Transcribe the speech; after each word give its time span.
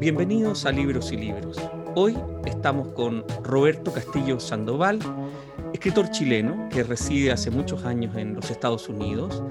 Bienvenidos 0.00 0.64
a 0.64 0.72
Libros 0.72 1.12
y 1.12 1.18
Libros. 1.18 1.58
Hoy 1.94 2.16
estamos 2.46 2.88
con 2.94 3.22
Roberto 3.42 3.92
Castillo 3.92 4.40
Sandoval, 4.40 4.98
escritor 5.74 6.10
chileno 6.10 6.70
que 6.70 6.84
reside 6.84 7.32
hace 7.32 7.50
muchos 7.50 7.84
años 7.84 8.16
en 8.16 8.34
los 8.34 8.50
Estados 8.50 8.88
Unidos 8.88 9.42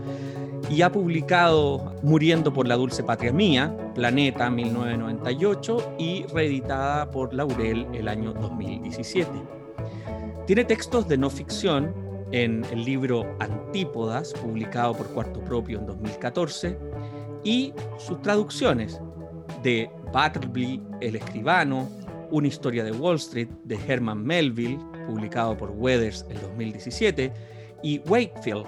y 0.68 0.82
ha 0.82 0.92
publicado 0.92 1.94
Muriendo 2.02 2.52
por 2.52 2.68
la 2.68 2.78
Dulce 2.78 3.04
Patria 3.04 3.32
Mía, 3.32 3.78
Planeta 3.94 4.50
1998 4.50 5.94
y 6.00 6.26
reeditada 6.34 7.12
por 7.12 7.32
Laurel 7.32 7.86
el 7.94 8.08
año 8.08 8.34
2017. 8.34 9.30
Tiene 10.48 10.66
textos 10.66 11.08
de 11.08 11.20
no 11.20 11.30
ficción 11.30 11.94
en 12.32 12.66
el 12.72 12.86
libro 12.86 13.36
Antípodas, 13.40 14.34
publicado 14.34 14.96
por 14.96 15.10
Cuarto 15.10 15.42
Propio 15.42 15.78
en 15.78 15.86
2014, 15.86 16.76
y 17.44 17.72
sus 18.00 18.20
traducciones 18.24 19.00
de 19.64 19.90
Battleby, 20.14 20.82
El 21.02 21.16
Escribano, 21.16 21.90
Una 22.32 22.48
historia 22.48 22.84
de 22.84 22.92
Wall 22.92 23.16
Street 23.16 23.50
de 23.64 23.78
Herman 23.88 24.24
Melville, 24.24 24.80
publicado 25.08 25.58
por 25.58 25.72
Weathers 25.72 26.26
en 26.30 26.40
2017, 26.42 27.32
y 27.82 28.00
Wakefield 28.00 28.66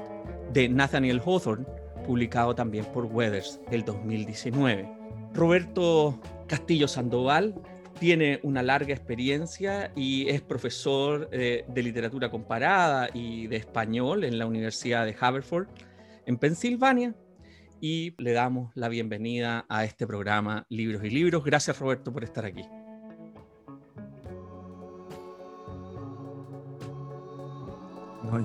de 0.53 0.69
Nathaniel 0.69 1.21
Hawthorne, 1.23 1.65
publicado 2.05 2.55
también 2.55 2.85
por 2.85 3.05
Weathers 3.05 3.59
el 3.71 3.85
2019. 3.85 4.89
Roberto 5.33 6.19
Castillo 6.47 6.87
Sandoval 6.87 7.55
tiene 7.99 8.39
una 8.43 8.63
larga 8.63 8.93
experiencia 8.93 9.91
y 9.95 10.27
es 10.27 10.41
profesor 10.41 11.29
eh, 11.31 11.65
de 11.67 11.83
literatura 11.83 12.31
comparada 12.31 13.09
y 13.13 13.47
de 13.47 13.57
español 13.57 14.23
en 14.23 14.39
la 14.39 14.47
Universidad 14.47 15.05
de 15.05 15.15
Haverford, 15.19 15.67
en 16.25 16.37
Pensilvania, 16.37 17.13
y 17.81 18.13
le 18.19 18.31
damos 18.31 18.71
la 18.75 18.87
bienvenida 18.87 19.65
a 19.67 19.83
este 19.83 20.05
programa 20.05 20.65
Libros 20.69 21.03
y 21.03 21.09
Libros. 21.09 21.43
Gracias 21.43 21.79
Roberto 21.79 22.13
por 22.13 22.23
estar 22.23 22.45
aquí. 22.45 22.63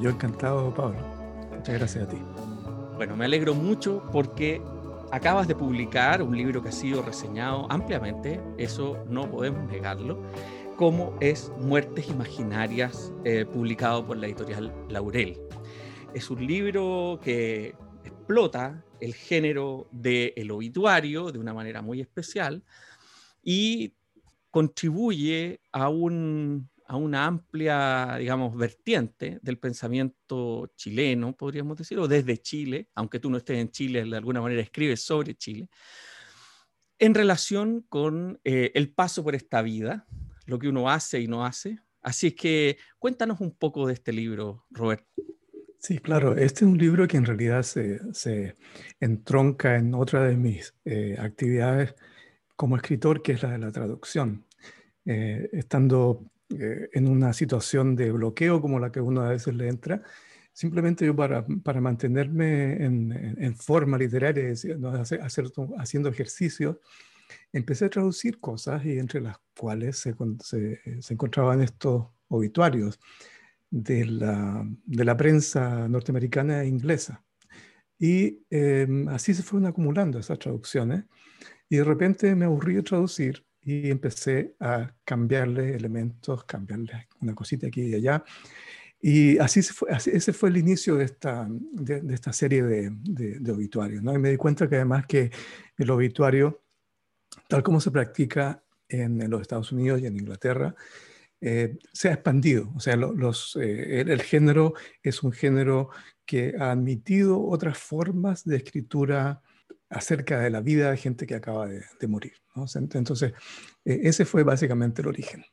yo 0.01 0.11
encantado, 0.11 0.75
Pablo. 0.75 0.99
Muchas 1.55 1.79
gracias 1.79 2.05
a 2.05 2.09
ti. 2.09 2.19
Bueno, 2.97 3.17
me 3.17 3.27
alegro 3.27 3.55
mucho 3.55 4.03
porque 4.11 4.61
acabas 5.13 5.47
de 5.47 5.55
publicar 5.55 6.23
un 6.23 6.37
libro 6.37 6.63
que 6.63 6.71
ha 6.71 6.73
sido 6.73 7.03
reseñado 7.03 7.67
ampliamente, 7.71 8.41
eso 8.59 8.99
no 9.09 9.31
podemos 9.31 9.65
negarlo, 9.71 10.21
como 10.77 11.17
es 11.21 11.53
Muertes 11.59 12.09
Imaginarias, 12.09 13.13
eh, 13.25 13.45
publicado 13.45 14.05
por 14.05 14.17
la 14.17 14.27
editorial 14.27 14.75
Laurel. 14.89 15.39
Es 16.15 16.31
un 16.31 16.45
libro 16.45 17.21
que 17.23 17.75
explota 18.05 18.83
el 19.01 19.15
género 19.15 19.89
del 19.93 20.51
obituario 20.51 21.31
de 21.33 21.39
una 21.39 21.55
manera 21.55 21.83
muy 21.83 22.01
especial 22.01 22.63
y 23.43 23.95
contribuye 24.51 25.61
a 25.73 25.89
un 25.89 26.69
a 26.89 26.97
una 26.97 27.27
amplia, 27.27 28.17
digamos, 28.19 28.57
vertiente 28.57 29.41
del 29.43 29.59
pensamiento 29.59 30.71
chileno, 30.77 31.37
podríamos 31.37 31.77
decir, 31.77 31.99
o 31.99 32.07
desde 32.07 32.39
Chile, 32.39 32.89
aunque 32.95 33.19
tú 33.19 33.29
no 33.29 33.39
estés 33.39 33.59
en 33.59 33.71
Chile, 33.71 34.05
de 34.05 34.17
alguna 34.17 34.41
manera 34.41 34.63
escribes 34.63 35.03
sobre 35.03 35.35
Chile, 35.35 35.69
en 36.99 37.15
relación 37.15 37.85
con 37.89 38.41
eh, 38.45 38.71
el 38.75 38.93
paso 38.93 39.25
por 39.25 39.35
esta 39.35 39.63
vida, 39.63 40.07
lo 40.47 40.59
que 40.59 40.69
uno 40.69 40.89
hace 40.89 41.21
y 41.21 41.27
no 41.27 41.45
hace. 41.45 41.81
Así 42.03 42.29
es 42.29 42.35
que 42.35 42.79
cuéntanos 42.99 43.41
un 43.41 43.51
poco 43.51 43.87
de 43.89 43.95
este 43.95 44.13
libro, 44.13 44.65
Roberto. 44.71 45.11
Sí, 45.79 45.99
claro, 45.99 46.37
este 46.37 46.65
es 46.65 46.71
un 46.71 46.79
libro 46.79 47.07
que 47.07 47.17
en 47.17 47.27
realidad 47.27 47.63
se, 47.63 48.01
se 48.13 48.57
entronca 48.99 49.77
en 49.77 49.95
otra 49.95 50.25
de 50.25 50.37
mis 50.37 50.75
eh, 50.85 51.17
actividades 51.19 51.95
como 52.57 52.77
escritor, 52.77 53.23
que 53.23 53.33
es 53.33 53.43
la 53.43 53.53
de 53.53 53.59
la 53.59 53.73
traducción. 53.73 54.47
Eh, 55.05 55.49
estando 55.53 56.25
eh, 56.59 56.89
en 56.93 57.09
una 57.09 57.33
situación 57.33 57.95
de 57.95 58.11
bloqueo 58.11 58.61
como 58.61 58.81
la 58.81 58.91
que 58.91 59.01
uno 59.01 59.23
a 59.23 59.29
veces 59.31 59.55
le 59.55 59.69
entra, 59.69 60.03
simplemente 60.53 61.07
yo 61.07 61.15
para, 61.15 61.47
para 61.63 61.81
mantenerme 61.81 62.85
en, 62.85 63.37
en, 63.39 63.57
forma 63.57 63.99
literaria, 63.99 64.53
¿no? 64.79 64.91
hacer, 64.91 65.21
haciendo 65.79 66.09
ejercicio, 66.09 66.81
empecé 67.53 67.85
a 67.85 67.91
traducir 67.91 68.41
cosas 68.41 68.85
y 68.85 68.99
entre 68.99 69.21
las 69.21 69.37
cuales 69.57 69.99
se, 69.99 70.15
se, 70.43 71.03
se 71.03 71.15
encontraban 71.15 71.63
estos 71.63 72.07
obituarios 72.29 72.99
de 73.71 74.05
la, 74.07 74.67
de 74.85 75.05
la, 75.05 75.17
prensa 75.17 75.89
norteamericana 75.89 76.63
e 76.63 76.69
inglesa. 76.69 77.25
Y 77.99 78.45
em, 78.51 79.09
así 79.09 79.35
se 79.35 79.43
fueron 79.43 79.67
acumulando 79.67 80.19
esas 80.19 80.39
traducciones. 80.39 81.05
Y 81.69 81.77
de 81.77 81.85
repente 81.85 82.35
me 82.35 82.45
aburrí 82.45 82.75
de 82.75 82.83
traducir 82.83 83.45
y 83.63 83.91
empecé 83.91 84.55
a 84.61 84.95
cambiarle 85.05 85.75
elementos, 85.75 86.45
cambiarle 86.45 87.09
una 87.21 87.35
cosita 87.35 87.67
aquí 87.67 87.83
y 87.83 87.95
allá. 87.95 88.23
Y 89.01 89.39
así, 89.39 89.61
ese 89.61 90.33
fue 90.33 90.49
el 90.49 90.57
inicio 90.57 90.97
de 90.97 91.05
esta, 91.05 91.47
de, 91.49 92.03
esta 92.15 92.33
serie 92.33 92.63
de, 92.63 92.91
de, 92.93 93.53
obituarios. 93.53 94.03
¿no? 94.03 94.15
Y 94.15 94.19
me 94.19 94.31
di 94.31 94.37
cuenta 94.37 94.69
que 94.69 94.77
además 94.77 95.07
que 95.07 95.31
el 95.77 95.91
obituario, 95.91 96.63
tal 97.49 97.63
como 97.63 97.81
se 97.81 97.91
practica 97.91 98.63
en, 98.89 99.31
los 99.31 99.43
Estados 99.43 99.73
Unidos 99.73 100.01
y 100.01 100.07
en 100.07 100.17
Inglaterra, 100.17 100.75
eh, 101.41 101.79
se 101.93 102.09
ha 102.09 102.15
expandido. 102.15 102.73
O 102.75 102.81
sea, 102.81 102.97
los, 102.97 103.57
eh, 103.57 104.01
el, 104.01 104.23
género 104.23 104.75
es 105.03 105.23
un 105.23 105.33
género 105.33 105.91
que 106.25 106.55
ha 106.59 106.73
admitido 106.73 107.43
otras 107.43 107.79
formas 107.79 108.45
de 108.45 108.57
escritura 108.57 109.43
acerca 109.89 110.41
de 110.41 110.51
la 110.51 110.61
vida 110.61 110.91
de 110.91 110.97
gente 110.97 111.27
que 111.27 111.35
acaba 111.35 111.69
de, 111.69 112.09
morir. 112.09 112.33
Entonces, 112.75 113.33
e, 113.85 114.01
ese 114.05 114.25
fue 114.25 114.43
básicamente 114.43 115.03
el 115.03 115.09
origen. 115.09 115.45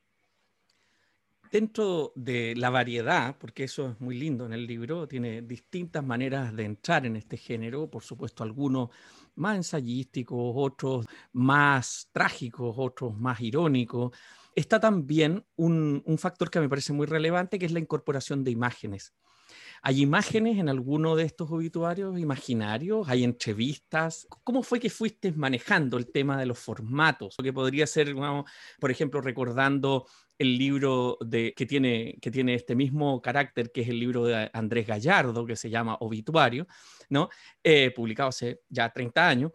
Dentro 1.52 2.14
de 2.16 2.56
la 2.56 2.72
variedad, 2.72 3.38
porque 3.38 3.66
eso 3.66 3.92
es 3.92 4.02
muy 4.02 4.18
lindo 4.18 4.48
en 4.48 4.54
el 4.54 4.66
libro, 4.66 5.08
tiene 5.08 5.44
distintas 5.44 6.04
maneras 6.04 6.56
de 6.56 6.64
entrar 6.64 7.06
en 7.06 7.16
este 7.16 7.38
género, 7.38 7.92
por 7.92 8.02
supuesto 8.02 8.42
algunos 8.42 8.90
más 9.36 9.58
ensayísticos, 9.58 10.54
otros 10.56 11.06
más 11.34 12.10
trágicos, 12.12 12.74
otros 12.76 13.16
más 13.16 13.40
irónicos. 13.40 14.18
Está 14.56 14.80
también 14.80 15.46
un, 15.56 16.04
factor 16.18 16.50
que 16.50 16.60
me 16.60 16.70
parece 16.70 16.94
muy 16.94 17.08
relevante, 17.08 17.60
que 17.60 17.66
es 17.66 17.72
la 17.72 17.80
incorporación 17.80 18.44
de 18.44 18.52
imágenes. 18.52 19.14
¿Hay 19.82 20.02
imágenes 20.02 20.60
en 20.60 20.70
alguno 20.70 21.16
de 21.16 21.24
estos 21.24 21.52
obituarios 21.52 22.18
imaginarios? 22.18 23.08
¿Hay 23.10 23.24
entrevistas? 23.24 24.28
¿Cómo 24.44 24.64
fue 24.64 24.80
que 24.80 24.90
fuiste 24.90 25.32
manejando 25.34 25.98
el 25.98 26.10
tema 26.10 26.38
de 26.38 26.46
los 26.46 26.58
formatos? 26.58 27.36
Que 27.44 27.52
podría 27.52 27.86
ser, 27.86 28.16
por 28.80 28.92
ejemplo, 28.92 29.20
recordando 29.20 30.06
el 30.38 30.58
libro 30.58 31.18
de, 31.22 31.54
que, 31.56 31.66
tiene, 31.66 32.18
que 32.22 32.32
tiene 32.32 32.56
este 32.56 32.76
mismo 32.76 33.22
carácter, 33.22 33.72
que 33.72 33.82
es 33.82 33.90
el 33.90 34.00
libro 34.00 34.26
de 34.26 34.50
Andrés 34.54 34.88
Gallardo, 34.88 35.46
que 35.46 35.56
se 35.56 35.70
llama 35.70 35.98
Obituario, 36.00 36.66
¿no? 37.10 37.30
Eh, 37.64 37.92
publicado 37.92 38.30
hace 38.30 38.62
ya 38.70 38.90
30 38.90 39.28
años. 39.28 39.52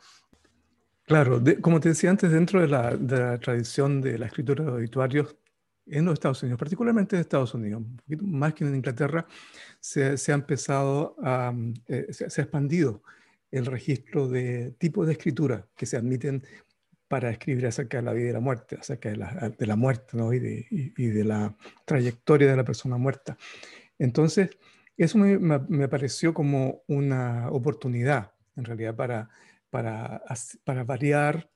Claro, 1.09 1.43
como 1.63 1.81
te 1.81 1.89
decía 1.89 2.11
antes, 2.11 2.31
dentro 2.31 2.61
de 2.61 2.69
la, 2.69 3.39
tradición 3.41 4.03
de 4.03 4.19
la 4.19 4.27
escritura 4.27 4.63
de 4.63 4.71
obituarios, 4.71 5.35
en 5.87 6.05
los 6.05 6.13
Estados 6.13 6.43
Unidos, 6.43 6.59
particularmente 6.59 7.17
en 7.17 7.21
Estados 7.21 7.55
Unidos, 7.55 7.83
un 7.83 8.31
más 8.39 8.53
que 8.53 8.65
en 8.65 8.75
Inglaterra, 8.75 9.27
se, 9.81 10.05
ha 10.05 10.35
empezado 10.35 11.17
a, 11.23 11.51
mm, 11.51 11.75
eh, 11.87 12.07
se, 12.11 12.25
ha 12.25 12.45
expandido 12.45 13.03
el 13.51 13.65
registro 13.65 14.29
de 14.29 14.73
tipos 14.73 15.07
de 15.07 15.15
escritura 15.15 15.67
que 15.75 15.87
se 15.87 15.97
admiten 15.97 16.45
para 17.09 17.31
escribir 17.31 17.67
acerca 17.67 17.97
de 17.97 18.03
la 18.03 18.13
vida 18.13 18.29
y 18.29 18.33
la 18.35 18.41
muerte, 18.41 18.77
acerca 18.79 19.09
de 19.09 19.17
la, 19.67 19.77
muerte 19.77 20.15
¿no? 20.15 20.35
y, 20.35 20.41
de, 20.41 20.67
y, 20.71 21.07
de, 21.07 21.25
la 21.25 21.57
trayectoria 21.87 22.51
de 22.51 22.57
la 22.57 22.65
persona 22.65 22.99
muerta. 22.99 23.39
Entonces, 23.99 24.51
eso 24.99 25.17
me, 25.17 25.39
me, 25.39 25.89
pareció 25.89 26.35
como 26.35 26.83
una 26.87 27.49
oportunidad, 27.51 28.33
en 28.57 28.67
realidad, 28.67 28.95
para, 28.95 29.31
para, 29.71 30.23
para 30.65 30.85
variar 30.85 31.51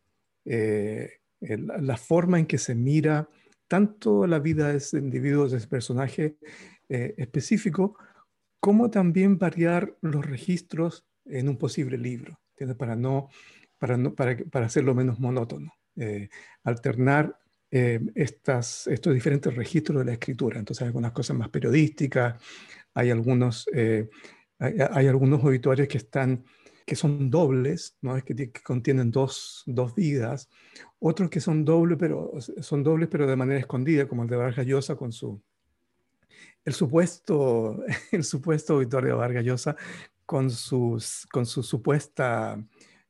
eh, 0.44 1.10
la 1.40 1.96
forma 1.96 2.38
en 2.38 2.46
que 2.46 2.58
se 2.58 2.74
mira 2.74 3.28
tanto 3.72 4.26
la 4.26 4.38
vida 4.38 4.68
de 4.68 4.76
ese 4.76 4.98
individuo, 4.98 5.48
de 5.48 5.56
ese 5.56 5.66
personaje 5.66 6.36
eh, 6.88 7.14
específico, 7.16 7.96
como 8.60 8.90
también 8.90 9.38
variar 9.38 9.96
los 10.02 10.26
registros 10.26 11.06
en 11.24 11.48
un 11.48 11.56
posible 11.56 11.96
libro, 11.96 12.38
para, 12.76 12.96
no, 12.96 13.30
para, 13.78 13.96
no, 13.96 14.14
para, 14.14 14.36
para 14.36 14.66
hacerlo 14.66 14.94
menos 14.94 15.18
monótono. 15.18 15.72
Eh, 15.96 16.28
alternar 16.64 17.38
eh, 17.70 17.98
estas, 18.14 18.86
estos 18.88 19.14
diferentes 19.14 19.54
registros 19.54 20.00
de 20.00 20.04
la 20.04 20.12
escritura. 20.12 20.58
Entonces 20.58 20.82
hay 20.82 20.88
algunas 20.88 21.12
cosas 21.12 21.36
más 21.36 21.48
periodísticas, 21.48 22.42
hay 22.92 23.10
algunos, 23.10 23.66
hay, 23.72 24.74
hay, 24.90 25.06
algunos 25.06 25.42
obituarios 25.42 25.88
que 25.88 25.96
están 25.96 26.44
que 26.86 26.96
son 26.96 27.30
dobles, 27.30 27.96
¿no? 28.00 28.16
es 28.16 28.24
que, 28.24 28.52
contienen 28.64 29.10
dos, 29.10 29.62
dos, 29.66 29.94
vidas, 29.94 30.48
otros 30.98 31.30
que 31.30 31.40
son 31.40 31.64
dobles 31.64 31.98
pero, 31.98 32.32
son 32.40 32.82
dobles 32.82 33.08
pero 33.10 33.26
de 33.26 33.36
manera 33.36 33.60
escondida, 33.60 34.08
como 34.08 34.22
el 34.22 34.28
de 34.28 34.36
Vargas 34.36 34.66
Llosa 34.66 34.96
con 34.96 35.12
su, 35.12 35.40
el 36.64 36.74
supuesto, 36.74 37.82
el 38.12 38.24
supuesto 38.24 38.80
Vargas 38.88 39.44
Llosa 39.44 39.76
con, 40.26 40.50
sus, 40.50 41.26
con 41.32 41.46
su 41.46 41.62
supuesta 41.62 42.62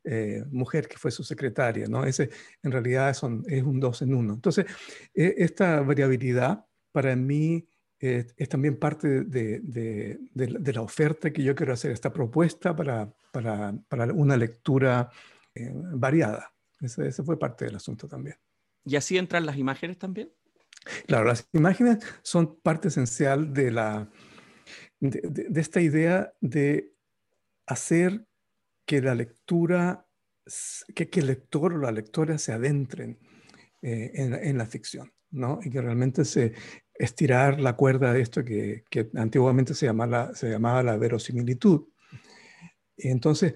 eh, 0.04 0.44
mujer 0.50 0.88
que 0.88 0.98
fue 0.98 1.10
su 1.12 1.22
secretaria, 1.22 1.86
¿no? 1.86 2.04
Ese 2.04 2.30
en 2.62 2.72
realidad 2.72 3.14
son, 3.14 3.44
es 3.46 3.62
un 3.62 3.78
dos 3.78 4.02
en 4.02 4.14
uno. 4.14 4.34
Entonces, 4.34 4.66
e, 5.14 5.34
esta 5.38 5.80
variabilidad 5.82 6.66
para 6.90 7.14
mí 7.14 7.68
es 8.02 8.48
también 8.48 8.78
parte 8.78 9.22
de, 9.22 9.60
de, 9.60 10.72
la 10.72 10.82
oferta 10.82 11.32
que 11.32 11.42
yo 11.42 11.54
quiero 11.54 11.72
hacer, 11.72 11.92
esta 11.92 12.12
propuesta 12.12 12.74
para, 12.74 13.12
para, 13.30 13.74
para 13.88 14.12
una 14.12 14.36
lectura 14.36 15.08
eh, 15.54 15.70
variada. 15.72 16.52
Ese, 16.80 17.06
ese 17.06 17.22
fue 17.22 17.38
parte 17.38 17.64
del 17.64 17.76
asunto 17.76 18.08
también. 18.08 18.36
¿Y 18.84 18.96
así 18.96 19.16
entran 19.16 19.46
las 19.46 19.56
imágenes 19.56 19.98
también? 19.98 20.32
Claro, 21.06 21.26
las 21.26 21.48
imágenes 21.52 21.98
son 22.22 22.58
parte 22.60 22.88
esencial 22.88 23.52
de, 23.52 23.70
la, 23.70 24.10
de, 24.98 25.60
esta 25.60 25.80
idea 25.80 26.32
de 26.40 26.92
hacer 27.66 28.26
que 28.84 29.00
la 29.00 29.14
lectura, 29.14 30.08
que, 30.94 31.08
que, 31.08 31.20
el 31.20 31.28
lector 31.28 31.74
o 31.74 31.78
la 31.78 31.92
lectora 31.92 32.36
se 32.38 32.52
adentren 32.52 33.20
eh, 33.80 34.10
en, 34.14 34.58
la 34.58 34.66
ficción, 34.66 35.12
¿no? 35.30 35.60
Y 35.62 35.70
que 35.70 35.80
realmente 35.80 36.24
se 36.24 36.54
estirar 36.94 37.60
la 37.60 37.74
cuerda 37.74 38.12
de 38.12 38.20
esto 38.20 38.44
que, 38.44 38.84
antiguamente 39.14 39.74
se 39.74 39.86
llamaba, 39.86 40.34
se 40.34 40.50
llamaba 40.50 40.82
la 40.82 40.96
verosimilitud. 40.96 41.88
Entonces, 42.96 43.54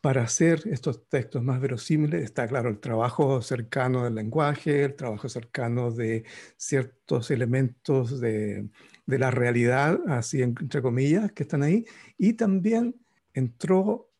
para 0.00 0.22
hacer 0.22 0.62
estos 0.66 1.08
textos 1.08 1.42
más 1.42 1.60
verosímiles 1.60 2.22
está 2.22 2.46
claro 2.46 2.68
el 2.68 2.78
trabajo 2.78 3.42
cercano 3.42 4.04
del 4.04 4.14
lenguaje, 4.14 4.84
el 4.84 4.94
trabajo 4.94 5.28
cercano 5.28 5.90
de 5.90 6.24
ciertos 6.56 7.30
elementos 7.30 8.20
de, 8.20 8.68
la 9.06 9.30
realidad, 9.30 9.98
así 10.08 10.42
entre 10.42 10.82
comillas, 10.82 11.32
que 11.32 11.42
están 11.42 11.62
ahí, 11.62 11.84
y 12.16 12.34
también 12.34 12.94
entró 13.32 14.10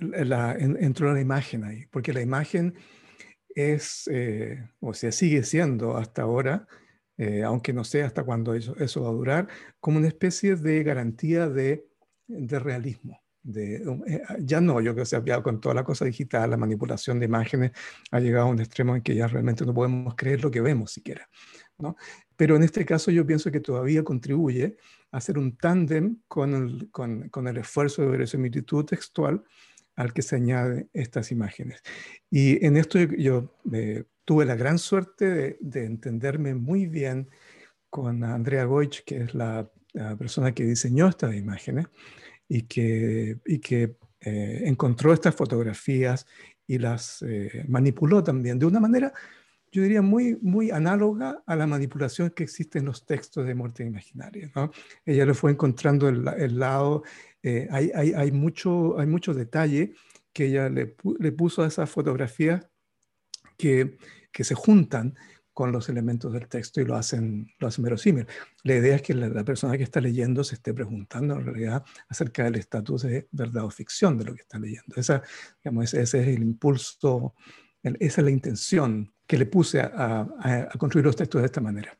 la, 0.00 0.52
entró 0.52 1.12
la 1.12 1.20
imagen 1.20 1.64
ahí, 1.64 1.86
porque 1.86 2.12
la 2.12 2.20
imagen 2.20 2.74
es, 3.48 4.08
eh, 4.12 4.68
o 4.80 4.94
sea, 4.94 5.10
sigue 5.10 5.42
siendo 5.42 5.96
hasta 5.96 6.22
ahora, 6.22 6.68
eh, 7.18 7.42
aunque 7.42 7.72
no 7.72 7.84
sé 7.84 8.02
hasta 8.02 8.22
cuándo 8.22 8.54
eso, 8.54 8.76
eso, 8.78 9.02
va 9.02 9.10
a 9.10 9.12
durar, 9.12 9.48
como 9.80 9.98
una 9.98 10.08
especie 10.08 10.56
de 10.56 10.82
garantía 10.82 11.48
de, 11.48 11.86
de 12.26 12.58
realismo. 12.58 13.20
Eh, 13.54 13.82
ya 14.40 14.60
no, 14.60 14.80
yo 14.80 14.92
creo 14.92 15.04
que 15.04 15.06
se 15.06 15.16
ha 15.16 15.42
con 15.42 15.60
toda 15.60 15.74
la 15.74 15.84
cosa 15.84 16.04
digital, 16.04 16.50
la 16.50 16.56
manipulación 16.56 17.18
de 17.18 17.26
imágenes 17.26 17.72
ha 18.10 18.20
llegado 18.20 18.46
a 18.46 18.50
un 18.50 18.60
extremo 18.60 18.94
en 18.94 19.02
que 19.02 19.14
ya 19.14 19.26
realmente 19.26 19.64
no 19.64 19.74
podemos 19.74 20.14
creer 20.16 20.42
lo 20.42 20.50
que 20.50 20.60
vemos 20.60 20.92
siquiera. 20.92 21.28
¿no? 21.78 21.96
Pero 22.36 22.56
en 22.56 22.62
este 22.62 22.84
caso 22.84 23.10
yo 23.10 23.26
pienso 23.26 23.50
que 23.50 23.60
todavía 23.60 24.02
contribuye 24.02 24.76
a 25.10 25.18
hacer 25.18 25.38
un 25.38 25.56
tándem 25.56 26.18
con 26.28 26.54
el, 26.54 26.90
con, 26.90 27.28
con 27.30 27.48
el 27.48 27.56
esfuerzo 27.56 28.02
de 28.02 28.08
verosimilitud 28.08 28.84
textual 28.84 29.42
al 29.96 30.12
que 30.12 30.22
se 30.22 30.36
añaden 30.36 30.88
estas 30.92 31.32
imágenes. 31.32 31.82
Y 32.30 32.64
en 32.64 32.76
esto 32.76 32.98
yo, 32.98 33.52
eh, 33.72 34.04
tuve 34.28 34.44
la 34.44 34.56
gran 34.56 34.78
suerte 34.78 35.24
de, 35.24 35.56
de, 35.58 35.86
entenderme 35.86 36.54
muy 36.54 36.84
bien 36.84 37.30
con 37.88 38.22
Andrea 38.22 38.64
Goich, 38.64 39.02
que 39.06 39.22
es 39.22 39.34
la, 39.34 39.72
la 39.94 40.16
persona 40.16 40.52
que 40.52 40.64
diseñó 40.64 41.08
estas 41.08 41.34
imágenes, 41.34 41.86
y 42.46 42.64
que, 42.64 43.38
y 43.46 43.58
que 43.58 43.96
eh, 44.20 44.64
encontró 44.66 45.14
estas 45.14 45.34
fotografías 45.34 46.26
y 46.66 46.76
las 46.76 47.22
eh, 47.22 47.64
manipuló 47.68 48.22
también 48.22 48.58
de 48.58 48.66
una 48.66 48.80
manera, 48.80 49.14
yo 49.72 49.82
diría, 49.82 50.02
muy, 50.02 50.36
muy 50.42 50.70
análoga 50.70 51.42
a 51.46 51.56
la 51.56 51.66
manipulación 51.66 52.28
que 52.28 52.44
existe 52.44 52.80
en 52.80 52.84
los 52.84 53.06
textos 53.06 53.46
de 53.46 53.54
muerte 53.54 53.82
imaginaria. 53.82 54.52
¿no? 54.54 54.72
Ella 55.06 55.24
le 55.24 55.32
fue 55.32 55.52
encontrando 55.52 56.06
el, 56.06 56.28
el 56.36 56.58
lado, 56.58 57.02
eh, 57.42 57.66
hay, 57.70 57.90
hay, 57.94 58.12
hay, 58.12 58.30
mucho, 58.30 58.98
hay 58.98 59.06
mucho 59.06 59.32
detalle 59.32 59.94
que 60.34 60.48
ella 60.48 60.68
le, 60.68 60.96
le 61.18 61.32
puso 61.32 61.62
a 61.62 61.66
esas 61.66 61.88
fotografías 61.88 62.68
que, 63.56 63.96
que 64.32 64.44
se 64.44 64.54
juntan 64.54 65.14
con 65.58 65.72
los 65.72 65.88
elementos 65.88 66.32
del 66.32 66.46
texto 66.46 66.80
y 66.80 66.84
lo 66.84 66.94
hacen, 66.94 67.52
lo 67.58 67.66
hacen 67.66 67.82
verosímil. 67.82 68.28
La 68.62 68.76
idea 68.76 68.94
es 68.94 69.02
que 69.02 69.12
la, 69.12 69.42
persona 69.42 69.76
que 69.76 69.82
está 69.82 70.00
leyendo 70.00 70.44
se 70.44 70.54
esté 70.54 70.72
preguntando 70.72 71.34
en 71.34 71.46
realidad 71.46 71.84
acerca 72.08 72.44
del 72.44 72.54
estatus 72.54 73.02
de 73.02 73.26
verdad 73.32 73.64
o 73.64 73.70
ficción 73.72 74.16
de 74.16 74.24
lo 74.24 74.36
que 74.36 74.42
está 74.42 74.56
leyendo. 74.60 74.94
Esa, 74.94 75.20
digamos, 75.64 75.92
ese, 75.92 76.20
es 76.20 76.28
el 76.28 76.42
impulso, 76.42 77.34
esa 77.82 78.20
es 78.20 78.24
la 78.24 78.30
intención 78.30 79.12
que 79.26 79.36
le 79.36 79.46
puse 79.46 79.80
a, 79.80 80.28
a, 80.38 80.78
construir 80.78 81.06
los 81.06 81.16
textos 81.16 81.42
de 81.42 81.46
esta 81.46 81.60
manera. 81.60 81.98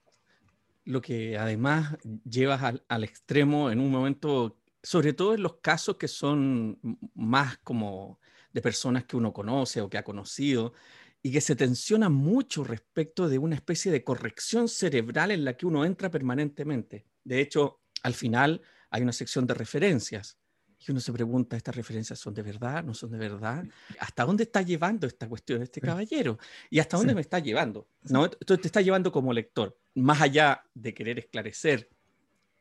Lo 0.84 1.00
que 1.00 1.36
además 1.36 1.96
llevas 2.24 2.62
al, 2.62 2.84
al 2.86 3.02
extremo 3.02 3.72
en 3.72 3.80
un 3.80 3.90
momento, 3.90 4.56
sobre 4.84 5.14
todo 5.14 5.34
en 5.34 5.42
los 5.42 5.56
casos 5.56 5.96
que 5.96 6.06
son 6.06 6.78
más 7.16 7.58
como 7.58 8.20
de 8.52 8.62
personas 8.62 9.02
que 9.02 9.16
uno 9.16 9.32
conoce 9.32 9.80
o 9.80 9.90
que 9.90 9.98
ha 9.98 10.04
conocido, 10.04 10.74
y 11.22 11.32
que 11.32 11.40
se 11.40 11.56
tensiona 11.56 12.08
mucho 12.08 12.64
respecto 12.64 13.28
de 13.28 13.38
una 13.38 13.56
especie 13.56 13.90
de 13.90 14.04
corrección 14.04 14.68
cerebral 14.68 15.30
en 15.30 15.44
la 15.44 15.56
que 15.56 15.66
uno 15.66 15.84
entra 15.84 16.10
permanentemente. 16.10 17.06
De 17.24 17.40
hecho, 17.40 17.80
al 18.02 18.14
final 18.14 18.62
hay 18.90 19.02
una 19.02 19.12
sección 19.12 19.46
de 19.46 19.54
referencias 19.54 20.38
y 20.86 20.92
uno 20.92 21.00
se 21.00 21.12
pregunta, 21.12 21.56
¿estas 21.56 21.74
referencias 21.74 22.18
son 22.20 22.34
de 22.34 22.42
verdad? 22.42 22.84
¿No 22.84 22.94
son 22.94 23.10
de 23.10 23.18
verdad? 23.18 23.64
¿Hasta 23.98 24.24
dónde 24.24 24.44
está 24.44 24.62
llevando 24.62 25.06
esta 25.06 25.28
cuestión 25.28 25.60
este 25.62 25.80
caballero? 25.80 26.38
¿Y 26.70 26.78
hasta 26.78 26.96
dónde 26.96 27.14
me 27.14 27.20
está 27.20 27.40
llevando? 27.40 27.88
¿No? 28.04 28.24
Entonces 28.24 28.62
te 28.62 28.68
está 28.68 28.80
llevando 28.80 29.10
como 29.10 29.32
lector, 29.32 29.76
más 29.96 30.20
allá 30.20 30.64
de 30.74 30.94
querer 30.94 31.18
esclarecer 31.18 31.90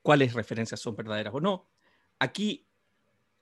cuáles 0.01 0.33
referencias 0.33 0.80
son 0.80 0.95
verdaderas 0.95 1.33
o 1.33 1.39
no. 1.39 1.69
Aquí 2.18 2.65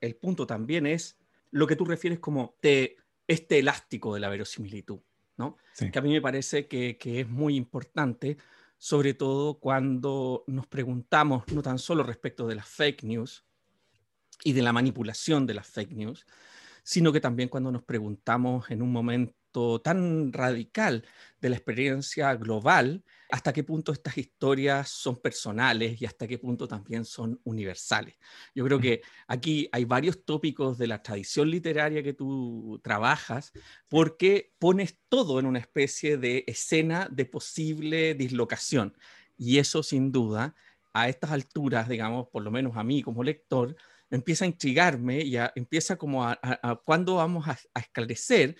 el 0.02 0.16
punto 0.18 0.46
también 0.46 0.86
es 0.86 1.18
lo 1.52 1.68
que 1.68 1.78
tú 1.78 1.86
refieres 1.86 2.20
como 2.20 2.56
te 2.60 2.98
este 3.28 3.60
elástico 3.60 4.14
de 4.14 4.20
la 4.20 4.30
verosimilitud, 4.30 5.00
¿no? 5.38 5.58
Que 5.92 6.00
a 6.00 6.02
mí 6.02 6.12
me 6.12 6.22
parece 6.22 6.68
que, 6.68 6.98
que, 6.98 7.22
es 7.22 7.30
muy 7.30 7.56
importante, 7.56 8.38
sobre 8.78 9.14
todo 9.14 9.60
cuando 9.60 10.44
nos 10.48 10.68
preguntamos 10.68 11.44
no 11.52 11.62
tan 11.62 11.80
solo 11.80 12.04
respecto 12.04 12.48
de 12.48 12.56
las 12.56 12.68
fake 12.68 13.04
news 13.04 13.46
y 14.44 14.54
de 14.54 14.62
la 14.62 14.74
manipulación 14.74 15.46
de 15.46 15.54
las 15.56 15.68
fake 15.68 15.94
news, 15.94 16.26
sino 16.84 17.12
que 17.12 17.22
también 17.22 17.50
cuando 17.50 17.72
nos 17.72 17.84
preguntamos 17.84 18.70
en 18.70 18.82
un 18.82 18.92
momento 18.92 19.36
tan 19.84 20.34
radical 20.34 21.06
de 21.40 21.50
la 21.50 21.56
experiencia 21.56 22.36
global, 22.36 23.04
hasta 23.30 23.54
qué 23.54 23.64
punto 23.64 23.92
estas 23.92 24.18
historias 24.18 24.90
son 24.90 25.18
personales 25.18 26.02
y 26.02 26.06
hasta 26.06 26.28
qué 26.28 26.38
punto 26.38 26.68
también 26.68 27.06
son 27.06 27.40
universales. 27.44 28.16
Yo 28.54 28.66
creo 28.66 28.80
que 28.80 29.02
aquí 29.28 29.68
hay 29.72 29.86
varios 29.86 30.26
tópicos 30.26 30.78
de 30.78 30.88
la 30.88 31.02
tradición 31.02 31.50
literaria 31.50 32.04
que 32.04 32.14
tú 32.14 32.80
trabajas, 32.84 33.52
porque 33.88 34.54
pones 34.60 35.00
todo 35.10 35.40
en 35.40 35.46
una 35.46 35.60
especie 35.60 36.18
de 36.18 36.44
escena 36.48 37.08
de 37.12 37.26
posible 37.26 38.14
dislocación. 38.14 38.96
Y 39.38 39.58
eso 39.58 39.84
sin 39.84 40.12
duda, 40.12 40.56
a 40.94 41.10
estas 41.10 41.32
alturas, 41.32 41.90
digamos, 41.90 42.28
por 42.30 42.44
lo 42.44 42.52
menos 42.52 42.78
a 42.78 42.84
mí 42.84 43.02
como 43.02 43.24
lector, 43.24 43.76
empieza 44.10 44.46
a 44.46 44.48
intrigarme 44.48 45.22
y 45.22 45.36
empieza 45.56 45.98
como 45.98 46.24
a, 46.24 46.38
cuándo 46.86 47.16
vamos 47.16 47.48
a, 47.48 47.58
a 47.74 47.80
esclarecer 47.80 48.56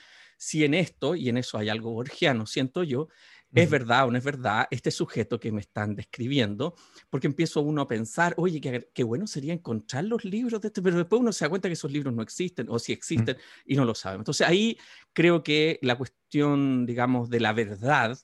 si 0.46 0.64
en 0.64 0.76
esto, 0.76 1.16
y 1.16 1.28
en 1.28 1.38
eso 1.38 1.58
hay 1.58 1.70
algo 1.70 1.92
borgiano, 1.92 2.46
siento 2.46 2.84
yo, 2.84 3.08
es 3.52 3.68
verdad 3.68 4.06
o 4.06 4.12
no 4.12 4.18
es 4.20 4.24
verdad 4.24 4.68
este 4.70 4.92
sujeto 4.92 5.40
que 5.40 5.52
me 5.52 5.60
están 5.60 5.96
describiendo, 5.96 6.76
porque 7.10 7.26
empiezo 7.26 7.62
uno 7.62 7.82
a 7.82 7.88
pensar, 7.88 8.36
oye, 8.38 8.62
qué, 8.62 9.04
bueno 9.04 9.26
sería 9.26 9.54
encontrar 9.54 10.04
los 10.04 10.24
libros 10.24 10.62
de 10.62 10.68
este, 10.68 10.84
pero 10.84 10.98
después 10.98 11.20
uno 11.20 11.34
se 11.34 11.46
da 11.46 11.50
cuenta 11.50 11.68
que 11.68 11.74
esos 11.74 11.92
libros 11.92 12.14
no 12.14 12.22
existen 12.22 12.68
o 12.70 12.78
si 12.78 12.94
existen 12.94 13.38
y 13.66 13.76
no 13.76 13.86
lo 13.86 13.96
saben. 13.96 14.20
Entonces 14.20 14.48
ahí 14.48 14.78
creo 15.14 15.42
que 15.42 15.80
la 15.82 15.98
cuestión, 15.98 16.86
digamos, 16.86 17.28
de 17.32 17.40
la 17.40 17.52
verdad 17.54 18.16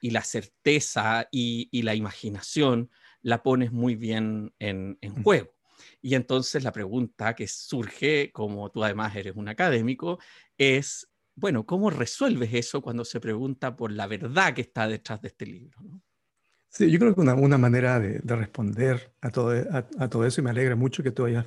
y 0.00 0.10
la 0.10 0.24
certeza 0.24 1.28
y, 1.30 1.68
la 1.82 1.94
imaginación 1.94 2.90
la 3.22 3.44
pones 3.44 3.70
muy 3.70 3.94
bien 3.94 4.52
en, 4.58 4.98
en 5.00 5.22
juego. 5.22 5.54
Y 6.02 6.16
entonces 6.16 6.64
la 6.64 6.72
pregunta 6.72 7.36
que 7.36 7.46
surge, 7.46 8.32
como 8.32 8.68
tú 8.72 8.82
además 8.82 9.14
eres 9.14 9.36
un 9.36 9.48
académico, 9.48 10.18
es 10.56 11.08
bueno, 11.38 11.64
¿cómo 11.64 11.90
resuelves 11.90 12.52
eso 12.52 12.82
cuando 12.82 13.04
se 13.04 13.20
pregunta 13.20 13.76
por 13.76 13.92
la 13.92 14.06
verdad 14.06 14.54
que 14.54 14.62
está 14.62 14.88
detrás 14.88 15.20
de 15.22 15.28
este 15.28 15.46
libro? 15.46 15.78
Sí, 16.68 16.90
yo 16.90 16.98
creo 16.98 17.14
que 17.14 17.20
una, 17.20 17.34
una 17.34 17.58
manera 17.58 17.98
de, 17.98 18.20
responder 18.36 19.12
a 19.20 19.30
todo, 19.30 19.52
a, 19.70 20.08
todo 20.08 20.26
eso, 20.26 20.40
y 20.40 20.44
me 20.44 20.50
alegra 20.50 20.76
mucho 20.76 21.02
que 21.02 21.10
tú 21.10 21.24
hayas, 21.24 21.46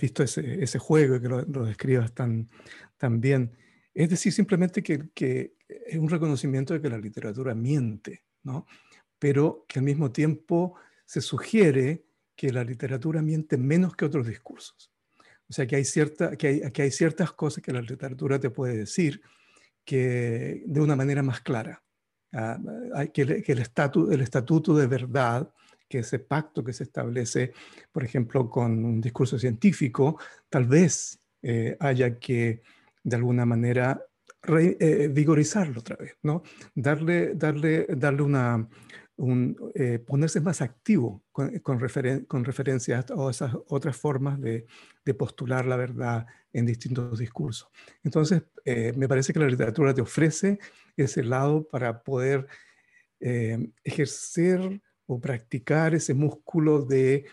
visto 0.00 0.22
ese, 0.22 0.62
ese, 0.62 0.78
juego 0.78 1.16
y 1.16 1.20
que 1.20 1.28
lo, 1.28 1.42
describas 1.64 2.12
tan, 2.12 2.48
tan, 2.96 3.20
bien, 3.20 3.56
es 3.94 4.10
decir, 4.10 4.32
simplemente 4.32 4.82
que, 4.82 5.10
que, 5.14 5.54
es 5.68 5.98
un 5.98 6.08
reconocimiento 6.08 6.74
de 6.74 6.80
que 6.80 6.88
la 6.88 6.98
literatura 6.98 7.54
miente, 7.54 8.24
¿no? 8.42 8.66
pero 9.18 9.64
que 9.68 9.78
al 9.78 9.84
mismo 9.84 10.10
tiempo 10.10 10.74
se 11.04 11.20
sugiere 11.20 12.04
que 12.34 12.52
la 12.52 12.64
literatura 12.64 13.22
miente 13.22 13.56
menos 13.56 13.96
que 13.96 14.04
otros 14.04 14.26
discursos. 14.26 14.92
O 15.48 15.52
sea, 15.52 15.66
que 15.66 15.76
hay, 15.76 15.84
cierta, 15.84 16.36
que 16.36 16.46
hay, 16.46 16.72
que 16.72 16.82
hay 16.82 16.90
ciertas 16.90 17.32
cosas 17.32 17.62
que 17.62 17.72
la 17.72 17.80
literatura 17.80 18.38
te 18.38 18.50
puede 18.50 18.76
decir 18.76 19.22
que 19.84 20.62
de 20.66 20.80
una 20.80 20.94
manera 20.94 21.22
más 21.22 21.40
clara. 21.40 21.82
Ah, 22.32 22.58
que, 23.12 23.22
el, 23.22 23.30
el, 23.30 23.48
el 23.48 24.20
estatuto 24.20 24.76
de 24.76 24.86
verdad, 24.86 25.50
que 25.88 26.00
ese 26.00 26.18
pacto 26.18 26.62
que 26.62 26.74
se 26.74 26.84
establece, 26.84 27.52
por 27.90 28.04
ejemplo, 28.04 28.50
con 28.50 28.84
un 28.84 29.00
discurso 29.00 29.38
científico, 29.38 30.18
tal 30.50 30.66
vez 30.66 31.18
eh, 31.42 31.76
haya 31.80 32.18
que 32.18 32.62
de 33.02 33.16
alguna 33.16 33.46
manera 33.46 34.04
eh, 34.46 35.08
vigorizarlo 35.10 35.80
otra 35.80 35.96
vez, 35.96 36.16
¿no? 36.22 36.42
Darle, 36.74 37.34
darle, 37.34 37.86
darle 37.88 38.22
una, 38.22 38.68
eh, 39.74 39.98
ponerse 39.98 40.40
más 40.40 40.62
activo 40.62 41.24
con, 41.32 41.58
con, 41.58 41.78
con 42.26 42.44
referencia 42.44 43.04
a 43.08 43.30
esas 43.30 43.52
otras 43.66 43.96
formas 43.96 44.40
de, 44.40 44.66
postular 45.18 45.64
la 45.64 45.76
verdad 45.76 46.26
en 46.52 46.66
distintos 46.66 47.18
discursos. 47.18 47.68
Entonces, 48.04 48.42
eh, 48.64 48.92
me 48.94 49.08
parece 49.08 49.32
que 49.32 49.40
la 49.40 49.48
literatura 49.48 49.94
te 49.94 50.02
ofrece 50.02 50.58
ese 50.96 51.24
lado 51.24 51.66
para 51.66 52.02
poder 52.02 52.46
ejercer 53.20 54.80
o 55.06 55.20
practicar 55.20 55.92
ese 55.94 56.14
músculo 56.14 56.82
de 56.82 57.24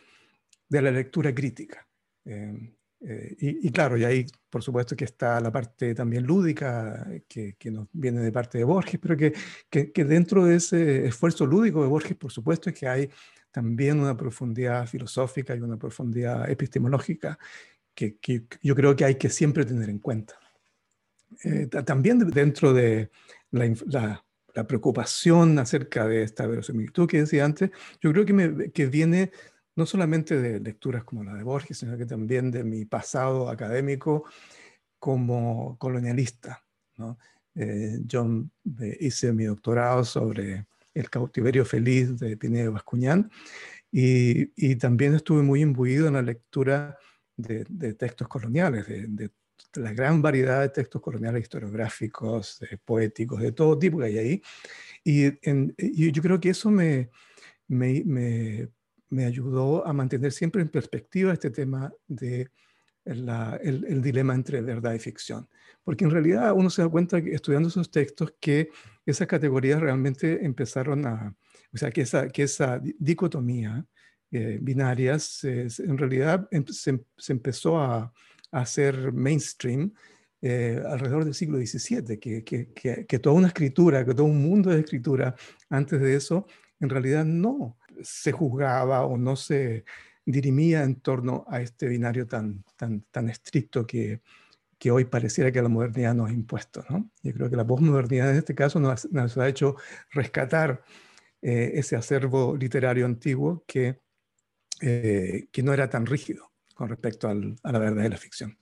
la 0.70 0.89
lectura 0.89 1.36
crítica. 1.36 1.88
Eh, 3.07 3.35
y, 3.39 3.69
claro, 3.69 3.97
y 3.97 4.03
ahí 4.03 4.25
por 4.50 4.63
supuesto 4.63 4.95
que 4.95 5.05
está 5.05 5.39
la 5.39 5.51
parte 5.51 5.93
también 5.93 6.25
lúdica 6.25 7.07
que, 7.27 7.55
que 7.55 7.69
nos 7.69 7.88
viene 7.93 8.19
de 8.19 8.31
parte 8.31 8.57
de 8.57 8.63
Borges, 8.63 9.00
pero 9.00 9.15
que, 9.15 9.31
que, 9.69 10.03
dentro 10.05 10.43
de 10.45 10.55
ese 10.55 11.05
esfuerzo 11.05 11.45
lúdico 11.45 11.83
de 11.83 11.88
Borges, 11.88 12.17
por 12.17 12.31
supuesto, 12.31 12.71
es 12.71 12.75
que 12.79 12.88
hay 12.88 13.09
también 13.51 14.00
una 14.00 14.17
profundidad 14.17 14.88
filosófica 14.88 15.55
y 15.55 15.62
una 15.62 15.77
profundidad 15.77 16.50
epistemológica 16.50 17.38
que, 17.93 18.17
yo 18.63 18.75
creo 18.75 18.95
que 18.95 19.05
hay 19.05 19.15
que 19.15 19.29
siempre 19.29 19.65
tener 19.65 19.89
en 19.89 20.00
cuenta. 20.00 20.39
Eh, 21.43 21.67
también 21.67 22.17
dentro 22.31 22.74
de 22.74 23.12
la, 23.51 23.71
la, 23.85 24.25
la, 24.55 24.67
preocupación 24.67 25.59
acerca 25.59 26.07
de 26.07 26.24
esta 26.24 26.47
verosimilitud 26.47 27.07
que 27.07 27.19
decía 27.19 27.45
antes, 27.45 27.69
yo 28.01 28.12
creo 28.12 28.25
que, 28.25 28.33
me, 28.33 28.71
que 28.71 28.88
viene 28.88 29.31
no 29.75 29.86
solamente 29.86 30.39
de 30.41 30.60
lecturas 30.60 31.03
como 31.03 31.24
la 31.24 31.34
de 31.34 31.44
Borges, 31.44 31.77
sino 31.77 31.98
que 31.98 32.05
también 32.05 32.51
de 32.51 32.63
mi 32.63 32.86
pasado 32.86 33.50
académico 33.50 34.25
como 35.00 35.77
colonialista. 35.77 36.63
¿no? 36.98 37.17
Eh, 37.55 38.00
yo 38.05 38.46
hice 39.00 39.34
mi 39.34 39.46
doctorado 39.46 40.03
sobre 40.03 40.65
el 40.94 41.10
cautiverio 41.10 41.65
feliz 41.65 42.17
de 42.17 42.38
Pinedo 42.38 42.72
Bascuñán 42.72 43.29
y, 43.91 44.75
también 44.75 45.13
estuve 45.15 45.41
muy 45.41 45.62
imbuido 45.62 46.08
en 46.08 46.15
la 46.15 46.22
lectura 46.22 46.98
de, 47.38 47.65
textos 47.94 48.27
coloniales, 48.27 48.88
de, 48.88 49.32
la 49.75 49.94
gran 49.94 50.22
variedad 50.22 50.62
de 50.62 50.70
textos 50.70 51.01
coloniales 51.01 51.44
historiográficos, 51.44 52.60
poéticos, 52.84 53.41
de 53.41 53.51
todo 53.51 53.77
tipo 53.79 54.00
que 54.00 54.05
hay 54.05 54.17
ahí. 54.17 54.41
Y, 55.03 55.27
y 55.77 56.12
yo 56.12 56.22
creo 56.22 56.39
que 56.39 56.50
eso 56.50 56.70
me, 56.72 57.10
me, 57.67 58.03
me 58.05 58.70
me 59.15 59.25
ayudó 59.25 59.88
a 59.88 59.93
mantener 59.93 60.34
siempre 60.34 60.62
en 60.62 60.69
perspectiva 60.69 61.31
este 61.31 61.50
tema 61.50 61.93
de 62.07 62.50
el, 63.05 64.01
dilema 64.01 64.34
entre 64.34 64.62
verdad 64.62 64.93
y 64.93 65.00
ficción. 65.00 65.48
Porque 65.84 66.03
en 66.03 66.12
realidad 66.12 66.53
uno 66.53 66.69
se 66.69 66.81
da 66.81 66.89
cuenta 66.89 67.22
que 67.24 67.34
estudiando 67.34 67.69
esos 67.69 67.89
textos 67.91 68.34
que 68.39 68.69
esas 69.05 69.27
categorías 69.27 69.79
realmente 69.79 70.43
empezaron 70.43 71.05
a, 71.05 71.36
o 71.74 71.77
sea, 71.77 71.91
que 71.91 72.01
esa, 72.01 72.27
que 72.27 72.43
esa 72.43 72.81
dicotomía 73.00 73.86
eh, 74.31 74.57
binaria 74.62 75.17
en 75.43 75.98
realidad 75.98 76.48
em, 76.51 76.65
se, 76.67 77.00
empezó 77.29 77.79
a, 77.79 78.12
hacer 78.51 79.12
mainstream 79.12 79.91
eh, 80.41 80.81
alrededor 80.88 81.25
del 81.25 81.34
siglo 81.34 81.57
XVII, 81.57 82.17
que, 82.17 82.43
que, 82.45 83.05
que, 83.05 83.19
toda 83.19 83.36
una 83.36 83.48
escritura, 83.48 84.05
que 84.05 84.13
todo 84.13 84.27
un 84.27 84.41
mundo 84.41 84.69
de 84.69 84.79
escritura 84.79 85.36
antes 85.69 86.00
de 86.00 86.15
eso, 86.15 86.48
en 86.79 86.89
realidad 86.89 87.25
no 87.25 87.77
se 88.01 88.31
juzgaba 88.31 89.05
o 89.05 89.17
no 89.17 89.35
se 89.35 89.85
dirimía 90.25 90.83
en 90.83 90.95
torno 91.01 91.45
a 91.47 91.61
este 91.61 91.87
binario 91.87 92.27
tan, 92.27 92.63
tan, 92.75 93.01
tan 93.11 93.29
estricto 93.29 93.85
que, 93.85 94.21
que 94.77 94.91
hoy 94.91 95.05
pareciera 95.05 95.51
que 95.51 95.61
la 95.61 95.69
modernidad 95.69 96.13
nos 96.13 96.29
ha 96.29 96.33
impuesto. 96.33 96.83
¿no? 96.89 97.09
Yo 97.23 97.33
creo 97.33 97.49
que 97.49 97.55
la 97.55 97.67
posmodernidad 97.67 98.31
en 98.31 98.37
este 98.37 98.55
caso 98.55 98.79
nos, 98.79 99.37
ha 99.37 99.47
hecho 99.47 99.75
rescatar 100.11 100.83
eh, 101.41 101.71
ese 101.75 101.95
acervo 101.95 102.55
literario 102.55 103.05
antiguo 103.05 103.63
que, 103.67 104.01
eh, 104.81 105.47
que 105.51 105.63
no 105.63 105.73
era 105.73 105.89
tan 105.89 106.05
rígido 106.05 106.51
con 106.73 106.89
respecto 106.89 107.27
al, 107.27 107.55
a 107.63 107.71
la 107.71 107.79
verdad 107.79 108.03
de 108.03 108.09
la 108.09 108.17
ficción. 108.17 108.57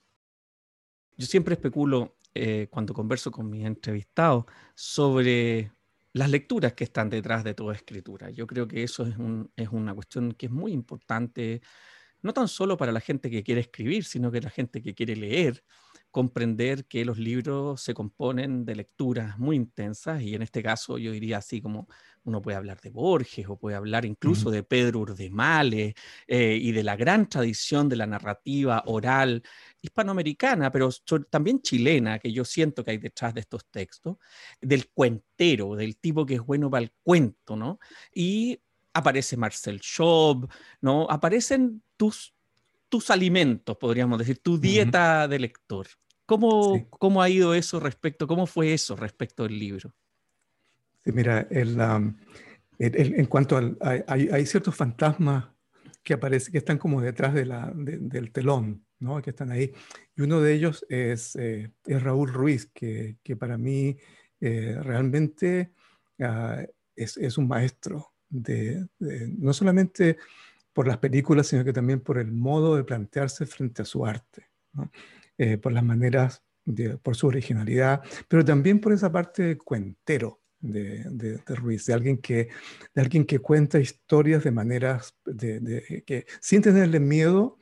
Yo 1.16 1.26
siempre 1.26 1.54
especulo 1.54 2.16
eh, 2.34 2.68
cuando 2.70 2.94
converso 2.94 3.30
con 3.30 3.48
mis 3.48 3.64
entrevistados 3.64 4.46
sobre 4.74 5.72
las 6.14 6.30
lecturas 6.30 6.72
que 6.74 6.84
están 6.84 7.10
detrás 7.10 7.44
de 7.44 7.54
toda 7.54 7.74
escritura. 7.74 8.30
Yo 8.30 8.46
creo 8.46 8.66
que 8.68 8.84
eso 8.84 9.04
es, 9.04 9.16
es, 9.56 9.68
una 9.68 9.94
cuestión 9.94 10.32
que 10.32 10.46
es 10.46 10.52
muy 10.52 10.72
importante, 10.72 11.60
no 12.22 12.32
tan 12.32 12.48
solo 12.48 12.76
para 12.76 12.92
la 12.92 13.00
gente 13.00 13.30
que 13.30 13.42
quiere 13.42 13.60
escribir, 13.60 14.04
sino 14.04 14.30
que 14.30 14.40
la 14.40 14.50
gente 14.50 14.80
que 14.80 14.94
quiere 14.94 15.16
leer, 15.16 15.64
comprender 16.14 16.84
que 16.84 17.04
los 17.04 17.18
libros 17.18 17.82
se 17.82 17.92
componen 17.92 18.64
de 18.64 18.76
lecturas 18.76 19.36
muy 19.36 19.56
intensas 19.56 20.22
y 20.22 20.36
en 20.36 20.42
este 20.42 20.62
caso 20.62 20.96
yo 20.96 21.10
diría 21.10 21.38
así 21.38 21.60
como 21.60 21.88
uno 22.22 22.40
puede 22.40 22.56
hablar 22.56 22.80
de 22.80 22.90
Borges 22.90 23.48
o 23.48 23.58
puede 23.58 23.74
hablar 23.74 24.04
incluso 24.04 24.52
de 24.52 24.62
Pedro 24.62 25.00
Urdemales 25.00 25.94
eh, 26.28 26.56
y 26.62 26.70
de 26.70 26.84
la 26.84 26.94
gran 26.94 27.28
tradición 27.28 27.88
de 27.88 27.96
la 27.96 28.06
narrativa 28.06 28.84
oral 28.86 29.42
hispanoamericana, 29.82 30.70
pero 30.70 30.88
también 31.28 31.60
chilena, 31.60 32.20
que 32.20 32.32
yo 32.32 32.44
siento 32.44 32.84
que 32.84 32.92
hay 32.92 32.98
detrás 32.98 33.34
de 33.34 33.40
estos 33.40 33.66
textos, 33.66 34.16
del 34.60 34.90
cuentero, 34.90 35.74
del 35.74 35.96
tipo 35.96 36.24
que 36.24 36.34
es 36.34 36.42
bueno 36.42 36.70
para 36.70 36.84
el 36.84 36.92
cuento, 37.02 37.56
¿no? 37.56 37.80
Y 38.14 38.60
aparece 38.92 39.36
Marcel 39.36 39.80
Schaub, 39.80 40.48
¿no? 40.80 41.08
Aparecen 41.10 41.82
tus, 41.96 42.36
tus 42.88 43.10
alimentos, 43.10 43.76
podríamos 43.76 44.20
decir, 44.20 44.38
tu 44.38 44.58
dieta 44.58 45.26
de 45.26 45.40
lector. 45.40 45.88
¿Cómo, 46.26 46.88
¿Cómo 46.90 47.22
ha 47.22 47.28
ido 47.28 47.54
eso 47.54 47.80
respecto, 47.80 48.26
cómo 48.26 48.46
fue 48.46 48.72
eso 48.72 48.96
respecto 48.96 49.42
del 49.42 49.58
libro? 49.58 49.94
Sí, 51.04 51.12
mira, 51.12 51.46
en 51.48 53.26
cuanto 53.26 53.56
al, 53.56 53.76
hay, 53.80 54.28
hay, 54.32 54.46
ciertos 54.46 54.74
fantasmas 54.74 55.46
que 56.02 56.14
aparecen, 56.14 56.52
que 56.52 56.58
están 56.58 56.78
como 56.78 57.00
detrás 57.02 57.34
de 57.34 57.44
la, 57.44 57.70
del 57.74 58.32
telón, 58.32 58.84
¿no? 59.00 59.20
que 59.20 59.30
están 59.30 59.50
ahí. 59.50 59.72
Y 60.16 60.22
uno 60.22 60.40
de 60.40 60.54
ellos 60.54 60.86
es, 60.88 61.36
eh, 61.36 61.70
es 61.84 62.02
Raúl 62.02 62.32
Ruiz, 62.32 62.70
que, 62.72 63.18
que 63.22 63.36
para 63.36 63.58
mí 63.58 63.98
eh, 64.40 64.78
realmente 64.82 65.72
uh, 66.18 66.64
es, 66.96 67.16
es, 67.16 67.38
un 67.38 67.48
maestro, 67.48 68.12
de, 68.28 68.86
no 68.98 69.52
solamente 69.52 70.16
por 70.72 70.88
las 70.88 70.98
películas, 70.98 71.46
sino 71.46 71.64
que 71.64 71.72
también 71.72 72.00
por 72.00 72.18
el 72.18 72.32
modo 72.32 72.76
de 72.76 72.84
plantearse 72.84 73.46
frente 73.46 73.82
a 73.82 73.84
su 73.84 74.04
arte. 74.04 74.48
¿no? 74.72 74.90
Eh, 75.36 75.58
por 75.58 75.72
las 75.72 75.82
maneras, 75.82 76.44
por 77.02 77.16
su 77.16 77.26
originalidad, 77.26 78.02
pero 78.28 78.44
también 78.44 78.80
por 78.80 78.92
esa 78.92 79.10
parte 79.10 79.58
cuentero 79.58 80.42
de, 80.60 81.04
de, 81.10 81.54
Ruiz, 81.56 81.86
de 81.86 81.92
alguien, 81.92 82.18
que, 82.18 82.50
de 82.94 83.02
alguien 83.02 83.24
que 83.24 83.40
cuenta 83.40 83.80
historias 83.80 84.44
de 84.44 84.52
maneras, 84.52 85.18
de, 85.26 86.04
que, 86.06 86.24
sin 86.40 86.62
tenerle 86.62 87.00
miedo 87.00 87.58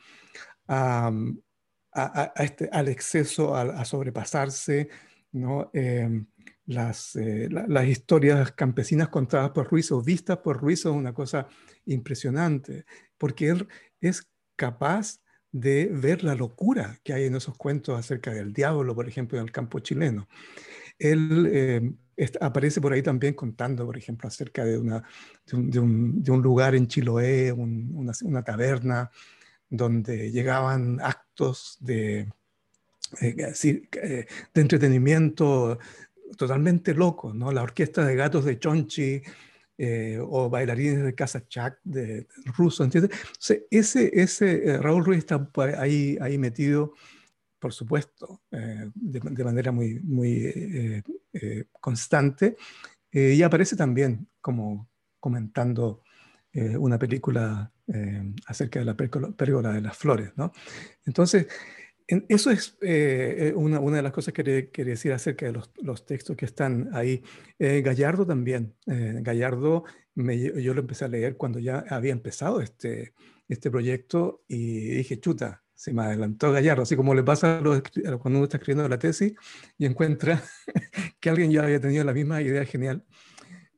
este, 2.37 2.69
al 2.71 2.89
exceso, 2.89 3.57
a, 3.57 3.85
sobrepasarse, 3.87 4.91
¿no? 5.33 5.71
Em, 5.73 6.27
las, 6.67 7.17
eh, 7.17 7.49
las 7.51 7.87
historias 7.87 8.53
campesinas 8.53 9.09
contadas 9.09 9.51
por 9.51 9.71
Ruiz 9.71 9.91
o 9.93 10.03
vistas 10.03 10.39
por 10.39 10.61
Ruiz 10.61 10.83
son 10.83 10.97
una 10.97 11.15
cosa 11.15 11.49
impresionante, 11.87 12.85
porque 13.17 13.49
él 13.49 13.67
es 13.99 14.31
capaz 14.57 15.22
de 15.53 15.87
ver 15.93 16.25
la 16.25 16.35
locura 16.35 16.99
que 17.05 17.13
hay 17.13 17.25
en 17.25 17.37
esos 17.37 17.57
cuentos 17.57 17.99
acerca 17.99 18.33
del 18.33 18.53
diablo, 18.53 18.95
por 18.95 19.07
ejemplo, 19.07 19.39
en 19.39 19.45
el 19.45 19.53
campo 19.53 19.79
chileno. 19.81 20.27
Él 20.99 21.49
eh, 21.53 21.93
aparece 22.41 22.81
por 22.81 22.93
ahí 22.93 23.03
también 23.03 23.35
contando, 23.35 23.85
por 23.85 23.97
ejemplo, 23.97 24.29
acerca 24.29 24.65
de, 24.65 24.79
una, 24.79 25.03
de, 25.47 25.79
un, 25.81 26.43
lugar 26.43 26.75
en 26.75 26.87
Chiloé, 26.87 27.53
una, 27.53 28.13
una, 28.23 28.43
taberna, 28.43 29.11
donde 29.69 30.31
llegaban 30.31 31.01
actos 31.01 31.77
de, 31.81 32.29
eh, 33.21 33.53
eh, 33.53 34.27
de 34.55 34.61
entretenimiento 34.61 35.79
totalmente 36.37 36.95
locos, 36.95 37.35
¿no? 37.35 37.53
La 37.53 37.63
orquesta 37.63 38.05
de 38.07 38.17
gatos 38.17 38.45
de 38.45 38.59
Chonchi, 38.59 39.23
eh, 39.85 40.17
o 40.21 40.49
bailarines 40.49 41.03
de 41.03 41.13
Casa 41.13 41.45
Chak 41.49 41.81
de, 41.83 42.29
ruso, 42.57 42.85
¿entiendes? 42.85 43.11
ese, 43.69 44.13
ese 44.13 44.69
eh, 44.69 44.79
Raúl 44.79 45.05
Ruiz 45.05 45.19
está 45.19 45.51
ahí, 45.77 46.17
ahí 46.21 46.39
metido, 46.39 46.95
por 47.59 47.73
supuesto, 47.73 48.43
eh, 48.53 48.89
de, 48.95 49.43
manera 49.43 49.73
muy, 49.73 49.99
muy 49.99 51.03
constante, 51.81 52.57
y 53.11 53.43
aparece 53.43 53.75
también 53.75 54.29
como 54.41 54.89
comentando 55.19 56.05
una 56.79 56.97
película 56.97 57.73
acerca 58.47 58.79
de 58.79 58.85
la 58.85 58.97
pérgola 58.97 59.73
de 59.73 59.81
las 59.81 59.97
flores, 59.97 60.31
¿no? 60.37 60.53
Entonces, 61.05 61.49
eso 62.29 62.51
es 62.51 62.77
eh, 62.83 63.37
eh, 63.39 63.53
una, 63.55 63.81
una, 63.81 63.97
de 63.97 64.03
las 64.03 64.13
cosas 64.13 64.35
que 64.35 64.71
quería, 64.71 64.93
decir 64.93 65.13
acerca 65.13 65.47
de 65.47 65.53
los, 65.53 65.71
los, 65.81 66.05
textos 66.05 66.37
que 66.37 66.45
están 66.45 66.91
ahí. 66.93 67.23
Eh, 67.59 67.83
Gallardo 67.83 68.27
también. 68.27 68.75
Gallardo, 68.87 69.85
yo 70.15 70.75
lo 70.75 70.81
empecé 70.81 71.05
a 71.05 71.09
leer 71.09 71.37
cuando 71.37 71.59
ya 71.59 71.85
había 71.89 72.13
empezado 72.13 72.61
este, 72.61 73.15
este 73.49 73.71
proyecto 73.71 74.43
y 74.49 74.97
dije, 74.97 75.21
chuta, 75.21 75.63
se 75.75 75.93
me 75.93 76.03
adelantó 76.03 76.53
Gallardo, 76.53 76.83
así 76.83 76.97
como 76.97 77.15
le 77.15 77.23
pasa 77.23 77.61
cuando 77.61 78.39
uno 78.39 78.45
está 78.45 78.59
escribiendo 78.59 78.89
la 78.89 78.99
tesis 78.99 79.35
y 79.79 79.87
encuentra 79.87 80.43
que 81.21 81.31
alguien 81.31 81.51
ya 81.51 81.63
había 81.63 81.81
tenido 81.81 82.05
la 82.05 82.13
misma 82.13 82.43
idea 82.43 82.65
genial. 82.65 83.05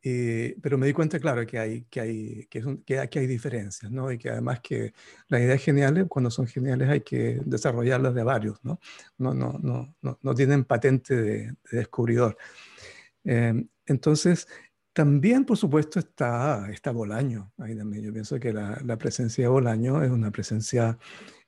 Eh, 0.07 0.57
pero 0.61 0.77
me 0.77 0.87
di 0.87 0.93
cuenta, 0.93 1.19
claro, 1.19 1.47
que 1.47 1.59
hay, 1.59 1.85
que 1.85 2.01
hay, 2.01 2.47
que, 2.51 2.63
que, 2.85 3.19
hay 3.19 3.27
diferencias, 3.27 3.91
¿no? 3.91 4.13
Y 4.13 4.19
que 4.19 4.29
además 4.29 4.61
que 4.61 4.93
las 5.29 5.41
ideas 5.41 5.63
geniales, 5.63 6.05
cuando 6.11 6.31
son 6.31 6.47
geniales, 6.47 6.91
hay 6.91 7.01
que 7.01 7.41
desarrollarlas 7.47 8.15
de 8.15 8.23
varios, 8.23 8.63
¿no? 8.63 8.79
No, 9.17 9.33
no, 9.33 9.59
no, 9.63 9.97
no, 10.03 10.19
no 10.21 10.35
tienen 10.35 10.65
patente 10.65 11.17
de, 11.17 11.55
descubridor. 11.73 12.37
Eh, 13.25 13.65
entonces, 13.87 14.47
también, 14.93 15.47
por 15.47 15.57
supuesto, 15.57 16.01
está, 16.01 16.71
está 16.71 16.91
Bolaño. 16.91 17.53
Ahí 17.57 17.75
también. 17.75 18.05
Yo 18.05 18.13
pienso 18.13 18.39
que 18.39 18.53
la, 18.53 18.79
la 18.85 18.99
presencia 18.99 19.45
de 19.45 19.49
Bolaño 19.49 20.03
es 20.03 20.11
una 20.11 20.31
presencia 20.31 20.99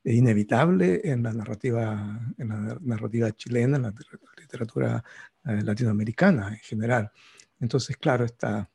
inevitable 0.03 1.03
en 1.05 1.23
la 1.23 1.33
narrativa, 1.35 2.21
en 2.39 2.49
la 2.49 2.79
narrativa 2.81 3.31
chilena, 3.33 3.77
en 3.77 3.83
la 3.83 3.95
literatura 4.39 5.05
eh, 5.45 5.61
latinoamericana 5.63 6.49
en 6.49 6.59
general. 6.61 7.13
Entonces, 7.61 7.97
claro, 7.97 8.25
está, 8.25 8.71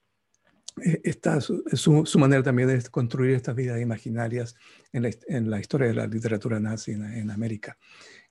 eh, 0.84 1.14
su, 1.42 2.20
manera 2.20 2.44
también 2.44 2.70
de 2.70 2.82
construir 2.90 3.36
estas 3.36 3.56
vidas 3.56 3.80
imaginarias 3.82 4.56
en 4.92 5.50
la, 5.50 5.60
historia 5.60 5.88
de 5.88 5.94
la 5.94 6.08
literatura 6.08 6.60
nazi 6.60 6.92
en, 6.92 7.30
América. 7.30 7.78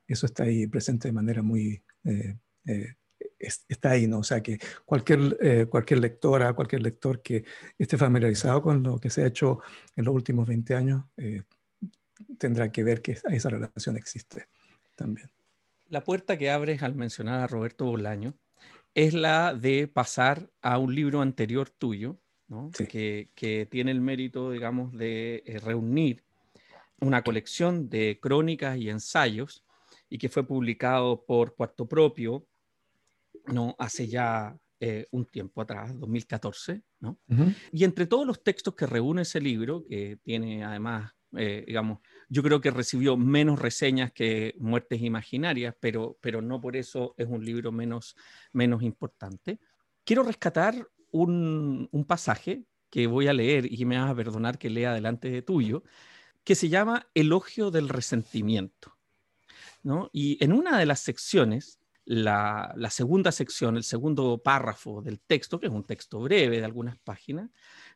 Eso 0.07 0.27
está 0.27 0.45
ahí 0.45 0.67
presente 0.67 1.09
de 1.09 1.13
manera 1.13 1.43
muy... 1.43 1.83
Eh, 2.05 2.37
está 3.69 3.91
ahí, 3.91 4.07
¿no? 4.07 4.19
O 4.19 4.23
sea 4.23 4.43
que 4.43 4.59
cualquier, 4.85 5.69
cualquier 5.71 6.01
lectora, 6.01 6.53
cualquier 6.53 6.83
lector 6.83 7.23
que 7.23 7.45
esté 7.79 7.97
familiarizado 7.97 8.61
con 8.61 8.83
lo 8.83 8.99
que 8.99 9.09
se 9.09 9.23
ha 9.23 9.27
hecho 9.27 9.61
en 9.97 10.05
los 10.05 10.15
últimos 10.15 10.47
20 10.47 10.75
años, 10.75 11.05
tendrá 12.39 12.71
que 12.71 12.85
ver 12.85 13.01
que 13.01 13.13
esa 13.13 13.49
relación 13.49 13.97
existe 13.97 14.49
también. 14.97 15.31
La 15.89 16.05
puerta 16.05 16.39
que 16.39 16.51
abres 16.51 16.83
al 16.83 16.95
mencionar 16.95 17.41
a 17.41 17.47
Roberto 17.47 17.85
Bolaño 17.87 18.35
es 18.95 19.15
la 19.15 19.55
de 19.55 19.89
pasar 19.89 20.51
a 20.61 20.79
un 20.79 20.95
libro 20.95 21.21
anterior 21.21 21.71
tuyo, 21.71 22.19
que, 22.89 23.31
que, 23.37 23.67
tiene 23.71 23.93
el 23.93 24.01
mérito, 24.01 24.51
digamos, 24.51 24.93
de 24.93 25.45
eh, 25.47 25.61
reunir 25.61 26.25
una 27.01 27.23
colección 27.23 27.89
de 27.89 28.19
crónicas 28.21 28.77
y 28.77 28.91
ensayos 28.91 29.65
y 30.09 30.19
que 30.19 30.29
fue 30.29 30.45
publicado 30.45 31.25
por 31.25 31.55
Cuarto 31.55 31.87
Propio 31.87 32.47
¿no? 33.47 33.77
hace 33.79 34.09
ya 34.09 34.59
eh, 34.81 35.07
un 35.13 35.27
tiempo 35.27 35.61
atrás, 35.61 35.97
2014. 35.99 36.83
¿no? 37.01 37.19
Y 37.73 37.85
entre 37.85 38.07
todos 38.07 38.27
los 38.27 38.43
textos 38.43 38.75
que 38.75 38.87
reúne 38.87 39.23
ese 39.23 39.41
libro, 39.41 39.85
que 39.89 40.19
tiene 40.23 40.65
además 40.65 41.13
eh, 41.37 41.65
digamos, 41.67 42.01
yo 42.29 42.43
creo 42.43 42.61
que 42.61 42.71
recibió 42.71 43.17
menos 43.17 43.59
reseñas 43.59 44.13
que 44.13 44.55
Muertes 44.59 45.01
Imaginarias, 45.03 45.75
pero, 45.81 46.19
pero 46.21 46.43
no 46.43 46.61
por 46.61 46.77
eso 46.77 47.15
es 47.17 47.27
un 47.29 47.45
libro 47.45 47.73
menos, 47.73 48.17
menos 48.53 48.83
importante. 48.83 49.61
Quiero 50.05 50.23
rescatar 50.23 50.89
un, 51.13 51.89
un 51.91 52.05
pasaje 52.05 52.65
que 52.91 53.07
voy 53.07 53.29
a 53.29 53.33
leer 53.33 53.73
y 53.73 53.85
me 53.85 53.99
vas 53.99 54.11
a 54.11 54.15
perdonar 54.15 54.59
que 54.59 54.71
lea 54.71 54.93
delante 54.93 55.31
de 55.31 55.43
tuyo, 55.43 55.85
que 56.45 56.55
se 56.55 56.69
llama 56.69 57.09
Elogio 57.15 57.71
del 57.71 57.89
Resentimiento. 57.89 58.97
¿no? 59.83 60.11
Y 60.13 60.43
en 60.43 60.53
una 60.53 60.79
de 60.79 60.87
las 60.87 61.01
secciones, 61.01 61.81
la, 62.05 62.73
la, 62.77 62.91
segunda 62.91 63.31
sección, 63.31 63.77
el 63.77 63.85
segundo 63.85 64.39
párrafo 64.43 65.01
del 65.03 65.21
texto, 65.21 65.61
que 65.61 65.67
es 65.67 65.73
un 65.73 65.85
texto 65.85 66.21
breve 66.21 66.59
de 66.59 66.65
algunas 66.65 66.99
páginas, 66.99 67.51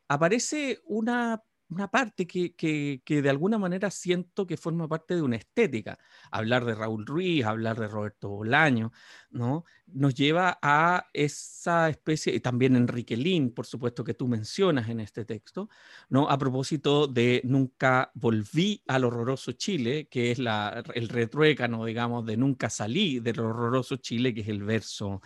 aparece 0.08 0.80
una 0.84 1.42
una 1.68 1.90
parte 1.90 2.26
que, 2.26 2.54
que, 2.54 3.02
que, 3.04 3.22
de 3.22 3.30
alguna 3.30 3.58
manera 3.58 3.90
siento 3.90 4.46
que 4.46 4.56
forma 4.56 4.86
parte 4.88 5.14
de 5.14 5.22
una 5.22 5.36
estética. 5.36 5.98
Hablar 6.30 6.64
de 6.64 6.74
Raúl 6.74 7.06
Ruiz, 7.06 7.44
hablar 7.44 7.78
de 7.78 7.88
Roberto 7.88 8.28
Bolaño, 8.28 8.92
¿no? 9.30 9.64
Nos 9.86 10.14
lleva 10.14 10.58
a 10.62 11.06
esa 11.12 11.88
especie, 11.88 12.34
y 12.34 12.40
también 12.40 12.76
Enrique 12.76 13.16
Lin, 13.16 13.52
por 13.52 13.66
supuesto, 13.66 14.04
que 14.04 14.14
tú 14.14 14.28
mencionas 14.28 14.88
en 14.88 15.00
este 15.00 15.24
texto, 15.24 15.68
¿no? 16.08 16.28
A 16.28 16.38
propósito 16.38 17.06
de 17.06 17.40
Nunca 17.44 18.10
volví 18.14 18.82
al 18.86 19.04
horroroso 19.04 19.52
Chile, 19.52 20.08
que 20.08 20.30
es 20.30 20.38
la, 20.38 20.82
el 20.94 21.08
retruécano, 21.08 21.84
digamos, 21.84 22.26
de 22.26 22.36
Nunca 22.36 22.68
salí 22.70 23.20
del 23.20 23.40
horroroso 23.40 23.96
Chile, 23.96 24.34
que 24.34 24.42
es 24.42 24.48
el 24.48 24.62
verso 24.62 25.22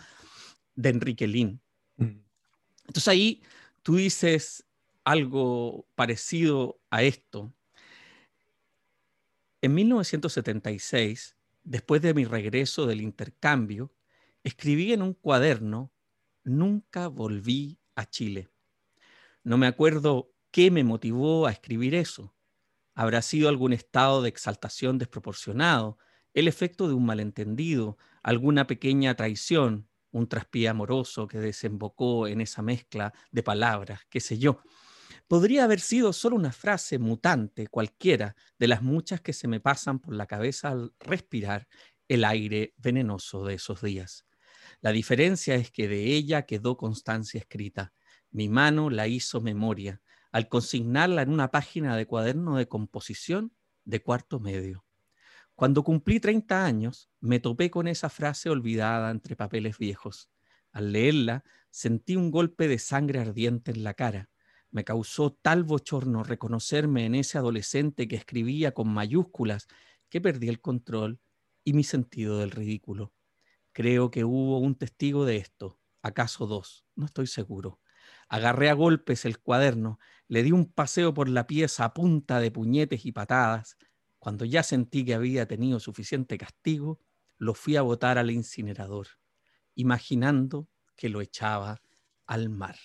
de 0.75 0.89
Enrique 0.89 1.27
Lin. 1.27 1.61
Mm. 1.97 2.21
Entonces 2.87 3.07
ahí 3.07 3.43
tú 3.83 3.97
dices, 3.97 4.65
algo 5.09 5.87
parecido 5.95 6.79
a 6.91 7.01
esto. 7.01 7.51
En 9.59 9.73
1976, 9.73 11.35
después 11.63 12.03
de 12.03 12.13
mi 12.13 12.25
regreso 12.25 12.85
del 12.85 13.01
intercambio, 13.01 13.91
escribí 14.43 14.93
en 14.93 15.01
un 15.01 15.15
cuaderno, 15.15 15.91
nunca 16.43 17.07
volví 17.07 17.79
a 17.95 18.05
Chile. 18.05 18.49
No 19.43 19.57
me 19.57 19.65
acuerdo 19.65 20.31
qué 20.51 20.69
me 20.69 20.83
motivó 20.83 21.47
a 21.47 21.51
escribir 21.51 21.95
eso. 21.95 22.35
Habrá 22.93 23.23
sido 23.23 23.49
algún 23.49 23.73
estado 23.73 24.21
de 24.21 24.29
exaltación 24.29 24.99
desproporcionado, 24.99 25.97
el 26.35 26.47
efecto 26.47 26.87
de 26.87 26.93
un 26.93 27.07
malentendido, 27.07 27.97
alguna 28.21 28.67
pequeña 28.67 29.15
traición, 29.15 29.89
un 30.11 30.27
traspié 30.27 30.69
amoroso 30.69 31.27
que 31.27 31.39
desembocó 31.39 32.27
en 32.27 32.41
esa 32.41 32.61
mezcla 32.61 33.11
de 33.31 33.41
palabras, 33.41 34.01
qué 34.11 34.19
sé 34.19 34.37
yo 34.37 34.61
podría 35.29 35.65
haber 35.65 35.79
sido 35.79 36.11
solo 36.11 36.35
una 36.35 36.51
frase 36.51 36.97
mutante 36.97 37.67
cualquiera 37.67 38.35
de 38.57 38.67
las 38.67 38.81
muchas 38.81 39.21
que 39.21 39.31
se 39.31 39.47
me 39.47 39.59
pasan 39.59 39.99
por 39.99 40.15
la 40.15 40.25
cabeza 40.25 40.69
al 40.69 40.95
respirar 40.99 41.67
el 42.07 42.25
aire 42.25 42.73
venenoso 42.77 43.45
de 43.45 43.53
esos 43.53 43.83
días. 43.83 44.25
La 44.81 44.91
diferencia 44.91 45.53
es 45.53 45.69
que 45.69 45.87
de 45.87 46.05
ella 46.15 46.47
quedó 46.47 46.77
constancia 46.77 47.39
escrita. 47.39 47.93
Mi 48.31 48.49
mano 48.49 48.89
la 48.89 49.07
hizo 49.07 49.39
memoria 49.39 50.01
al 50.31 50.49
consignarla 50.49 51.21
en 51.21 51.29
una 51.29 51.51
página 51.51 51.95
de 51.95 52.07
cuaderno 52.07 52.57
de 52.57 52.67
composición 52.67 53.53
de 53.85 54.01
cuarto 54.01 54.39
medio. 54.39 54.83
Cuando 55.53 55.83
cumplí 55.83 56.19
30 56.19 56.65
años, 56.65 57.11
me 57.19 57.39
topé 57.39 57.69
con 57.69 57.87
esa 57.87 58.09
frase 58.09 58.49
olvidada 58.49 59.11
entre 59.11 59.35
papeles 59.35 59.77
viejos. 59.77 60.31
Al 60.71 60.91
leerla, 60.91 61.43
sentí 61.69 62.15
un 62.15 62.31
golpe 62.31 62.67
de 62.67 62.79
sangre 62.79 63.19
ardiente 63.19 63.69
en 63.69 63.83
la 63.83 63.93
cara 63.93 64.29
me 64.71 64.83
causó 64.83 65.33
tal 65.33 65.63
bochorno 65.63 66.23
reconocerme 66.23 67.05
en 67.05 67.15
ese 67.15 67.37
adolescente 67.37 68.07
que 68.07 68.15
escribía 68.15 68.73
con 68.73 68.89
mayúsculas 68.89 69.67
que 70.09 70.21
perdí 70.21 70.49
el 70.49 70.61
control 70.61 71.19
y 71.63 71.73
mi 71.73 71.83
sentido 71.83 72.39
del 72.39 72.51
ridículo. 72.51 73.13
Creo 73.71 74.11
que 74.11 74.23
hubo 74.23 74.59
un 74.59 74.75
testigo 74.75 75.25
de 75.25 75.37
esto, 75.37 75.79
acaso 76.01 76.47
dos, 76.47 76.85
no 76.95 77.05
estoy 77.05 77.27
seguro. 77.27 77.79
Agarré 78.27 78.69
a 78.69 78.73
golpes 78.73 79.25
el 79.25 79.39
cuaderno, 79.39 79.99
le 80.27 80.43
di 80.43 80.51
un 80.51 80.71
paseo 80.71 81.13
por 81.13 81.29
la 81.29 81.47
pieza 81.47 81.85
a 81.85 81.93
punta 81.93 82.39
de 82.39 82.51
puñetes 82.51 83.05
y 83.05 83.11
patadas. 83.11 83.77
Cuando 84.19 84.45
ya 84.45 84.63
sentí 84.63 85.05
que 85.05 85.15
había 85.15 85.47
tenido 85.47 85.79
suficiente 85.79 86.37
castigo, 86.37 86.99
lo 87.37 87.53
fui 87.53 87.75
a 87.75 87.81
botar 87.81 88.17
al 88.17 88.31
incinerador, 88.31 89.07
imaginando 89.75 90.67
que 90.95 91.09
lo 91.09 91.21
echaba 91.21 91.81
al 92.27 92.49
mar 92.49 92.75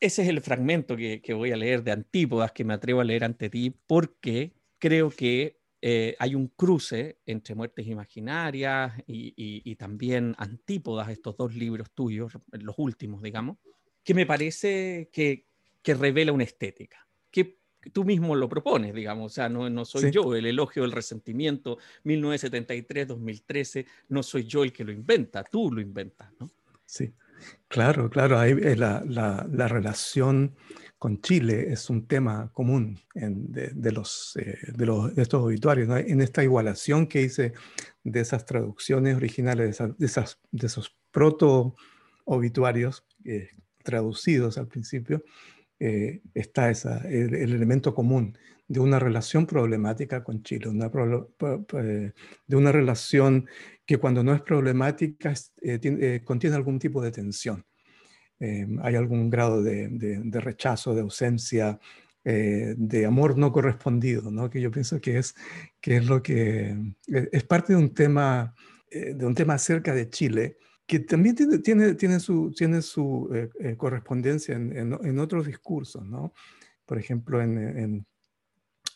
ese 0.00 0.22
es 0.22 0.28
el 0.28 0.40
fragmento 0.40 0.96
que, 0.96 1.34
voy 1.34 1.52
a 1.52 1.56
leer 1.56 1.82
de 1.82 1.92
Antípodas, 1.92 2.52
que 2.52 2.64
me 2.64 2.74
atrevo 2.74 3.00
a 3.00 3.04
leer 3.04 3.24
ante 3.24 3.50
ti, 3.50 3.74
porque 3.86 4.52
creo 4.78 5.10
que 5.10 5.58
eh, 5.80 6.16
hay 6.18 6.34
un 6.34 6.48
cruce 6.48 7.18
entre 7.26 7.54
Muertes 7.54 7.86
Imaginarias 7.86 8.92
y, 9.06 9.74
también 9.76 10.34
Antípodas, 10.38 11.08
estos 11.08 11.36
dos 11.36 11.54
libros 11.54 11.90
tuyos, 11.92 12.32
los 12.52 12.74
últimos, 12.78 13.22
digamos, 13.22 13.58
que 14.04 14.14
me 14.14 14.26
parece 14.26 15.10
que, 15.12 15.46
revela 15.84 16.32
una 16.32 16.44
estética, 16.44 17.08
que 17.30 17.60
tú 17.94 18.04
mismo 18.04 18.36
lo 18.36 18.46
propones, 18.46 18.92
digamos, 18.92 19.32
o 19.32 19.34
sea, 19.34 19.48
no, 19.48 19.70
no 19.70 19.86
soy 19.86 20.10
yo, 20.10 20.34
el 20.34 20.44
elogio 20.44 20.82
del 20.82 20.92
resentimiento, 20.92 21.78
1973-2013, 22.04 23.86
no 24.10 24.22
soy 24.22 24.44
yo 24.44 24.64
el 24.64 24.72
que 24.74 24.84
lo 24.84 24.92
inventa, 24.92 25.42
tú 25.44 25.72
lo 25.72 25.80
inventas, 25.80 26.30
¿no? 26.38 26.50
Sí. 26.84 27.10
Claro, 27.68 28.08
claro, 28.08 28.42
eh, 28.42 28.76
la, 28.76 29.02
la, 29.06 29.68
relación 29.68 30.56
con 30.98 31.20
Chile 31.20 31.70
es 31.70 31.90
un 31.90 32.06
tema 32.06 32.50
común 32.52 32.98
de, 33.14 33.92
los, 33.92 34.36
eh, 34.36 34.56
de, 34.74 34.86
los, 34.86 35.16
estos 35.18 35.44
obituarios, 35.44 35.88
en 35.90 36.22
esta 36.22 36.42
igualación 36.42 37.06
que 37.06 37.22
hice 37.22 37.52
de 38.02 38.20
esas 38.20 38.46
traducciones 38.46 39.16
originales, 39.16 39.78
de, 39.98 40.06
esas, 40.06 40.40
de 40.50 40.66
esos 40.66 40.96
proto-obituarios 41.10 43.04
eh, 43.24 43.50
traducidos 43.84 44.56
al 44.56 44.68
principio, 44.68 45.22
está 45.78 46.70
esa, 46.70 47.06
el, 47.08 47.34
elemento 47.34 47.94
común 47.94 48.36
de 48.68 48.80
una 48.80 48.98
relación 48.98 49.46
problemática 49.46 50.22
con 50.22 50.42
Chile, 50.42 50.68
una 50.68 50.90
de 50.90 52.56
una 52.56 52.70
relación 52.70 53.48
que 53.86 53.96
cuando 53.96 54.22
no 54.22 54.34
es 54.34 54.42
problemática 54.42 55.32
eh, 55.62 55.80
eh, 55.82 56.20
contiene 56.22 56.56
algún 56.56 56.78
tipo 56.78 57.02
de 57.02 57.10
tensión. 57.10 57.64
Eh, 58.38 58.66
hay 58.82 58.94
algún 58.94 59.30
grado 59.30 59.62
de, 59.62 60.20
rechazo, 60.30 60.94
de 60.94 61.00
ausencia, 61.00 61.80
eh, 62.24 62.74
de 62.76 63.06
amor 63.06 63.38
no 63.38 63.50
correspondido, 63.50 64.30
¿no? 64.30 64.50
que 64.50 64.60
yo 64.60 64.70
pienso 64.70 65.00
que 65.00 65.18
es, 65.18 65.34
que 65.80 65.96
es 65.96 66.06
lo 66.06 66.22
que 66.22 66.76
es 67.06 67.44
parte 67.44 67.72
de 67.72 67.78
un 67.78 67.94
tema, 67.94 68.54
de 68.90 69.24
un 69.24 69.34
tema 69.34 69.54
acerca 69.54 69.94
de 69.94 70.10
Chile, 70.10 70.58
que 70.86 71.00
también 71.00 71.34
tiene, 71.34 71.58
tiene, 71.58 71.94
tiene 71.94 72.20
su, 72.20 72.52
tiene 72.56 72.82
su 72.82 73.28
correspondencia 73.78 74.54
en, 74.54 74.76
en, 74.76 75.18
otros 75.18 75.46
discursos, 75.46 76.04
¿no? 76.06 76.32
Por 76.86 76.98
ejemplo, 76.98 77.42
en 77.42 78.06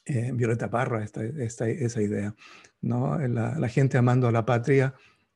Violeta 0.04 0.68
Parra, 0.70 1.04
esta, 1.04 1.24
esta, 1.24 1.68
esa 1.68 2.02
idea, 2.02 2.34
¿no? 2.80 3.18
La, 3.28 3.58
la, 3.58 3.68
gente 3.68 3.98
amando 3.98 4.26
a 4.28 4.32
la 4.32 4.44
patria 4.44 4.94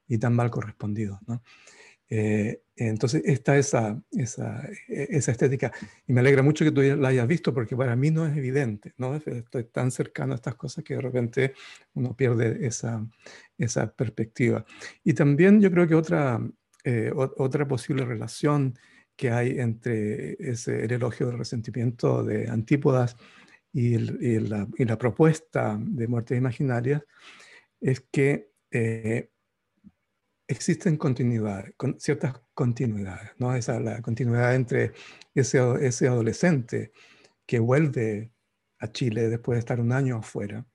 y 0.09 0.19
tan 0.19 0.35
mal 0.35 0.51
correspondido, 0.51 1.21
¿no? 1.27 1.43
Eh, 2.09 2.63
entonces 2.77 3.23
está 3.25 3.57
esa, 3.57 4.01
esa, 4.13 4.65
e, 4.89 5.09
esa, 5.11 5.33
estética 5.33 5.73
y 6.07 6.13
me 6.13 6.21
alegra 6.21 6.43
mucho 6.43 6.65
que 6.65 6.71
tú 6.71 6.81
la 6.81 7.09
hayas 7.09 7.27
visto 7.27 7.53
porque 7.53 7.77
para 7.77 7.97
mí 7.97 8.11
no 8.11 8.27
es 8.27 8.37
evidente, 8.37 8.93
¿no? 8.97 9.17
Estoy 9.17 9.65
tan 9.65 9.91
cercano 9.91 10.33
a 10.33 10.37
estas 10.37 10.55
cosas 10.55 10.85
que 10.85 10.95
de 10.95 11.01
repente 11.01 11.55
uno 11.95 12.15
pierde 12.15 12.65
esa, 12.67 13.05
esa 13.59 13.91
perspectiva. 13.93 14.65
Y 15.03 15.15
también 15.15 15.61
yo 15.61 15.71
creo 15.71 15.89
que 15.89 15.95
otra, 15.97 16.41
eh, 16.85 17.11
otra 17.15 17.67
posible 17.67 18.05
relación 18.05 18.75
que 19.17 19.31
hay 19.31 19.59
entre 19.59 20.37
ese, 20.39 20.85
el 20.85 20.93
elogio 20.93 21.27
del 21.27 21.39
resentimiento 21.39 22.23
de 22.23 22.49
Antípodas 22.49 23.17
y, 23.79 23.99
la, 24.39 24.67
y 24.79 24.85
la, 24.87 24.97
propuesta 24.97 25.79
de 25.79 26.09
muertes 26.09 26.39
imaginarias 26.39 27.03
es 27.79 28.01
que 28.11 28.51
eh, 28.71 29.31
existen 30.49 30.97
continuidades, 30.97 31.75
con 31.77 32.01
ciertas 32.01 32.41
continuidades, 32.55 33.33
¿no? 33.37 33.55
Esa, 33.55 33.79
la 33.79 34.01
continuidad 34.01 34.55
entre 34.55 34.93
ese, 35.35 35.61
ese 35.83 36.09
adolescente 36.09 36.93
que 37.45 37.59
vuelve 37.59 38.33
a 38.79 38.91
Chile 38.91 39.29
después 39.29 39.57
de 39.57 39.61
estar 39.61 39.79
un 39.79 39.93
año 39.93 40.17
afuera 40.17 40.67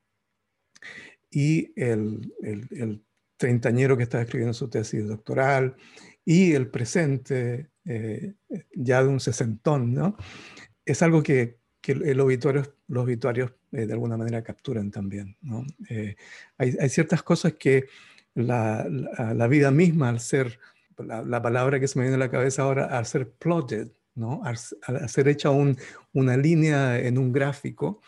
y 1.32 1.74
el, 1.76 2.32
el, 2.44 2.68
el 2.70 3.04
treintañero 3.38 3.98
que 3.98 4.04
está 4.04 4.22
escribiendo 4.22 4.54
su 4.54 4.70
tesis 4.70 5.08
doctoral 5.08 5.76
y 6.24 6.54
el 6.54 6.70
presente 6.70 7.72
eh, 7.86 8.36
ya 8.76 9.02
de 9.02 9.10
un 9.10 9.20
sesentón, 9.20 9.96
¿no? 9.96 10.18
Es 10.86 11.02
algo 11.02 11.24
que, 11.24 11.61
que 11.82 11.94
el 11.94 12.20
obituario, 12.20 12.64
los 12.88 13.04
obituarios 13.04 13.52
eh, 13.72 13.86
de 13.88 13.94
alguna 13.94 14.16
manera 14.16 14.44
capturan 14.44 14.92
también, 14.92 15.36
¿no? 15.42 15.66
Eh, 15.90 16.16
hay, 16.58 16.76
hay, 16.80 16.90
ciertas 16.90 17.24
cosas 17.24 17.54
que 17.54 17.88
la, 18.36 18.88
la, 18.88 19.48
vida 19.48 19.72
misma, 19.72 20.10
al 20.10 20.20
ser, 20.20 20.60
la, 20.98 21.42
palabra 21.42 21.80
que 21.80 21.88
se 21.88 21.98
me 21.98 22.06
viene 22.06 22.16
a 22.16 22.20
la 22.20 22.32
cabeza 22.32 22.62
ahora, 22.62 22.86
al 22.86 23.06
ser 23.06 23.32
plotted, 23.32 23.92
¿no? 24.16 24.42
al, 24.44 24.58
ser 25.10 25.28
hecha 25.28 25.50
un, 25.50 25.78
una 26.14 26.38
línea 26.38 27.00
en 27.00 27.18
un 27.18 27.32
gráfico, 27.32 28.02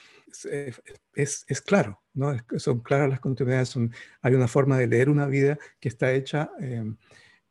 es, 1.15 1.45
es, 1.47 1.61
claro, 1.61 2.01
¿no? 2.13 2.35
son 2.57 2.79
claras 2.79 3.09
las 3.09 3.19
continuidades, 3.19 3.69
son, 3.69 3.91
hay 4.21 4.33
una 4.33 4.47
forma 4.47 4.77
de 4.77 4.87
leer 4.87 5.09
una 5.09 5.27
vida 5.27 5.59
que 5.79 5.89
está 5.89 6.11
hecha 6.11 6.51
em, 6.59 6.97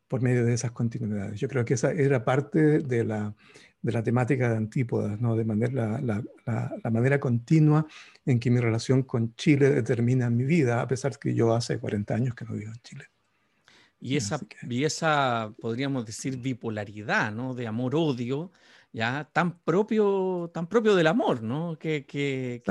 por 0.09 0.21
medio 0.21 0.45
de 0.45 0.55
esas 0.55 0.73
continuidades. 0.73 1.39
Yo 1.39 1.49
creo 1.49 1.65
que 1.65 1.75
esa 1.75 1.93
era 1.93 2.25
parte 2.25 2.81
de 2.81 3.05
la, 3.05 3.35
de 3.83 3.92
la 3.92 4.03
temática 4.03 4.49
de 4.49 4.57
Antípodas, 4.57 5.21
¿no? 5.21 5.35
de 5.35 5.45
manera, 5.45 6.01
la, 6.01 6.23
la, 6.47 6.75
la, 6.83 6.90
manera 6.90 7.18
continua 7.18 7.85
en 8.25 8.38
que 8.38 8.51
mi 8.51 8.61
relación 8.61 9.03
con 9.03 9.35
Chile 9.35 9.71
determina 9.71 10.31
mi 10.31 10.45
vida, 10.45 10.81
a 10.81 10.87
pesar 10.87 11.12
de 11.12 11.18
que 11.18 11.35
yo 11.35 11.53
hace 11.53 11.79
40 11.79 12.14
años 12.14 12.35
que 12.35 12.45
no 12.45 12.53
vivo 12.53 12.71
en 12.73 12.81
Chile. 12.83 13.05
Y 14.01 14.16
esa, 14.16 14.40
y 14.68 14.85
esa 14.85 15.53
podríamos 15.61 16.07
decir, 16.07 16.37
bipolaridad, 16.37 17.33
¿no? 17.33 17.55
De 17.55 17.68
amor-odio, 17.68 18.51
ya 18.92 19.29
tan 19.33 19.61
propio, 19.61 20.51
tan 20.53 20.66
propio 20.66 20.97
del 20.97 21.07
amor, 21.07 21.42
¿no? 21.42 21.79
Que, 21.79 22.05
que, 22.05 22.62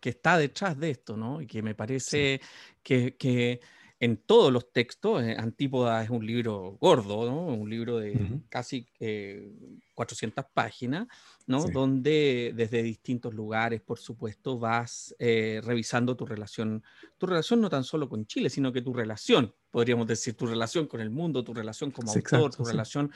que, 0.00 0.08
está 0.08 0.36
detrás 0.36 0.78
de 0.78 0.90
esto, 0.90 1.16
¿no? 1.16 1.40
Y 1.40 1.46
que 1.46 1.62
me 1.62 1.76
parece 1.76 2.40
que 2.82 3.60
en 4.00 4.16
todos 4.16 4.50
los 4.50 4.72
textos, 4.72 5.22
eh, 5.22 5.36
Antípoda 5.38 6.02
es 6.02 6.08
un 6.08 6.26
libro 6.26 6.78
gordo, 6.80 7.30
¿no? 7.30 7.44
un 7.48 7.68
libro 7.68 7.98
de 7.98 8.40
casi 8.48 8.86
400 9.94 10.46
páginas, 10.54 11.06
¿no? 11.46 11.66
donde 11.66 12.52
desde 12.56 12.82
distintos 12.82 13.34
lugares, 13.34 13.82
por 13.82 13.98
supuesto, 13.98 14.58
vas 14.58 15.14
eh, 15.18 15.60
revisando 15.62 16.16
tu 16.16 16.24
relación, 16.24 16.82
tu 17.18 17.26
relación 17.26 17.60
no 17.60 17.68
tan 17.68 17.84
solo 17.84 18.08
con 18.08 18.24
Chile, 18.26 18.48
sino 18.48 18.72
que 18.72 18.80
tu 18.80 18.94
relación, 18.94 19.54
podríamos 19.70 20.06
decir, 20.06 20.34
tu 20.34 20.46
relación 20.46 20.86
con 20.86 21.02
el 21.02 21.10
mundo, 21.10 21.44
tu 21.44 21.52
relación 21.52 21.90
como 21.90 22.10
autor, 22.10 22.54
tu 22.54 22.64
relación 22.64 23.12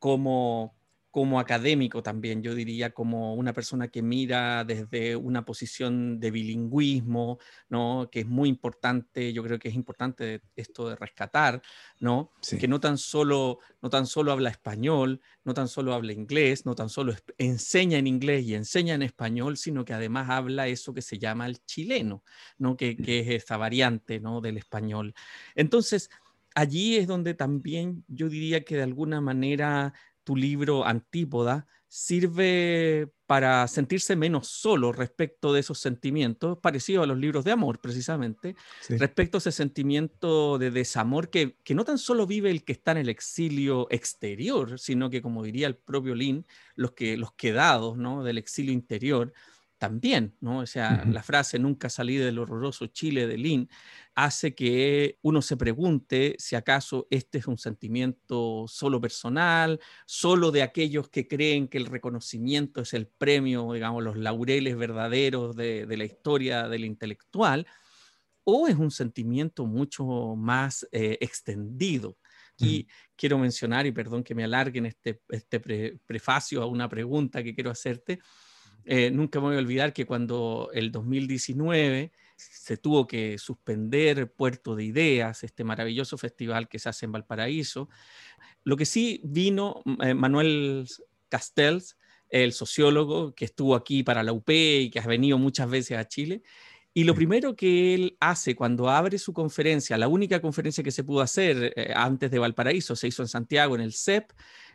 como 0.00 0.74
como 1.14 1.38
académico 1.38 2.02
también, 2.02 2.42
yo 2.42 2.56
diría 2.56 2.90
como 2.90 3.34
una 3.34 3.52
persona 3.52 3.86
que 3.86 4.02
mira 4.02 4.64
desde 4.64 5.14
una 5.14 5.44
posición 5.44 6.18
de 6.18 6.32
bilingüismo, 6.32 7.38
¿no? 7.68 8.08
que 8.10 8.18
es 8.22 8.26
muy 8.26 8.48
importante, 8.48 9.32
yo 9.32 9.44
creo 9.44 9.60
que 9.60 9.68
es 9.68 9.76
importante 9.76 10.40
esto 10.56 10.88
de 10.88 10.96
rescatar, 10.96 11.62
¿no? 12.00 12.32
que 12.58 12.66
no 12.66 12.80
tan, 12.80 12.98
solo, 12.98 13.60
no 13.80 13.90
tan 13.90 14.08
solo 14.08 14.32
habla 14.32 14.50
español, 14.50 15.20
no 15.44 15.54
tan 15.54 15.68
solo 15.68 15.94
habla 15.94 16.12
inglés, 16.12 16.66
no 16.66 16.74
tan 16.74 16.88
solo 16.88 17.14
enseña 17.38 17.98
en 17.98 18.08
inglés 18.08 18.44
y 18.46 18.56
enseña 18.56 18.94
en 18.94 19.02
español, 19.02 19.56
sino 19.56 19.84
que 19.84 19.94
además 19.94 20.28
habla 20.30 20.66
eso 20.66 20.94
que 20.94 21.02
se 21.02 21.20
llama 21.20 21.46
el 21.46 21.64
chileno, 21.64 22.24
¿no? 22.58 22.76
que, 22.76 22.96
que 22.96 23.20
es 23.20 23.28
esta 23.28 23.56
variante 23.56 24.18
¿no? 24.18 24.40
del 24.40 24.56
español. 24.56 25.14
Entonces, 25.54 26.10
allí 26.56 26.96
es 26.96 27.06
donde 27.06 27.34
también 27.34 28.04
yo 28.08 28.28
diría 28.28 28.64
que 28.64 28.74
de 28.74 28.82
alguna 28.82 29.20
manera 29.20 29.94
tu 30.24 30.36
libro 30.36 30.84
Antípoda 30.84 31.66
sirve 31.86 33.08
para 33.26 33.68
sentirse 33.68 34.16
menos 34.16 34.48
solo 34.48 34.90
respecto 34.90 35.52
de 35.52 35.60
esos 35.60 35.78
sentimientos, 35.78 36.58
parecido 36.58 37.04
a 37.04 37.06
los 37.06 37.16
libros 37.16 37.44
de 37.44 37.52
amor 37.52 37.80
precisamente, 37.80 38.56
respecto 38.88 39.36
a 39.36 39.38
ese 39.38 39.52
sentimiento 39.52 40.58
de 40.58 40.72
desamor 40.72 41.30
que, 41.30 41.56
que, 41.62 41.74
no 41.74 41.84
tan 41.84 41.98
solo 41.98 42.26
vive 42.26 42.50
el 42.50 42.64
que 42.64 42.72
está 42.72 42.90
en 42.90 42.98
el 42.98 43.08
exilio 43.08 43.86
exterior, 43.90 44.80
sino 44.80 45.08
que 45.08 45.22
como 45.22 45.44
diría 45.44 45.68
el 45.68 45.76
propio 45.76 46.16
Lin, 46.16 46.44
los, 46.74 46.92
que, 46.92 47.16
los 47.16 47.32
quedados 47.34 47.96
¿no? 47.96 48.24
del 48.24 48.38
exilio 48.38 48.72
interior, 48.72 49.32
también, 49.84 50.34
¿no? 50.40 50.60
O 50.60 50.66
sea, 50.66 51.04
la 51.04 51.22
frase 51.22 51.58
nunca 51.58 51.90
salí 51.90 52.16
del 52.16 52.38
horroroso 52.38 52.86
Chile 52.86 53.26
de 53.26 53.36
Lin 53.36 53.68
hace 54.14 54.54
que 54.54 55.18
uno 55.20 55.42
se 55.42 55.58
pregunte 55.58 56.36
si 56.38 56.56
acaso 56.56 57.06
este 57.10 57.36
es 57.36 57.46
un 57.46 57.58
sentimiento 57.58 58.64
solo 58.66 58.98
personal, 58.98 59.78
solo 60.06 60.50
de 60.52 60.62
aquellos 60.62 61.10
que 61.10 61.28
creen 61.28 61.68
que 61.68 61.76
el 61.76 61.84
reconocimiento 61.84 62.80
es 62.80 62.94
el 62.94 63.08
premio, 63.08 63.74
digamos, 63.74 64.02
los 64.02 64.16
laureles 64.16 64.74
verdaderos 64.74 65.54
de, 65.54 65.86
la 65.86 66.04
historia 66.04 66.66
del 66.66 66.86
intelectual, 66.86 67.66
o 68.42 68.68
es 68.68 68.76
un 68.76 68.90
sentimiento 68.90 69.66
mucho 69.66 70.34
más 70.34 70.88
eh, 70.92 71.18
extendido. 71.20 72.16
Y 72.56 72.86
quiero 73.16 73.36
mencionar, 73.36 73.84
y 73.84 73.92
perdón 73.92 74.24
que 74.24 74.34
me 74.34 74.44
alargue 74.44 74.78
en 74.78 74.86
este, 74.86 75.20
este 75.28 75.60
prefacio 76.06 76.62
a 76.62 76.66
una 76.66 76.88
pregunta 76.88 77.42
que 77.42 77.54
quiero 77.54 77.70
hacerte, 77.70 78.20
eh, 78.86 79.10
nunca 79.10 79.40
me 79.40 79.46
voy 79.46 79.56
a 79.56 79.60
olvidar 79.60 79.92
que 79.92 80.06
cuando 80.06 80.70
el 80.72 80.92
2019 80.92 82.12
se 82.36 82.76
tuvo 82.76 83.06
que 83.06 83.38
suspender 83.38 84.32
Puerto 84.32 84.74
de 84.74 84.84
Ideas, 84.84 85.44
este 85.44 85.64
maravilloso 85.64 86.18
festival 86.18 86.68
que 86.68 86.78
se 86.78 86.88
hace 86.88 87.06
en 87.06 87.12
Valparaíso, 87.12 87.88
lo 88.64 88.76
que 88.76 88.86
sí 88.86 89.20
vino 89.24 89.82
eh, 90.02 90.14
Manuel 90.14 90.86
Castells, 91.28 91.96
el 92.28 92.52
sociólogo 92.52 93.34
que 93.34 93.44
estuvo 93.44 93.74
aquí 93.74 94.02
para 94.02 94.22
la 94.22 94.32
UP 94.32 94.48
y 94.50 94.90
que 94.90 94.98
ha 94.98 95.06
venido 95.06 95.38
muchas 95.38 95.70
veces 95.70 95.98
a 95.98 96.08
Chile, 96.08 96.42
y 96.96 97.04
lo 97.04 97.14
primero 97.16 97.56
que 97.56 97.94
él 97.94 98.16
hace 98.20 98.54
cuando 98.54 98.88
abre 98.88 99.18
su 99.18 99.32
conferencia, 99.32 99.98
la 99.98 100.06
única 100.06 100.40
conferencia 100.40 100.84
que 100.84 100.92
se 100.92 101.02
pudo 101.02 101.22
hacer 101.22 101.72
eh, 101.74 101.92
antes 101.94 102.30
de 102.30 102.38
Valparaíso, 102.38 102.94
se 102.94 103.08
hizo 103.08 103.22
en 103.22 103.28
Santiago, 103.28 103.74
en 103.74 103.80
el 103.80 103.92
CEP, 103.92 104.30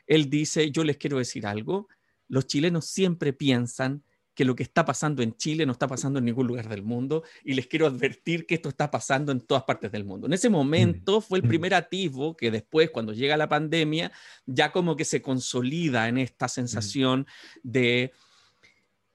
él 0.06 0.30
dice, 0.30 0.70
yo 0.72 0.84
les 0.84 0.98
quiero 0.98 1.18
decir 1.18 1.48
algo, 1.48 1.88
los 2.30 2.48
chilenos 2.48 2.86
siempre 2.86 3.34
piensan 3.34 4.04
que 4.40 4.46
lo 4.46 4.56
que 4.56 4.64
está 4.64 4.86
pasando 4.86 5.22
en 5.22 5.36
Chile 5.36 5.66
no 5.66 5.74
está 5.74 5.86
pasando 5.86 6.18
en 6.20 6.24
ningún 6.24 6.48
lugar 6.48 6.70
del 6.70 6.82
mundo 6.82 7.24
y 7.44 7.56
les 7.56 7.68
quiero 7.68 7.88
advertir 7.88 8.46
que 8.46 8.56
esto 8.56 8.70
está 8.70 8.90
pasando 8.90 9.34
en 9.34 9.42
todas 9.42 9.64
partes 9.64 9.92
del 9.92 10.06
mundo. 10.06 10.28
En 10.28 10.34
ese 10.34 10.50
momento 10.50 11.20
fue 11.20 11.40
el 11.40 11.44
primer 11.46 11.74
atisbo 11.74 12.38
que 12.38 12.50
después, 12.50 12.90
cuando 12.90 13.12
llega 13.12 13.36
la 13.36 13.50
pandemia, 13.50 14.14
ya 14.46 14.72
como 14.72 14.96
que 14.96 15.04
se 15.04 15.22
consolida 15.22 16.08
en 16.08 16.20
esta 16.20 16.48
sensación 16.48 17.28
de 17.64 18.14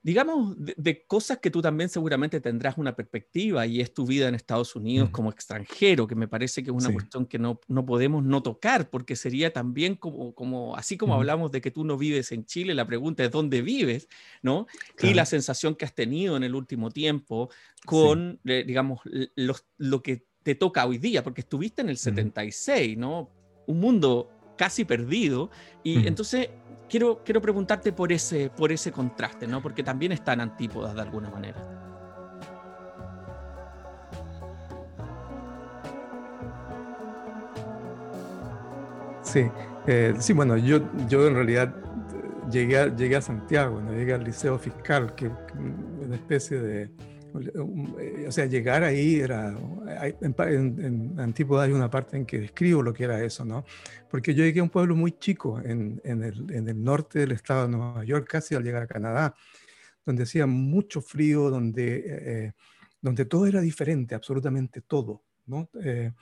digamos, 0.05 0.55
de, 0.59 1.07
cosas 1.07 1.39
que 1.39 1.51
tú 1.51 1.63
también 1.63 1.89
seguramente 1.89 2.39
tendrás 2.39 2.77
una 2.77 2.95
perspectiva 2.95 3.67
y 3.67 3.81
es 3.81 3.95
tu 3.95 4.05
vida 4.05 4.29
en 4.29 4.35
Estados 4.35 4.77
Unidos 4.77 5.09
como 5.09 5.31
extranjero, 5.31 6.07
que 6.07 6.15
me 6.15 6.29
parece 6.29 6.63
que 6.63 6.71
es 6.71 6.77
una 6.77 6.93
cuestión 6.93 7.25
que 7.25 7.39
no, 7.39 7.59
no, 7.69 7.87
podemos 7.87 8.23
no 8.23 8.43
tocar, 8.43 8.91
porque 8.91 9.17
sería 9.17 9.51
también 9.51 9.95
como, 9.97 10.35
como 10.35 10.77
así 10.77 10.99
como 10.99 11.15
hablamos 11.15 11.51
de 11.53 11.63
que 11.63 11.71
tú 11.71 11.85
no 11.85 11.97
vives 11.97 12.33
en 12.33 12.45
Chile, 12.45 12.75
la 12.75 12.87
pregunta 12.87 13.25
es 13.25 13.31
dónde 13.31 13.63
vives, 13.63 14.07
¿no? 14.43 14.67
Y 15.01 15.15
la 15.15 15.25
sensación 15.25 15.75
que 15.75 15.87
has 15.87 15.95
tenido 15.95 16.37
en 16.37 16.43
el 16.43 16.55
último 16.55 16.91
tiempo 16.91 17.49
con, 17.87 18.39
eh, 18.45 18.63
digamos, 18.67 19.01
los, 19.37 19.65
lo 19.79 20.03
que 20.03 20.27
te 20.43 20.55
toca 20.55 20.85
hoy 20.85 20.99
día, 20.99 21.25
porque 21.25 21.41
estuviste 21.41 21.81
en 21.81 21.89
el 21.89 21.97
76, 21.97 22.99
¿no? 22.99 23.31
Un 23.67 23.81
mundo 23.81 24.31
casi 24.59 24.85
perdido, 24.85 25.51
y 25.83 26.07
entonces 26.07 26.51
quiero, 26.95 27.25
quiero 27.25 27.43
preguntarte 27.43 27.93
por 27.93 28.13
ese, 28.13 28.51
por 28.51 28.71
ese 28.71 28.93
contraste, 28.93 29.49
¿no? 29.49 29.61
Porque 29.61 29.83
también 29.83 30.13
están 30.13 30.41
antípodas 30.41 30.95
de 30.95 31.01
alguna 31.01 31.29
manera. 31.29 31.61
Sí, 39.23 39.45
eh, 39.89 40.15
sí, 40.21 40.35
bueno, 40.35 40.57
yo, 40.57 40.83
yo 41.09 41.27
en 41.27 41.35
realidad 41.35 41.75
llegué 42.49 42.79
a, 42.79 42.95
llegué 42.95 43.17
a 43.17 43.23
Santiago, 43.23 43.81
¿no? 43.81 43.91
llegué 43.93 44.15
al 44.15 44.23
Liceo 44.23 44.57
Fiscal, 44.57 45.17
que 45.17 45.27
es 45.27 45.33
una 46.01 46.15
especie 46.15 46.61
de... 46.61 46.91
O 47.35 48.31
sea, 48.31 48.47
llegar 48.47 48.85
ahí 48.85 49.17
era... 49.17 49.49
en, 49.49 50.81
en, 50.81 51.15
Antípoda 51.19 51.65
hay 51.65 51.73
una 51.73 51.91
parte 51.91 52.17
en 52.17 52.27
que 52.27 52.39
describo 52.39 52.81
lo 52.81 52.93
que 52.93 53.05
era 53.05 53.23
eso, 53.25 53.45
¿no? 53.45 53.65
Porque 54.09 54.35
yo 54.35 54.45
llegué 54.45 54.61
a 54.61 54.63
un 54.63 54.71
pueblo 54.71 54.95
muy 54.95 55.19
chico 55.19 55.61
en, 55.61 56.01
el, 56.05 56.85
norte 56.85 57.19
del 57.19 57.33
estado 57.33 57.63
de 57.63 57.77
Nueva 57.77 58.05
York, 58.05 58.29
casi 58.31 58.55
al 58.55 58.63
llegar 58.63 58.85
a 58.85 58.87
Canadá, 58.87 59.35
donde 60.07 60.23
hacía 60.23 60.47
mucho 60.47 61.01
frío, 61.01 61.51
donde, 61.51 62.05
eh, 62.07 62.53
donde 63.01 63.25
todo 63.25 63.47
era 63.47 63.61
diferente, 63.61 64.15
absolutamente 64.15 64.81
todo, 64.81 65.25
¿no? 65.47 65.69
Eh, 65.83 66.13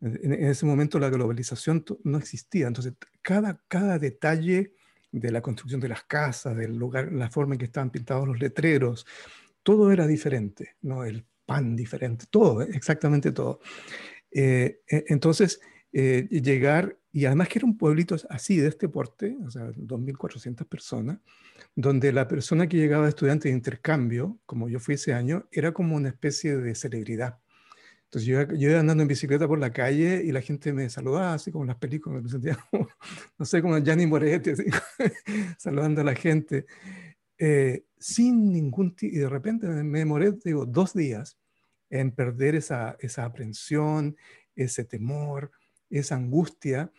en, 0.00 0.32
ese 0.32 0.66
momento 0.66 1.00
la 1.00 1.10
globalización 1.10 1.84
no 2.04 2.18
existía, 2.18 2.68
entonces 2.68 2.94
cada, 3.22 3.60
cada 3.66 3.98
detalle 3.98 4.74
de 5.10 5.32
la 5.32 5.42
construcción 5.42 5.80
de 5.80 5.88
las 5.88 6.04
casas, 6.04 6.56
del 6.56 6.76
lugar, 6.76 7.10
la 7.12 7.28
forma 7.28 7.54
en 7.54 7.58
que 7.58 7.64
estaban 7.64 7.90
pintados 7.90 8.28
los 8.28 8.38
letreros, 8.38 9.04
todo 9.62 9.92
era 9.92 10.06
diferente, 10.06 10.76
¿no? 10.82 11.04
El 11.04 11.24
pan 11.46 11.76
diferente, 11.76 12.26
todo, 12.30 12.62
exactamente 12.62 13.32
todo. 13.32 13.60
Eh, 14.30 14.80
e, 14.88 15.04
entonces, 15.08 15.60
eh, 15.92 16.28
llegar, 16.30 16.96
y 17.12 17.24
además 17.24 17.48
que 17.48 17.58
era 17.58 17.66
un 17.66 17.76
pueblito 17.76 18.16
así, 18.28 18.56
de 18.58 18.68
este 18.68 18.88
porte, 18.88 19.36
o 19.44 19.50
sea, 19.50 19.70
2.400 19.72 20.66
personas, 20.66 21.18
donde 21.74 22.12
la 22.12 22.28
persona 22.28 22.68
que 22.68 22.76
llegaba 22.76 23.08
estudiante 23.08 23.48
de 23.48 23.54
intercambio, 23.54 24.38
como 24.46 24.68
yo 24.68 24.78
fui 24.80 24.94
ese 24.94 25.12
año, 25.12 25.46
era 25.50 25.72
como 25.72 25.96
una 25.96 26.08
especie 26.08 26.56
de 26.56 26.74
celebridad. 26.74 27.38
Entonces 28.04 28.26
yo, 28.26 28.42
yo, 28.56 28.70
iba 28.70 28.80
andando 28.80 29.02
en 29.02 29.08
bicicleta 29.08 29.46
por 29.46 29.60
la 29.60 29.72
calle 29.72 30.22
y 30.24 30.32
la 30.32 30.40
gente 30.42 30.72
me 30.72 30.90
saludaba, 30.90 31.34
así 31.34 31.52
como 31.52 31.62
en 31.64 31.68
las 31.68 31.76
películas, 31.76 32.22
me 32.22 32.28
sentía 32.28 32.58
como, 32.70 32.88
no 33.38 33.44
sé, 33.44 33.62
como 33.62 33.78
Gianni 33.78 34.06
Moretti, 34.06 34.50
así, 34.50 34.64
saludando 35.58 36.00
a 36.00 36.04
la 36.04 36.14
gente, 36.14 36.66
eh, 37.40 37.84
sin 37.98 38.52
ningún 38.52 38.94
y 39.00 39.16
de 39.16 39.28
repente 39.28 39.66
me 39.66 40.00
demoré, 40.00 40.32
digo, 40.44 40.66
dos 40.66 40.92
días 40.92 41.38
en 41.88 42.12
perder 42.12 42.54
esa, 42.54 42.96
esa 43.00 43.24
aprensión, 43.24 44.16
ese 44.54 44.84
temor, 44.84 45.50
esa 45.88 46.16
angustia 46.16 46.92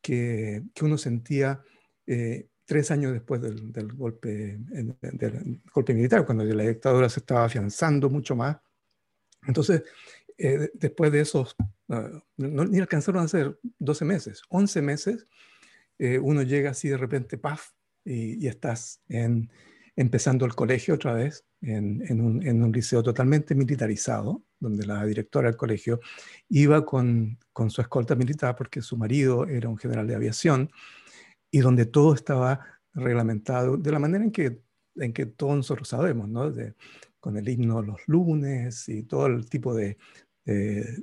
que, 0.00 0.62
que 0.72 0.84
uno 0.84 0.96
sentía 0.96 1.60
eh, 2.06 2.46
tres 2.64 2.92
años 2.92 3.12
después 3.12 3.42
del, 3.42 3.72
del 3.72 3.92
golpe, 3.92 4.56
del 4.60 5.60
golpe 5.72 5.94
militar, 5.94 6.24
cuando 6.24 6.44
la 6.44 6.62
dictadura 6.62 7.08
se 7.08 7.18
estaba 7.18 7.46
afianzando 7.46 8.08
mucho 8.08 8.36
más. 8.36 8.56
Entonces, 9.48 9.82
eh, 10.36 10.70
después 10.74 11.10
de 11.10 11.20
esos, 11.22 11.56
ah, 11.88 12.22
no, 12.36 12.64
ni 12.66 12.78
alcanzaron 12.78 13.24
a 13.24 13.28
ser 13.28 13.58
12 13.80 14.04
meses, 14.04 14.42
11 14.48 14.82
meses, 14.82 15.26
eh, 15.98 16.20
uno 16.20 16.42
llega 16.42 16.70
así 16.70 16.88
de 16.88 16.96
repente, 16.96 17.36
paf, 17.36 17.72
y, 18.04 18.46
estás 18.46 19.02
en, 19.08 19.50
empezando 19.98 20.46
el 20.46 20.54
colegio 20.54 20.94
otra 20.94 21.12
vez, 21.12 21.44
en, 21.60 22.20
un, 22.20 22.72
liceo 22.72 23.02
totalmente 23.02 23.56
militarizado, 23.56 24.44
donde 24.60 24.86
la 24.86 25.04
directora 25.04 25.48
del 25.48 25.56
colegio 25.56 25.98
iba 26.48 26.86
con, 26.86 27.36
su 27.68 27.80
escolta 27.80 28.14
militar 28.14 28.54
porque 28.54 28.80
su 28.80 28.96
marido 28.96 29.48
era 29.48 29.68
un 29.68 29.76
general 29.76 30.06
de 30.06 30.14
aviación, 30.14 30.70
y 31.50 31.58
donde 31.58 31.84
todo 31.84 32.14
estaba 32.14 32.60
reglamentado 32.94 33.76
de 33.76 33.90
la 33.90 33.98
manera 33.98 34.22
en 34.22 34.30
que, 34.30 34.60
en 34.94 35.12
que 35.12 35.26
todos 35.26 35.56
nosotros 35.56 35.88
sabemos, 35.88 36.28
¿no? 36.28 36.52
Con 37.18 37.36
el 37.36 37.48
himno 37.48 37.82
los 37.82 38.06
lunes 38.06 38.88
y 38.88 39.02
todo 39.02 39.26
el 39.26 39.50
tipo 39.50 39.74
de, 39.74 39.98
de, 40.44 41.02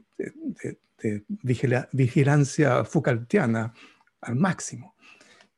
vigilancia 1.91 2.85
Foucaultiana 2.85 3.73
al 4.21 4.35
máximo. 4.37 4.94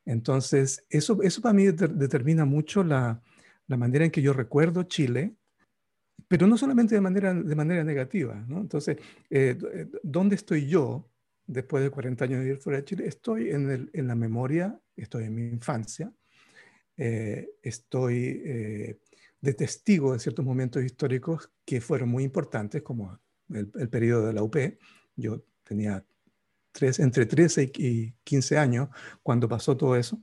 Entonces, 0.08 0.86
eso, 0.88 1.22
eso 1.22 1.42
para 1.42 1.52
mí 1.52 1.66
determina 1.66 2.46
mucho 2.46 2.82
la, 2.82 3.22
la, 3.66 3.76
manera 3.76 4.06
en 4.06 4.10
que 4.10 4.22
yo 4.22 4.32
recuerdo 4.32 4.84
Chile, 4.84 5.36
pero 6.26 6.46
no 6.46 6.56
solamente 6.56 6.94
de 6.94 7.02
manera, 7.02 7.34
de 7.34 7.54
manera 7.54 7.84
negativa. 7.84 8.42
¿no? 8.48 8.58
Entonces, 8.58 8.96
eh, 9.28 9.58
eh, 9.74 9.86
¿dónde 10.02 10.36
estoy 10.36 10.66
yo 10.66 11.10
después 11.46 11.82
de 11.82 11.90
40 11.90 12.24
años 12.24 12.38
de 12.38 12.44
vivir 12.44 12.58
fuera 12.58 12.78
de 12.78 12.86
Chile? 12.86 13.06
Estoy 13.06 13.50
en, 13.50 13.70
el, 13.70 13.90
en 13.92 14.06
la 14.06 14.14
memoria, 14.14 14.80
estoy 14.96 15.24
en 15.24 15.34
mi 15.34 15.42
infancia, 15.42 16.10
eh, 16.96 17.50
estoy 17.62 18.98
de 19.42 19.54
testigo 19.54 20.14
de 20.14 20.20
ciertos 20.20 20.42
momentos 20.42 20.82
históricos 20.82 21.52
que 21.66 21.82
fueron 21.82 22.08
muy 22.08 22.24
importantes, 22.24 22.80
como 22.80 23.20
el, 23.50 23.68
periodo 23.90 24.26
de 24.28 24.32
la 24.32 24.42
UP. 24.42 24.56
Yo 25.16 25.44
tenía 25.64 26.02
entre 26.82 27.26
13 27.26 27.72
y 27.76 28.12
15 28.24 28.58
años 28.58 28.88
cuando 29.22 29.48
pasó 29.48 29.76
todo 29.76 29.96
eso. 29.96 30.22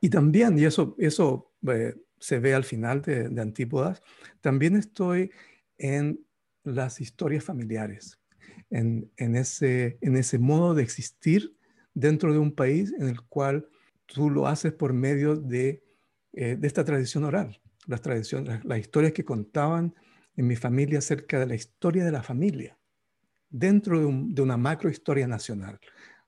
Y 0.00 0.10
también, 0.10 0.58
y 0.58 0.64
eso, 0.64 0.94
eso 0.98 1.52
eh, 1.68 1.94
se 2.18 2.38
ve 2.38 2.54
al 2.54 2.64
final 2.64 3.02
de, 3.02 3.28
de, 3.28 3.40
Antípodas, 3.40 4.02
también 4.40 4.76
estoy 4.76 5.30
en 5.78 6.24
las 6.64 7.00
historias 7.00 7.44
familiares, 7.44 8.20
en, 8.70 9.10
en, 9.16 9.36
ese, 9.36 9.98
en 10.00 10.16
ese 10.16 10.38
modo 10.38 10.74
de 10.74 10.82
existir 10.82 11.56
dentro 11.94 12.32
de 12.32 12.38
un 12.38 12.54
país 12.54 12.94
en 12.98 13.08
el 13.08 13.20
cual 13.22 13.68
tú 14.06 14.30
lo 14.30 14.46
haces 14.46 14.72
por 14.72 14.92
medio 14.92 15.36
de, 15.36 15.82
eh, 16.32 16.56
de 16.56 16.66
esta 16.66 16.84
tradición 16.84 17.24
oral, 17.24 17.60
las, 17.86 18.00
tradiciones, 18.00 18.64
las 18.64 18.78
historias 18.78 19.12
que 19.12 19.24
contaban 19.24 19.94
en 20.36 20.46
mi 20.46 20.56
familia 20.56 20.98
acerca 20.98 21.38
de 21.38 21.46
la 21.46 21.54
historia 21.54 22.04
de 22.04 22.12
la 22.12 22.22
familia, 22.22 22.78
dentro 23.52 24.00
de, 24.00 24.42
una 24.42 24.56
macro 24.56 24.90
historia 24.90 25.28
nacional, 25.28 25.78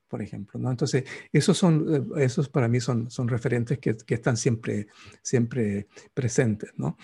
por 0.06 0.22
ejemplo. 0.22 0.60
¿no? 0.60 0.70
Entonces, 0.70 1.04
esos, 1.32 1.56
son, 1.56 2.14
eh, 2.18 2.24
esos 2.24 2.48
para 2.48 2.68
mí 2.68 2.78
son, 2.80 3.10
son 3.10 3.26
referentes 3.26 3.78
que, 3.78 3.96
están 4.08 4.36
siempre, 4.36 4.86
siempre 5.22 5.88
presentes. 6.12 6.70
¿no? 6.76 6.96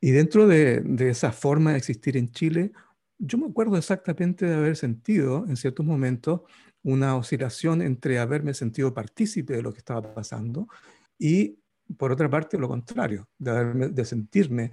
Y 0.00 0.10
dentro 0.10 0.48
de, 0.48 0.82
esa 0.98 1.30
forma 1.30 1.72
de 1.72 1.78
existir 1.78 2.16
en 2.16 2.30
Chile, 2.30 2.72
yo 3.18 3.38
me 3.38 3.46
acuerdo 3.46 3.76
exactamente 3.76 4.46
de 4.46 4.54
haber 4.54 4.76
sentido 4.76 5.44
en 5.48 5.56
ciertos 5.56 5.86
momentos 5.86 6.40
una 6.82 7.16
oscilación 7.16 7.82
entre 7.82 8.18
haberme 8.18 8.54
sentido 8.54 8.94
partícipe 8.94 9.54
de 9.54 9.62
lo 9.62 9.72
que 9.72 9.78
estaba 9.78 10.14
pasando 10.14 10.68
y, 11.18 11.58
por 11.96 12.12
otra 12.12 12.28
parte, 12.28 12.58
lo 12.58 12.68
contrario, 12.68 13.28
de, 13.38 13.90
de 13.90 14.04
sentirme 14.04 14.72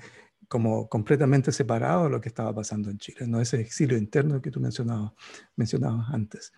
como 0.54 0.88
completamente 0.88 1.52
separado 1.52 2.04
de 2.04 2.12
lo 2.12 2.22
que 2.22 2.30
estaba 2.30 2.54
pasando 2.54 2.92
en 2.92 3.00
Chile, 3.00 3.26
no 3.26 3.42
ese 3.42 3.60
exilio 3.60 3.98
interno 3.98 4.40
que 4.40 4.52
tú 4.52 4.60
mencionabas, 4.60 5.14
mencionabas 5.56 6.14
antes. 6.14 6.54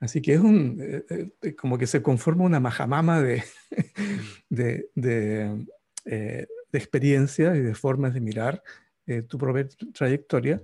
Así 0.00 0.20
que 0.20 0.34
es 0.34 0.40
un, 0.40 0.76
eh, 0.78 1.32
eh, 1.40 1.56
como 1.56 1.78
que 1.78 1.86
se 1.86 2.02
conforma 2.02 2.44
una 2.44 2.60
majamama 2.60 3.22
de, 3.22 3.42
de, 4.50 4.90
de, 4.94 5.66
eh, 6.04 6.46
de 6.70 6.78
experiencias 6.78 7.56
y 7.56 7.60
de 7.60 7.74
formas 7.74 8.12
de 8.12 8.20
mirar 8.20 8.62
tu 9.28 9.38
propia 9.38 9.66
trayectoria 9.94 10.60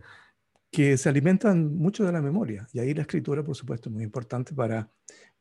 que 0.71 0.99
se 0.99 1.09
alimentan 1.09 1.75
mucho 1.75 2.05
de 2.05 2.13
la 2.13 2.21
memoria. 2.21 2.69
Y 2.75 2.81
ahí 2.81 2.93
la 2.93 3.03
escritura, 3.03 3.43
por 3.43 3.57
supuesto, 3.57 3.89
es 3.89 3.95
muy 3.95 4.05
importante 4.05 4.55
para, 4.55 4.91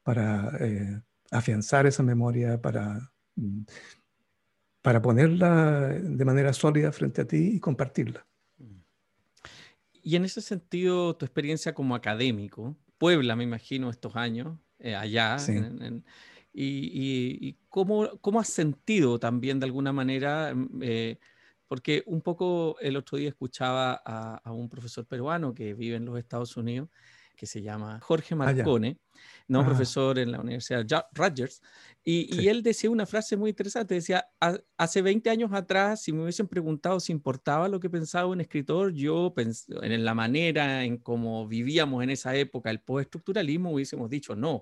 para 0.01 0.57
afianzar 1.29 1.87
esa 1.87 2.03
memoria, 2.03 2.61
para 2.61 3.11
mm, 3.35 3.63
para 4.81 5.01
ponerla 5.01 5.89
de 5.89 6.25
manera 6.25 6.53
sólida 6.53 6.91
frente 6.91 7.21
a 7.21 7.27
ti 7.27 7.55
y 7.55 7.59
compartirla. 7.59 8.25
Y 10.07 10.15
en 10.15 10.23
ese 10.23 10.41
sentido, 10.41 11.17
tu 11.17 11.25
experiencia 11.25 11.73
como 11.73 11.93
académico, 11.93 12.77
Puebla, 12.97 13.35
me 13.35 13.43
imagino, 13.43 13.89
estos 13.89 14.15
años, 14.15 14.57
eh, 14.79 14.95
allá, 14.95 15.37
y, 16.53 17.57
cómo, 17.69 18.17
cómo, 18.21 18.39
has 18.39 18.47
sentido 18.47 19.19
también 19.19 19.59
de 19.59 19.65
alguna 19.65 19.91
manera, 19.91 20.53
mm, 20.55 20.79
eh, 20.81 21.19
porque 21.67 22.03
un 22.05 22.21
poco 22.21 22.77
el 22.79 22.95
otro 22.95 23.17
día 23.17 23.29
escuchaba 23.29 24.01
a, 24.05 24.51
un 24.53 24.69
profesor 24.69 25.05
peruano 25.05 25.53
que 25.53 25.73
vive 25.73 25.97
en 25.97 26.05
los 26.05 26.17
Estados 26.17 26.55
Unidos, 26.55 26.89
que 27.37 27.45
se 27.45 27.61
llama 27.61 27.99
Jorge 28.01 28.33
ah, 28.33 28.37
Marcone, 28.37 28.99
¿no? 29.47 29.63
profesor 29.63 30.19
en 30.19 30.31
la 30.31 30.41
Universidad 30.41 30.85
Rutgers, 31.13 31.61
y, 32.09 32.47
él 32.47 32.63
decía 32.63 32.89
una 32.89 33.05
frase 33.05 33.35
muy 33.35 33.49
interesante, 33.49 33.95
decía, 33.95 34.25
hace 34.77 35.01
20 35.01 35.29
años 35.29 35.51
atrás, 35.51 36.01
si 36.03 36.13
me 36.13 36.23
hubiesen 36.23 36.47
preguntado 36.47 37.01
si 37.01 37.11
importaba 37.11 37.67
lo 37.67 37.81
que 37.81 37.89
pensaba 37.89 38.27
un 38.27 38.39
escritor, 38.39 38.93
yo 38.93 39.33
en 39.35 40.05
la 40.05 40.13
manera 40.13 40.85
en 40.85 40.99
cómo 40.99 41.49
vivíamos 41.49 42.01
en 42.03 42.11
esa 42.11 42.33
época 42.33 42.69
el 42.69 42.79
postestructuralismo, 42.79 43.73
hubiésemos 43.73 44.09
dicho 44.09 44.37
no. 44.37 44.61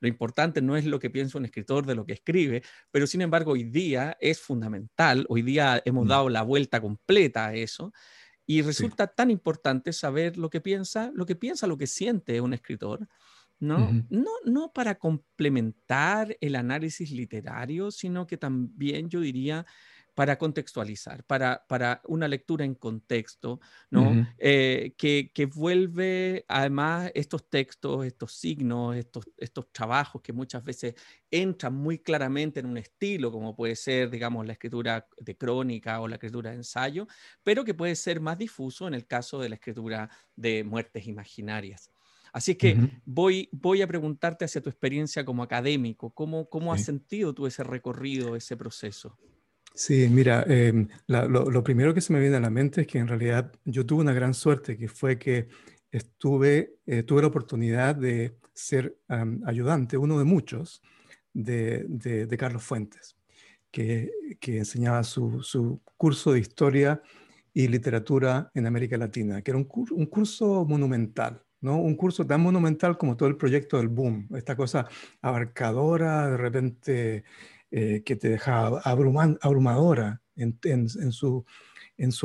Lo 0.00 0.08
importante 0.08 0.62
no 0.62 0.74
es 0.74 0.86
lo 0.86 0.98
que 0.98 1.10
piensa 1.10 1.36
un 1.36 1.44
escritor 1.44 1.84
de 1.84 1.94
lo 1.94 2.06
que 2.06 2.14
escribe, 2.14 2.62
pero 2.90 3.06
sin 3.06 3.20
embargo 3.20 3.52
hoy 3.52 3.64
día 3.64 4.16
es 4.18 4.40
fundamental, 4.40 5.26
hoy 5.28 5.42
día 5.42 5.82
hemos 5.84 6.06
mm. 6.06 6.08
dado 6.08 6.28
la 6.30 6.42
vuelta 6.42 6.80
completa 6.80 7.48
a 7.48 7.54
eso, 7.54 7.92
y 8.46 8.62
resulta 8.62 9.08
tan 9.08 9.30
importante 9.30 9.92
saber 9.92 10.36
lo 10.36 10.48
que 10.50 10.60
piensa, 10.60 11.10
lo 11.14 11.26
que 11.26 11.34
piensa, 11.34 11.66
lo 11.66 11.76
que 11.76 11.88
siente 11.88 12.40
un 12.40 12.54
escritor, 12.54 13.08
¿no? 13.58 13.90
no, 14.08 14.30
no 14.44 14.72
para 14.72 14.96
complementar 14.96 16.36
el 16.40 16.54
análisis 16.54 17.10
literario, 17.10 17.90
sino 17.90 18.26
que 18.26 18.36
también 18.36 19.08
yo 19.08 19.20
diría 19.20 19.66
para 20.16 20.38
contextualizar, 20.38 21.24
para, 21.24 21.66
para 21.68 22.00
una 22.06 22.26
lectura 22.26 22.64
en 22.64 22.74
contexto, 22.74 23.60
¿no? 23.90 24.26
Eh, 24.38 24.94
que, 24.96 25.30
que, 25.34 25.44
vuelve 25.44 26.46
además 26.48 27.12
estos 27.14 27.50
textos, 27.50 28.06
estos 28.06 28.32
signos, 28.32 28.96
estos, 28.96 29.28
estos 29.36 29.70
trabajos 29.70 30.22
que 30.22 30.32
muchas 30.32 30.64
veces 30.64 30.94
entran 31.30 31.74
muy 31.74 31.98
claramente 31.98 32.60
en 32.60 32.66
un 32.66 32.78
estilo, 32.78 33.30
como 33.30 33.54
puede 33.54 33.76
ser, 33.76 34.08
digamos, 34.08 34.46
la 34.46 34.54
escritura 34.54 35.06
de 35.18 35.36
crónica 35.36 36.00
o 36.00 36.08
la 36.08 36.14
escritura 36.14 36.48
de 36.48 36.56
ensayo, 36.56 37.06
pero 37.42 37.62
que 37.62 37.74
puede 37.74 37.94
ser 37.94 38.18
más 38.18 38.38
difuso 38.38 38.88
en 38.88 38.94
el 38.94 39.06
caso 39.06 39.38
de 39.38 39.50
la 39.50 39.56
escritura 39.56 40.08
de 40.34 40.64
muertes 40.64 41.06
imaginarias. 41.06 41.90
Así 42.32 42.54
que 42.54 42.90
voy, 43.04 43.50
voy 43.52 43.82
a 43.82 43.86
preguntarte 43.86 44.46
hacia 44.46 44.62
tu 44.62 44.70
experiencia 44.70 45.26
como 45.26 45.42
académico, 45.42 46.08
¿cómo, 46.14 46.48
cómo 46.48 46.72
has 46.72 46.84
sentido 46.84 47.34
tú 47.34 47.46
ese 47.46 47.64
recorrido, 47.64 48.34
ese 48.34 48.56
proceso? 48.56 49.18
Sí, 49.76 50.08
mira, 50.08 50.42
em, 50.48 50.88
lo, 51.06 51.62
primero 51.62 51.92
que 51.92 52.00
se 52.00 52.10
me 52.10 52.18
viene 52.18 52.36
a 52.36 52.40
la 52.40 52.48
mente 52.48 52.80
es 52.80 52.86
que 52.86 52.98
en 52.98 53.08
realidad 53.08 53.52
yo 53.66 53.84
tuve 53.84 54.00
una 54.00 54.14
gran 54.14 54.32
suerte, 54.32 54.78
que 54.78 54.88
fue 54.88 55.18
que 55.18 55.48
estuve, 55.90 56.78
eh, 56.86 57.02
tuve 57.02 57.20
la 57.20 57.28
oportunidad 57.28 57.94
de 57.94 58.38
ser 58.54 58.96
ayudante, 59.44 59.98
uno 59.98 60.18
de 60.18 60.24
muchos, 60.24 60.82
de, 61.34 62.26
Carlos 62.38 62.64
Fuentes, 62.64 63.18
que, 63.70 64.10
enseñaba 64.46 65.04
su, 65.04 65.82
curso 65.98 66.32
de 66.32 66.40
historia 66.40 67.02
y 67.52 67.68
literatura 67.68 68.50
en 68.54 68.66
América 68.66 68.96
Latina, 68.96 69.42
que 69.42 69.50
era 69.50 69.58
un, 69.58 69.68
un 69.90 70.06
curso 70.06 70.64
monumental. 70.64 71.42
¿no? 71.60 71.78
Un 71.80 71.96
curso 71.96 72.26
tan 72.26 72.40
monumental 72.40 72.96
como 72.96 73.16
todo 73.16 73.28
el 73.28 73.36
proyecto 73.36 73.76
del 73.78 73.88
boom, 73.88 74.28
esta 74.36 74.56
cosa 74.56 74.86
abarcadora, 75.20 76.30
de 76.30 76.36
repente 76.36 77.24
eh, 77.70 78.02
que 78.04 78.16
te 78.16 78.28
deja 78.28 78.66
abrumadora 78.66 80.22
en, 80.36 80.58
su, 81.12 81.44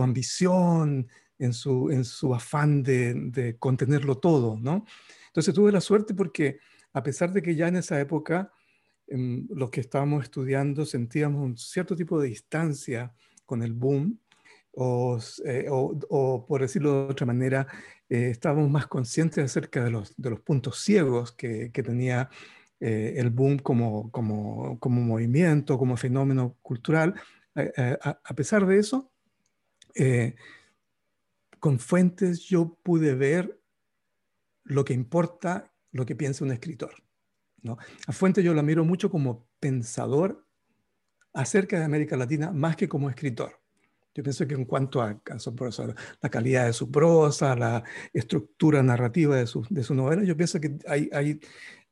ambición, 0.01 1.07
en 1.39 1.53
su, 1.53 2.33
afán 2.35 2.83
de, 2.83 3.55
contenerlo 3.57 4.17
todo, 4.17 4.57
¿no? 4.59 4.85
Entonces 5.27 5.53
tuve 5.53 5.71
la 5.71 5.81
suerte 5.81 6.13
porque 6.13 6.59
a 6.93 7.01
pesar 7.01 7.31
de 7.31 7.41
que 7.41 7.55
ya 7.55 7.67
en 7.67 7.77
esa 7.77 7.99
época 7.99 8.51
em, 9.07 9.47
los 9.49 9.69
que 9.71 9.81
estábamos 9.81 10.23
estudiando 10.23 10.85
sentíamos 10.85 11.43
un 11.43 11.57
cierto 11.57 11.95
tipo 11.95 12.19
de 12.19 12.27
distancia 12.27 13.13
con 13.45 13.63
el 13.63 13.73
boom, 13.73 14.19
o, 14.73 15.19
eh, 15.45 15.65
por 16.09 16.61
decirlo 16.61 17.07
de 17.07 17.11
otra 17.11 17.25
manera, 17.25 17.67
eh, 18.09 18.29
estábamos 18.29 18.69
más 18.69 18.87
conscientes 18.87 19.43
acerca 19.43 19.83
de 19.83 19.91
los, 19.91 20.15
de 20.15 20.29
los 20.29 20.39
puntos 20.41 20.79
ciegos 20.79 21.31
que, 21.31 21.71
que 21.71 21.83
tenía 21.83 22.29
eh, 22.83 23.13
el 23.17 23.29
boom 23.29 23.59
como, 23.59 24.09
como, 24.09 24.79
como, 24.79 25.01
movimiento, 25.01 25.77
como 25.77 25.95
fenómeno 25.95 26.57
cultural. 26.63 27.13
Eh, 27.55 27.71
eh, 27.77 27.97
a, 28.01 28.35
pesar 28.35 28.65
de 28.65 28.79
eso, 28.79 29.11
con 31.59 31.77
fuentes 31.77 32.39
yo 32.41 32.79
pude 32.81 33.13
ver 33.13 33.61
lo 34.63 34.83
que 34.83 34.93
importa, 34.93 35.71
lo 35.91 36.07
que 36.07 36.15
piensa 36.15 36.43
un 36.43 36.51
escritor. 36.51 36.95
¿no? 37.61 37.77
A 38.07 38.11
Fuentes 38.11 38.43
yo 38.43 38.55
lo 38.55 38.63
miro 38.63 38.83
mucho 38.83 39.11
como 39.11 39.47
pensador 39.59 40.47
acerca 41.33 41.77
de 41.77 41.85
América 41.85 42.17
Latina 42.17 42.51
más 42.51 42.75
que 42.75 42.89
como 42.89 43.09
escritor. 43.11 43.61
Yo 44.13 44.23
pienso 44.23 44.45
que 44.45 44.55
en 44.55 44.65
cuanto 44.65 45.01
a, 45.01 45.21
la 46.21 46.29
calidad 46.29 46.65
de 46.65 46.73
su 46.73 46.91
prosa, 46.91 47.55
la 47.55 47.83
estructura 48.11 48.83
narrativa 48.83 49.37
de 49.37 49.47
su, 49.47 49.65
de 49.69 49.83
su 49.83 49.95
novela, 49.95 50.23
yo 50.23 50.35
pienso 50.35 50.59
que 50.59 50.77
hay, 50.85 51.09
hay, 51.13 51.39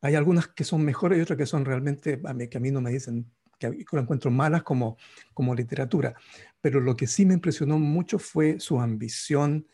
hay 0.00 0.14
algunas 0.14 0.48
que 0.48 0.64
son 0.64 0.84
mejores 0.84 1.18
y 1.18 1.22
otras 1.22 1.36
que 1.36 1.46
son 1.46 1.64
realmente, 1.64 2.20
a 2.24 2.32
mí, 2.32 2.48
que 2.48 2.58
a 2.58 2.60
mí 2.60 2.70
no 2.70 2.80
me 2.80 2.90
dicen 2.90 3.30
que 3.58 3.84
lo 3.92 4.00
encuentro 4.00 4.30
malas 4.30 4.62
como, 4.62 4.96
como 5.34 5.54
literatura. 5.54 6.14
Pero 6.60 6.80
lo 6.80 6.96
que 6.96 7.06
sí 7.06 7.26
me 7.26 7.34
impresionó 7.34 7.78
mucho 7.78 8.18
fue 8.18 8.58
su 8.58 8.80
ambición 8.80 9.68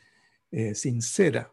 eh, 0.51 0.75
sincera 0.75 1.53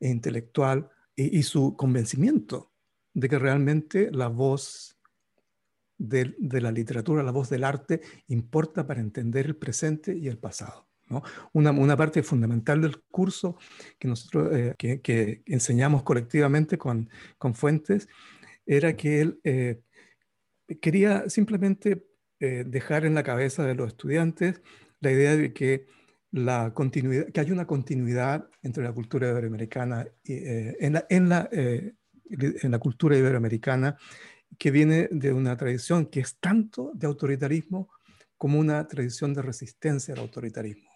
e 0.00 0.08
intelectual 0.08 0.90
y, 1.14 1.42
su 1.42 1.76
convencimiento 1.76 2.72
de 3.12 3.28
que 3.28 3.38
realmente 3.38 4.10
la 4.12 4.28
voz 4.28 4.96
de, 5.96 6.34
de, 6.38 6.60
la 6.60 6.70
literatura, 6.70 7.24
la 7.24 7.32
voz 7.32 7.50
del 7.50 7.64
arte, 7.64 8.00
importa 8.28 8.86
para 8.86 9.00
entender 9.00 9.46
el 9.46 9.56
presente 9.56 10.16
y 10.16 10.28
el 10.28 10.38
pasado. 10.38 10.87
Una, 11.52 11.96
parte 11.96 12.22
fundamental 12.22 12.82
del 12.82 13.00
curso 13.10 13.56
que 13.98 14.08
nosotros 14.08 14.50
eh, 14.52 14.74
que, 14.76 15.42
enseñamos 15.46 16.02
colectivamente 16.02 16.78
con, 16.78 17.08
con, 17.38 17.54
Fuentes 17.54 18.08
era 18.66 18.96
que 18.96 19.20
él 19.20 19.40
eh, 19.44 19.80
quería 20.80 21.28
simplemente 21.28 22.06
eh, 22.40 22.64
dejar 22.66 23.04
en 23.04 23.14
la 23.14 23.22
cabeza 23.22 23.64
de 23.64 23.74
los 23.74 23.88
estudiantes 23.88 24.60
la 25.00 25.12
idea 25.12 25.36
de 25.36 25.52
que, 25.52 25.86
la 26.30 26.74
continuidad, 26.74 27.28
que 27.28 27.40
hay 27.40 27.50
una 27.50 27.66
continuidad 27.66 28.50
entre 28.62 28.84
la 28.84 28.92
cultura 28.92 29.30
iberoamericana 29.30 30.06
y, 30.22 30.34
en, 30.36 30.92
la, 30.92 31.06
en, 31.08 31.28
la, 31.30 31.48
en 31.50 32.70
la 32.70 32.78
cultura 32.78 33.16
iberoamericana 33.16 33.96
que 34.58 34.70
viene 34.70 35.08
de 35.10 35.32
una 35.32 35.56
tradición 35.56 36.06
que 36.06 36.20
es 36.20 36.38
tanto 36.38 36.92
de 36.94 37.06
autoritarismo 37.06 37.88
como 38.38 38.58
una 38.58 38.86
tradición 38.86 39.34
de 39.34 39.42
resistencia 39.42 40.14
al 40.14 40.20
autoritarismo. 40.20 40.88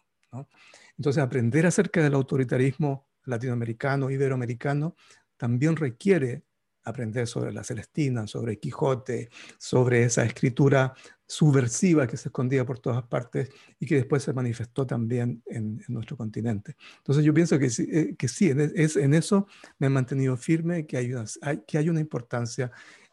Entonces, 0.97 1.23
aprender 1.23 1.67
acerca 1.67 2.03
del 2.03 2.15
autoritarismo 2.15 3.09
latinoamericano, 3.25 4.11
iberoamericano, 4.11 4.97
también 5.37 5.77
requiere 5.77 6.45
aprender 6.85 7.27
sobre 7.27 7.53
la 7.53 7.65
Celestina, 7.65 8.27
sobre 8.27 8.59
Quijote, 8.59 9.31
sobre 9.59 10.05
esa 10.05 10.25
escritura 10.25 10.95
subversiva 11.27 12.07
que 12.07 12.17
se 12.17 12.29
escondía 12.29 12.67
por 12.67 12.79
todas 12.79 13.05
partes 13.05 13.51
y 13.79 13.87
que 13.87 13.95
después 13.97 14.23
se 14.23 14.33
manifestó 14.33 14.87
también 14.87 15.43
en, 15.47 15.83
nuestro 15.89 16.17
continente. 16.17 16.77
Entonces 16.99 17.25
yo 17.25 17.33
pienso 17.33 17.59
que, 17.59 17.67
eh, 17.67 18.15
que 18.19 18.29
sí, 18.29 18.53
es, 18.75 18.97
en 18.97 19.15
eso 19.15 19.47
me 19.79 19.87
he 19.87 19.91
mantenido 19.91 20.37
firme, 20.37 20.87
que 20.87 20.97
hay 20.97 21.13
una, 21.13 21.25
que 21.67 21.79
hay 21.79 21.89
una 21.89 22.01
importancia 22.01 22.71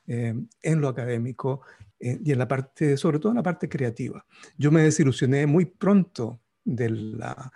eh, 0.08 0.34
en 0.62 0.82
lo 0.82 0.88
académico 0.88 1.62
eh, 2.00 2.20
y 2.24 2.32
en 2.32 2.40
la 2.40 2.48
parte, 2.48 2.98
sobre 2.98 3.20
todo 3.20 3.32
en 3.32 3.38
la 3.38 3.44
parte 3.44 3.70
creativa. 3.70 4.26
Yo 4.58 4.72
me 4.72 4.82
desilusioné 4.82 5.46
muy 5.46 5.66
pronto 5.66 6.42
de 6.76 6.90
la, 6.90 7.52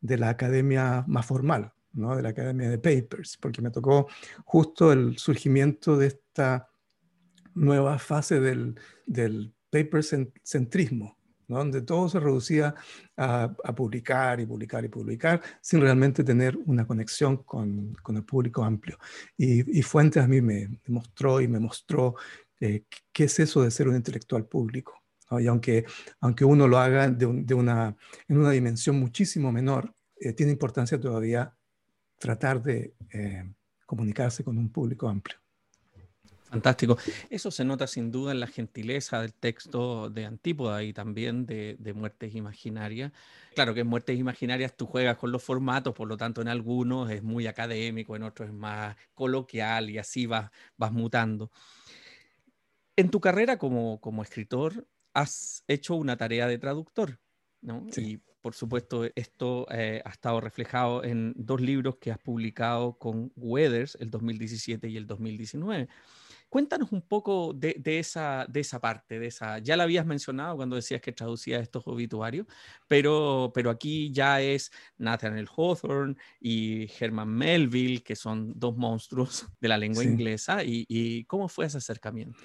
de 0.00 0.18
la 0.18 0.28
academia 0.30 1.04
más 1.06 1.26
formal, 1.26 1.72
¿no? 1.92 2.14
de 2.16 2.22
la 2.22 2.30
academia 2.30 2.68
de 2.68 2.78
papers, 2.78 3.36
porque 3.40 3.62
me 3.62 3.70
tocó 3.70 4.08
justo 4.44 4.92
el 4.92 5.18
surgimiento 5.18 5.96
de 5.96 6.08
esta 6.08 6.68
nueva 7.54 7.98
fase 7.98 8.40
del, 8.40 8.78
del 9.06 9.52
paper 9.70 10.04
centrismo, 10.44 11.18
donde 11.46 11.80
todo 11.80 12.08
se 12.10 12.20
reducía 12.20 12.74
a, 13.16 13.54
publicar 13.74 14.38
y 14.38 14.46
publicar 14.46 14.84
y 14.84 14.88
publicar 14.88 15.40
sin 15.62 15.80
realmente 15.80 16.22
tener 16.22 16.56
una 16.66 16.86
conexión 16.86 17.38
con, 17.38 17.94
con 18.02 18.16
el 18.16 18.24
público 18.24 18.62
amplio. 18.62 18.98
Y, 19.36 19.82
Fuentes 19.82 20.22
a 20.22 20.28
mí 20.28 20.42
me 20.42 20.68
mostró 20.86 21.40
y 21.40 21.48
me 21.48 21.58
mostró 21.58 22.16
eh, 22.60 22.84
qué 23.12 23.24
es 23.24 23.38
eso 23.38 23.62
de 23.62 23.70
ser 23.70 23.88
un 23.88 23.96
intelectual 23.96 24.44
público. 24.44 25.02
Y 25.30 25.46
aunque, 25.46 25.84
aunque 26.20 26.44
uno 26.44 26.66
lo 26.68 26.78
haga 26.78 27.08
de, 27.10 27.26
una, 27.54 27.96
en 28.28 28.38
una 28.38 28.50
dimensión 28.50 28.98
muchísimo 28.98 29.52
menor, 29.52 29.94
eh, 30.20 30.32
tiene 30.32 30.52
importancia 30.52 30.98
todavía 30.98 31.54
tratar 32.18 32.62
de 32.62 32.94
eh, 33.12 33.52
comunicarse 33.86 34.42
con 34.42 34.58
un 34.58 34.70
público 34.70 35.08
amplio. 35.08 35.38
Fantástico. 36.50 36.96
Eso 37.28 37.50
se 37.50 37.62
nota 37.64 37.86
sin 37.86 38.10
duda 38.10 38.32
en 38.32 38.40
la 38.40 38.46
gentileza 38.46 39.20
del 39.20 39.34
texto 39.34 40.08
de 40.08 40.24
Antípoda 40.24 40.82
y 40.82 40.94
también 40.94 41.44
de, 41.44 41.76
Muertes 41.94 42.34
Imaginarias. 42.34 43.12
Claro 43.54 43.74
que 43.74 43.80
en 43.80 43.86
Muertes 43.86 44.18
Imaginarias 44.18 44.74
tú 44.74 44.86
juegas 44.86 45.18
con 45.18 45.30
los 45.30 45.42
formatos, 45.42 45.94
por 45.94 46.08
lo 46.08 46.16
tanto 46.16 46.40
en 46.40 46.48
algunos 46.48 47.10
es 47.10 47.22
muy 47.22 47.46
académico, 47.46 48.16
en 48.16 48.22
otros 48.22 48.48
es 48.48 48.54
más 48.54 48.96
coloquial 49.14 49.90
y 49.90 49.98
así 49.98 50.26
vas, 50.26 50.50
vas 50.78 50.92
mutando. 50.92 51.50
En 52.96 53.10
tu 53.10 53.20
carrera 53.20 53.58
como, 53.58 54.00
como 54.00 54.22
escritor, 54.22 54.86
has 55.18 55.64
hecho 55.66 55.96
una 55.96 56.16
tarea 56.16 56.46
de 56.46 56.58
traductor, 56.58 57.18
¿no? 57.60 57.86
Y 57.96 58.18
por 58.40 58.54
supuesto, 58.54 59.04
esto 59.16 59.66
eh, 59.70 60.00
ha 60.04 60.10
estado 60.10 60.40
reflejado 60.40 61.02
en 61.02 61.34
dos 61.36 61.60
libros 61.60 61.96
que 61.96 62.12
has 62.12 62.18
publicado 62.18 62.96
con 62.96 63.32
Weathers, 63.36 63.96
el 64.00 64.10
2017 64.10 64.88
y 64.88 64.96
el 64.96 65.06
2019. 65.06 65.88
Cuéntanos 66.48 66.92
un 66.92 67.02
poco 67.02 67.52
de, 67.52 67.76
esa, 67.84 68.46
de 68.48 68.60
esa 68.60 68.80
parte, 68.80 69.18
de 69.18 69.26
esa. 69.26 69.58
Ya 69.58 69.76
la 69.76 69.82
habías 69.82 70.06
mencionado 70.06 70.56
cuando 70.56 70.76
decías 70.76 71.02
que 71.02 71.12
traducías 71.12 71.60
estos 71.60 71.82
obituarios, 71.86 72.46
pero, 72.86 73.50
pero 73.52 73.70
aquí 73.70 74.10
ya 74.12 74.40
es 74.40 74.70
Nathaniel 74.96 75.48
Hawthorne 75.54 76.16
y 76.40 76.88
Herman 76.98 77.28
Melville, 77.28 78.02
que 78.02 78.16
son 78.16 78.52
dos 78.58 78.76
monstruos 78.76 79.46
de 79.60 79.68
la 79.68 79.76
lengua 79.76 80.04
inglesa. 80.04 80.62
Y, 80.64 81.24
cómo 81.24 81.48
fue 81.48 81.66
ese 81.66 81.78
acercamiento? 81.78 82.38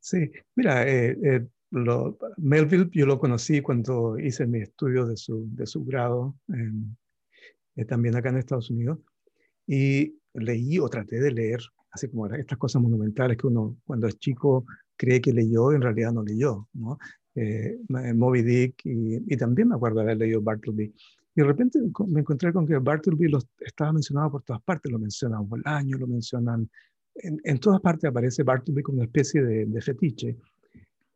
Sí, 0.00 0.30
mira, 0.54 0.86
eh, 0.86 1.16
eh, 1.24 1.46
Melville 1.70 2.88
yo 2.92 3.06
lo 3.06 3.18
conocí 3.18 3.60
cuando 3.60 4.18
hice 4.18 4.46
mi 4.46 4.60
estudio 4.60 5.06
de 5.06 5.16
su, 5.16 5.46
de 5.50 5.66
su 5.66 5.84
grado, 5.84 6.36
eh, 7.76 7.84
también 7.84 8.16
acá 8.16 8.28
en 8.30 8.38
Estados 8.38 8.70
Unidos, 8.70 8.98
y 9.66 10.16
leí 10.34 10.78
o 10.78 10.88
traté 10.88 11.20
de 11.20 11.32
leer 11.32 11.60
así 11.90 12.08
como 12.08 12.26
estas 12.26 12.58
cosas 12.58 12.82
monumentales 12.82 13.36
que 13.36 13.46
uno 13.46 13.76
cuando 13.84 14.06
es 14.06 14.18
chico 14.18 14.66
cree 14.96 15.20
que 15.20 15.32
leyó, 15.32 15.72
en 15.72 15.82
realidad 15.82 16.12
no 16.12 16.22
leyó, 16.22 16.68
¿no? 16.74 16.98
Eh, 17.34 17.78
Moby 17.88 18.42
Dick 18.42 18.80
y, 18.84 19.36
también 19.36 19.68
me 19.68 19.74
acuerdo 19.74 19.96
de 19.96 20.02
haber 20.04 20.16
leído 20.18 20.40
Bartleby. 20.40 20.84
Y 20.84 21.40
de 21.40 21.44
repente 21.44 21.78
me 22.08 22.20
encontré 22.20 22.50
con 22.50 22.66
que 22.66 22.78
Bartleby 22.78 23.28
lo, 23.28 23.38
estaba 23.60 23.92
mencionado 23.92 24.30
por 24.30 24.42
todas 24.42 24.62
partes, 24.62 24.90
lo 24.90 24.98
mencionan 24.98 25.46
Bolaño, 25.46 25.98
lo 25.98 26.06
mencionan, 26.06 26.68
en, 27.14 27.58
todas 27.58 27.80
partes 27.82 28.08
aparece 28.08 28.42
Bartleby 28.42 28.82
como 28.82 28.98
una 28.98 29.04
especie 29.04 29.42
de, 29.42 29.80
fetiche. 29.82 30.36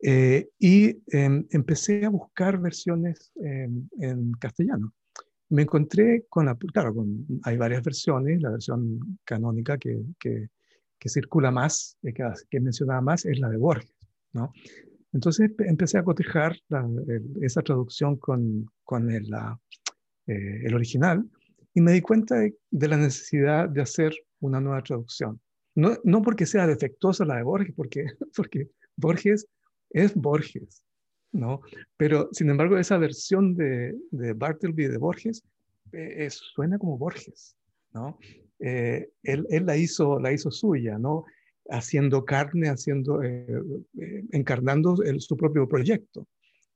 Eh, 0.03 0.49
y 0.57 0.97
em, 1.07 1.45
empecé 1.51 2.05
a 2.05 2.09
buscar 2.09 2.59
versiones 2.59 3.31
en 3.35 4.31
castellano. 4.39 4.93
Me 5.49 5.63
encontré 5.63 6.25
con 6.29 6.45
la, 6.45 6.55
claro, 6.55 6.95
con, 6.95 7.25
hay 7.43 7.57
varias 7.57 7.83
versiones, 7.83 8.41
la 8.41 8.51
versión 8.51 9.19
canónica 9.25 9.77
que, 9.77 10.01
que, 10.19 10.49
que 10.97 11.09
circula 11.09 11.51
más, 11.51 11.97
que, 12.01 12.13
que 12.49 12.59
mencionaba 12.59 13.01
más, 13.01 13.25
es 13.25 13.39
la 13.39 13.49
de 13.49 13.57
Borges, 13.57 13.93
¿no? 14.33 14.53
Entonces 15.13 15.51
empecé 15.59 15.97
a 15.97 16.03
cotejar 16.03 16.55
esa 17.41 17.61
traducción 17.61 18.17
con, 18.17 18.65
con 18.83 19.11
el, 19.11 19.29
eh, 20.27 20.61
el, 20.63 20.73
original 20.73 21.29
y 21.73 21.81
me 21.81 21.91
di 21.91 22.01
cuenta 22.01 22.35
de, 22.39 22.87
la 22.87 22.97
necesidad 22.97 23.67
de 23.67 23.81
hacer 23.81 24.13
una 24.39 24.61
nueva 24.61 24.81
traducción. 24.83 25.41
No, 25.75 25.97
no, 26.03 26.21
porque 26.21 26.45
sea 26.45 26.67
defectuosa 26.67 27.25
la 27.25 27.37
de 27.37 27.43
Borges, 27.43 27.73
porque, 27.75 28.05
porque 28.35 28.69
Borges 28.95 29.47
es 29.91 30.15
Borges, 30.15 30.83
¿no? 31.31 31.61
Pero, 31.97 32.29
sin 32.31 32.49
embargo, 32.49 32.77
esa 32.77 32.97
versión 32.97 33.55
de, 33.55 33.95
de 34.11 34.33
Bartleby 34.33 34.87
de 34.87 34.97
Borges 34.97 35.43
eh, 35.91 36.27
suena 36.29 36.77
como 36.77 36.97
Borges, 36.97 37.55
¿no? 37.93 38.17
Eh, 38.59 39.09
él, 39.23 39.45
él, 39.49 39.65
la, 39.65 39.75
hizo, 39.75 40.19
la 40.19 40.31
hizo 40.31 40.51
suya, 40.51 40.97
¿no? 40.97 41.25
haciendo 41.71 42.25
carne, 42.25 42.69
haciendo, 42.69 43.23
eh, 43.23 43.45
eh, 43.99 44.23
encarnando 44.31 44.97
su 45.19 45.37
propio 45.37 45.67
proyecto, 45.67 46.27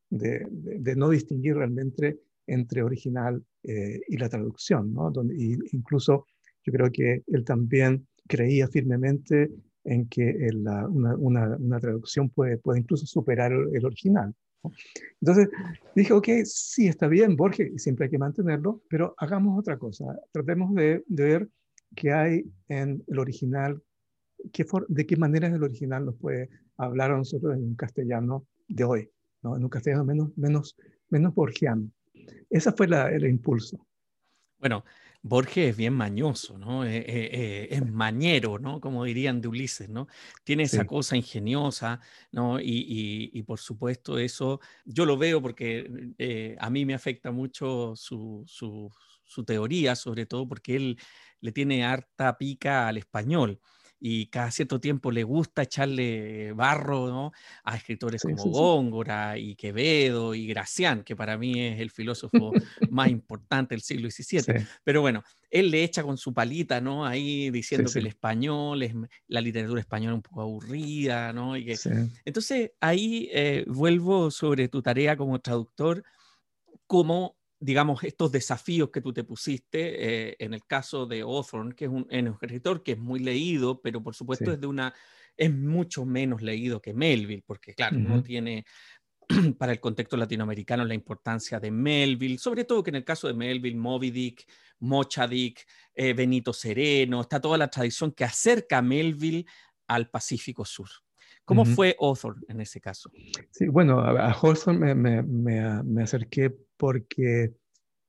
de, 0.10 0.48
no 0.96 1.10
distinguir 1.10 1.56
realmente 1.56 2.20
entre 2.48 2.84
original 2.84 3.44
eh, 3.64 4.02
y 4.08 4.18
la 4.18 4.30
traducción, 4.30 4.94
¿no? 4.94 5.12
Donde, 5.12 5.36
incluso 5.72 6.28
yo 6.64 6.72
creo 6.72 6.92
que 6.92 7.24
él 7.28 7.44
también 7.44 8.08
creía 8.28 8.68
firmemente 8.68 9.52
en 9.86 10.08
que 10.08 10.50
una, 10.54 10.88
una, 11.58 11.80
traducción 11.80 12.30
puede, 12.30 12.58
puede 12.58 12.80
incluso 12.80 13.06
superar 13.06 13.52
el, 13.52 13.86
original. 13.86 14.34
Entonces 15.22 15.50
dije, 15.96 16.12
ok, 16.12 16.28
sí, 16.44 16.88
está 16.88 17.08
bien, 17.08 17.36
Borges, 17.36 17.82
siempre 17.82 18.06
hay 18.06 18.12
que 18.12 18.18
mantenerlo, 18.18 18.82
pero 18.90 19.14
hagamos 19.18 19.60
otra 19.60 19.78
cosa. 19.78 20.06
Tratemos 20.32 20.74
de, 20.74 21.04
de 21.08 21.24
ver 21.24 21.50
qué 21.96 22.12
hay 22.12 22.46
en 22.68 23.04
el 23.08 23.20
original 23.20 23.82
de 24.88 25.06
qué 25.06 25.18
manera 25.18 25.48
el 25.48 25.64
original 25.64 26.06
nos 26.06 26.16
puede 26.16 26.50
hablar 26.78 27.12
a 27.12 27.18
nosotros 27.18 27.56
en 27.56 27.64
un 27.64 27.76
castellano 27.76 28.46
de 28.68 28.84
hoy, 28.84 29.10
¿no? 29.42 29.56
en 29.56 29.64
un 29.64 29.70
castellano 29.70 30.06
menos, 30.06 30.38
menos, 30.38 30.76
menos 31.10 31.34
borgiano. 31.34 31.90
Ese 32.50 32.72
fue 32.72 32.88
el 32.88 33.26
impulso. 33.26 33.86
Bueno, 34.60 34.84
Borges 35.28 35.72
es 35.72 35.76
bien 35.76 35.94
mañoso, 35.94 36.56
¿no? 36.60 36.86
Eh, 36.86 36.98
eh, 36.98 37.04
eh, 37.08 37.68
es 37.72 37.84
mañero, 37.84 38.60
¿no? 38.60 38.80
Como 38.80 39.04
dirían 39.06 39.42
de 39.42 39.48
Ulises, 39.48 39.90
¿no? 39.90 40.08
Tiene 40.44 40.64
esa 40.64 40.86
cosa 40.86 41.18
ingeniosa, 41.18 42.00
¿no? 42.32 42.60
Y, 42.62 43.42
por 43.48 43.60
supuesto 43.60 44.20
eso, 44.20 44.60
yo 44.86 45.04
lo 45.04 45.18
veo 45.18 45.42
porque 45.42 46.56
a 46.60 46.70
mí 46.70 46.86
me 46.86 46.94
afecta 46.94 47.32
mucho 47.32 47.96
su, 47.96 48.44
su, 48.46 48.92
su, 49.24 49.44
teoría, 49.44 49.96
sobre 49.96 50.28
todo 50.28 50.48
porque 50.48 50.76
él 50.76 51.00
le 51.42 51.52
tiene 51.52 51.84
harta 51.84 52.38
pica 52.38 52.88
al 52.88 52.98
español 52.98 53.60
y 54.00 54.28
cada 54.28 54.52
cierto 54.52 54.80
tiempo 54.80 55.12
le 55.12 55.24
gusta 55.24 55.64
echarle 55.64 56.52
barro 56.54 57.08
¿no? 57.08 57.32
a 57.64 57.76
escritores 57.76 58.22
como 58.22 58.44
Góngora 58.44 59.38
y 59.38 59.56
Quevedo 59.56 60.36
y 60.36 60.48
Gracián, 60.48 61.04
que 61.04 61.16
para 61.16 61.38
mí 61.38 61.60
es 61.60 61.80
el 61.80 61.92
filósofo 61.92 62.52
más 62.90 63.10
importante 63.10 63.76
del 63.76 63.82
siglo 63.82 64.10
XVII. 64.12 64.66
Pero 64.84 65.02
bueno, 65.02 65.24
él 65.50 65.72
le 65.72 65.84
echa 65.84 66.04
con 66.04 66.18
su 66.18 66.34
palita, 66.34 66.82
¿no? 66.82 67.06
Ahí 67.06 67.50
diciendo 67.50 67.90
que 67.92 68.00
el 68.00 68.08
español, 68.08 68.84
es, 68.84 68.94
la 69.28 69.42
literatura 69.42 69.80
española 69.80 70.14
es 70.14 70.18
un 70.18 70.22
poco 70.22 70.42
aburrida, 70.42 71.32
¿no? 71.34 71.56
Y 71.56 71.66
que, 71.66 71.78
entonces 72.26 72.72
ahí 72.82 73.30
eh, 73.32 73.64
vuelvo 73.68 74.32
sobre 74.32 74.68
tu 74.68 74.82
tarea 74.82 75.16
como 75.16 75.40
traductor, 75.40 76.04
como 76.88 77.38
digamos, 77.60 78.04
estos 78.04 78.32
desafíos 78.32 78.90
que 78.92 79.02
tú 79.02 79.14
te 79.14 79.24
pusiste, 79.24 80.30
eh, 80.30 80.36
en 80.40 80.54
el 80.54 80.66
caso 80.66 81.06
de 81.06 81.22
Hawthorne, 81.22 81.76
que 81.76 81.86
es 81.86 81.92
un, 81.92 82.08
escritor 82.10 82.84
que 82.84 82.94
es 82.94 82.98
muy 82.98 83.20
leído, 83.20 83.82
pero 83.82 84.04
por 84.04 84.16
supuesto 84.16 84.52
es 84.52 84.60
de 84.60 84.68
una, 84.68 84.94
es 85.38 85.54
mucho 85.54 86.06
menos 86.06 86.42
leído 86.42 86.82
que 86.82 86.94
Melville, 86.94 87.44
porque 87.46 87.74
claro, 87.74 87.98
no 87.98 88.22
tiene 88.22 88.66
para 89.58 89.72
el 89.72 89.80
contexto 89.80 90.18
latinoamericano 90.18 90.86
la 90.86 90.94
importancia 90.94 91.60
de 91.60 91.72
Melville, 91.72 92.38
sobre 92.38 92.66
todo 92.66 92.84
que 92.84 92.92
en 92.92 92.98
el 92.98 93.06
caso 93.06 93.28
de 93.28 93.34
Melville, 93.34 93.78
Moby 93.78 94.12
Dick, 94.12 94.46
Mocha 94.80 95.28
Dick, 95.28 95.66
eh, 95.94 96.14
Benito 96.14 96.54
Sereno, 96.54 97.22
está 97.22 97.40
toda 97.40 97.58
la 97.58 97.70
tradición 97.70 98.12
que 98.12 98.26
acerca 98.26 98.80
a 98.80 98.82
Melville 98.82 99.46
al 99.88 100.10
Pacífico 100.10 100.66
Sur. 100.66 100.90
¿Cómo 101.46 101.64
fue 101.64 101.96
Hawthorne 102.00 102.44
en 102.50 102.62
ese 102.62 102.82
caso? 102.82 103.12
Sí, 103.52 103.68
bueno, 103.68 104.00
a, 104.00 104.32
Hawthorne 104.32 104.96
me, 104.96 105.22
me, 105.22 105.84
me, 105.84 106.04
acerqué 106.04 106.50
porque 106.76 107.54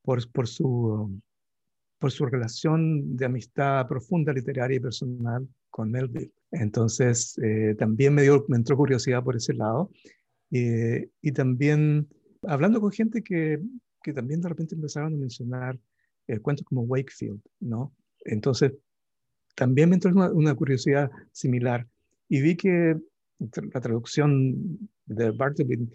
por, 0.03 0.31
por, 0.33 0.49
su, 0.49 1.21
por 1.99 2.11
su 2.11 2.25
relación 2.25 3.15
de 3.15 3.27
amistad 3.27 3.87
profunda, 3.87 4.33
literaria 4.33 4.79
y 4.79 4.81
personal 4.81 5.47
con 5.69 5.91
Melville. 5.91 6.33
Entonces, 6.51 7.39
eh, 7.43 7.75
también 7.79 8.15
me, 8.15 8.23
dio, 8.23 8.47
me 8.49 8.57
entró 8.57 8.77
curiosidad 8.77 9.23
por 9.23 9.37
ese 9.37 9.53
lado. 9.53 9.91
Eh, 10.51 11.11
y 11.21 11.33
también 11.33 12.09
hablando 12.43 12.81
con 12.81 12.91
gente 12.91 13.23
que, 13.23 13.61
que, 14.03 14.15
también 14.15 14.41
de 14.41 14.49
repente 14.49 14.75
empezaron 14.75 15.13
a 15.13 15.17
mencionar 15.17 15.79
eh, 16.27 16.39
cuentos 16.39 16.65
como 16.65 16.83
Wakefield, 16.83 17.41
¿no? 17.61 17.95
Entonces, 18.25 18.73
también 19.55 19.91
me 19.91 19.97
entró 19.97 20.11
una, 20.11 20.31
una 20.31 20.55
curiosidad 20.55 21.11
similar 21.33 21.87
y 22.29 22.41
vi 22.41 22.57
que 22.57 22.97
la 23.39 23.81
traducción 23.81 24.79
de 25.07 25.31
Bartleby 25.31 25.89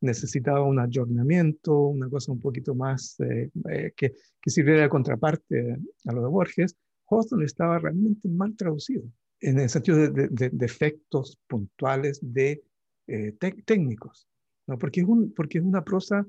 necesitaba 0.00 0.62
un 0.62 0.78
ayornamiento, 0.78 1.76
una 1.76 2.08
cosa 2.08 2.32
un 2.32 2.40
poquito 2.40 2.74
más 2.74 3.18
eh, 3.20 3.50
eh, 3.70 3.92
que, 3.96 4.14
que, 4.40 4.50
sirviera 4.50 4.82
de 4.82 4.88
contraparte 4.88 5.76
a 6.06 6.12
lo 6.12 6.22
de 6.22 6.28
Borges, 6.28 6.76
Hawthorne 7.10 7.44
estaba 7.44 7.78
realmente 7.78 8.28
mal 8.28 8.54
traducido, 8.56 9.02
en 9.40 9.58
el 9.58 9.68
sentido 9.68 10.10
de, 10.10 10.28
de, 10.28 10.66
efectos 10.66 11.38
puntuales 11.48 12.20
de 12.22 12.62
eh, 13.06 13.32
técnicos, 13.64 14.28
¿no? 14.66 14.78
porque, 14.78 15.00
es 15.00 15.06
un, 15.06 15.32
porque 15.32 15.58
es 15.58 15.64
una 15.64 15.82
prosa 15.82 16.26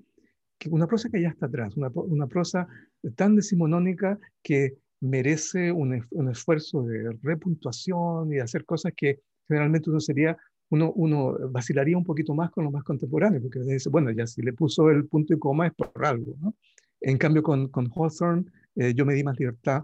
que, 0.58 0.70
una 0.70 0.88
prosa 0.88 1.10
que 1.10 1.22
ya 1.22 1.30
está 1.30 1.46
atrás, 1.46 1.76
una, 1.78 1.92
una 1.94 2.28
prosa 2.28 2.68
tan 3.16 3.36
decimonónica 3.36 4.18
que 4.42 4.78
merece 5.02 5.72
un, 5.72 6.06
un 6.12 6.30
esfuerzo 6.30 6.84
de 6.84 7.18
repuntuación 7.22 8.32
y 8.32 8.36
de 8.36 8.42
hacer 8.42 8.66
cosas 8.66 8.94
que 8.96 9.20
generalmente 9.48 9.90
uno 9.90 10.00
sería 10.00 10.38
uno, 10.70 10.92
uno 10.94 11.38
vacilaría 11.50 11.98
un 11.98 12.04
poquito 12.04 12.34
más 12.34 12.52
con 12.52 12.64
lo 12.64 12.72
más 12.72 12.84
contemporáneo, 12.84 13.42
porque 13.42 13.60
dice, 13.60 13.90
bueno, 13.90 14.12
ya 14.12 14.28
si 14.28 14.42
le 14.42 14.54
puso 14.54 14.90
el 14.90 15.08
punto 15.08 15.34
y 15.34 15.40
coma 15.40 15.68
es 15.68 15.74
por 15.74 16.06
algo, 16.06 16.36
¿no? 16.40 16.56
En 17.02 17.18
cambio, 17.18 17.42
con, 17.44 17.70
con 17.70 17.90
Hawthorne 17.96 18.46
eh, 18.76 18.94
yo 18.94 19.06
me 19.06 19.14
di 19.14 19.24
más 19.24 19.40
libertad 19.40 19.84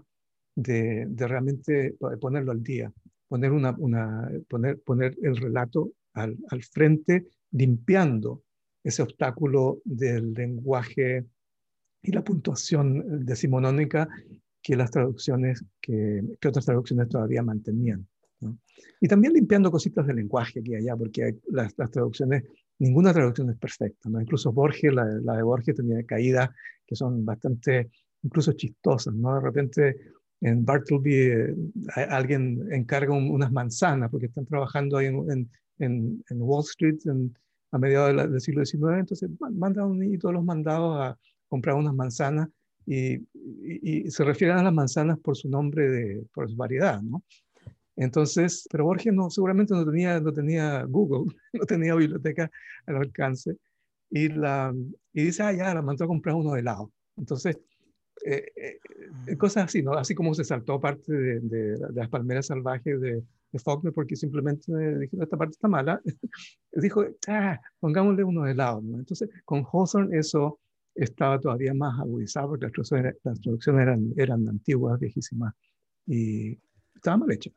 de, 0.54 1.06
de, 1.08 1.28
realmente 1.28 1.96
ponerlo 2.20 2.52
al 2.52 2.62
día, 2.62 2.92
poner, 3.28 3.52
una, 3.52 3.74
una, 3.78 4.30
poner, 4.48 4.80
poner 4.80 5.16
el 5.22 5.36
relato 5.36 5.92
al, 6.14 6.36
al 6.50 6.62
frente, 6.62 7.26
limpiando 7.50 8.42
ese 8.84 9.02
obstáculo 9.02 9.80
del 9.84 10.32
lenguaje 10.32 11.24
y 12.02 12.12
la 12.12 12.22
puntuación 12.22 13.24
decimonónica 13.24 14.08
que 14.62 14.76
las 14.76 14.90
traducciones, 14.90 15.64
que, 15.80 16.22
que 16.40 16.48
otras 16.48 16.66
traducciones 16.66 17.08
todavía 17.08 17.42
mantenían. 17.42 18.06
Y 19.00 19.08
también 19.08 19.32
limpiando 19.32 19.70
cositas 19.70 20.06
de 20.06 20.14
lenguaje 20.14 20.60
aquí 20.60 20.72
y 20.72 20.76
allá, 20.76 20.96
porque 20.96 21.38
las, 21.48 21.74
traducciones, 21.74 22.44
ninguna 22.78 23.12
traducción 23.12 23.50
es 23.50 23.56
perfecta, 23.56 24.08
¿no? 24.08 24.20
Incluso 24.20 24.52
Borges, 24.52 24.92
la, 24.92 25.04
de 25.06 25.42
Borges 25.42 25.76
tenía 25.76 26.02
caídas 26.04 26.50
que 26.86 26.94
son 26.94 27.24
bastante, 27.24 27.90
incluso 28.22 28.52
chistosas, 28.52 29.14
¿no? 29.14 29.34
De 29.34 29.40
repente 29.40 29.96
en 30.40 30.64
Bartleby 30.64 31.14
eh, 31.14 31.54
alguien 32.08 32.68
encarga 32.72 33.14
unas 33.14 33.50
manzanas, 33.50 34.10
porque 34.10 34.26
están 34.26 34.46
trabajando 34.46 34.98
ahí 34.98 35.06
en, 35.06 35.50
en, 35.78 36.24
en 36.28 36.42
Wall 36.42 36.64
Street 36.64 36.98
a 37.72 37.78
mediados 37.78 38.30
del, 38.30 38.40
siglo 38.40 38.64
XIX, 38.64 39.00
entonces 39.00 39.30
manda 39.52 39.84
un 39.84 40.02
y 40.02 40.18
todos 40.18 40.34
los 40.34 40.44
mandados 40.44 40.96
a 41.00 41.18
comprar 41.48 41.76
unas 41.76 41.94
manzanas 41.94 42.48
y, 42.86 43.14
y, 43.14 44.06
y, 44.06 44.10
se 44.10 44.24
refieren 44.24 44.58
a 44.58 44.62
las 44.62 44.72
manzanas 44.72 45.18
por 45.18 45.36
su 45.36 45.48
nombre, 45.48 45.88
de, 45.88 46.26
por 46.32 46.48
su 46.48 46.56
variedad, 46.56 47.02
¿no? 47.02 47.24
Entonces, 47.96 48.68
pero 48.70 48.84
Borges 48.84 49.12
no, 49.12 49.30
seguramente 49.30 49.74
no 49.74 49.84
tenía, 49.84 50.20
no 50.20 50.32
tenía 50.32 50.82
Google, 50.84 51.34
no 51.52 51.64
tenía 51.64 51.94
biblioteca 51.94 52.50
al 52.86 52.96
alcance. 52.96 53.56
Y, 54.10 54.28
la, 54.28 54.72
y 55.12 55.24
dice, 55.24 55.42
ah, 55.42 55.52
ya, 55.52 55.74
la 55.74 55.82
mandó 55.82 56.04
a 56.04 56.08
comprar 56.08 56.36
uno 56.36 56.52
de 56.52 56.60
helado. 56.60 56.92
Entonces, 57.16 57.58
eh, 58.24 58.52
eh, 59.26 59.36
cosas 59.36 59.64
así, 59.64 59.82
¿no? 59.82 59.92
Así 59.94 60.14
como 60.14 60.34
se 60.34 60.44
saltó 60.44 60.80
parte 60.80 61.12
de, 61.12 61.78
las 61.92 62.08
palmeras 62.08 62.46
salvajes 62.46 63.00
de, 63.00 63.22
de, 63.52 63.58
Faulkner 63.58 63.92
porque 63.92 64.16
simplemente 64.16 64.72
dijo, 64.98 65.22
esta 65.22 65.36
parte 65.36 65.52
está 65.52 65.68
mala, 65.68 66.00
dijo, 66.72 67.04
ah, 67.28 67.60
pongámosle 67.80 68.24
uno 68.24 68.44
de 68.44 68.54
lado, 68.54 68.80
¿no? 68.82 68.98
Entonces, 68.98 69.28
con 69.44 69.64
Hawthorne 69.64 70.18
eso 70.18 70.60
estaba 70.94 71.38
todavía 71.38 71.74
más 71.74 71.98
agudizado 72.00 72.48
porque 72.48 72.64
las 72.66 72.72
traducciones, 72.72 73.16
las 73.22 73.40
traducciones 73.40 73.82
eran, 73.82 74.12
eran 74.16 74.48
antiguas, 74.48 74.98
viejísimas, 74.98 75.54
y 76.06 76.58
estaba 76.94 77.18
mal 77.18 77.32
hecho. 77.32 77.50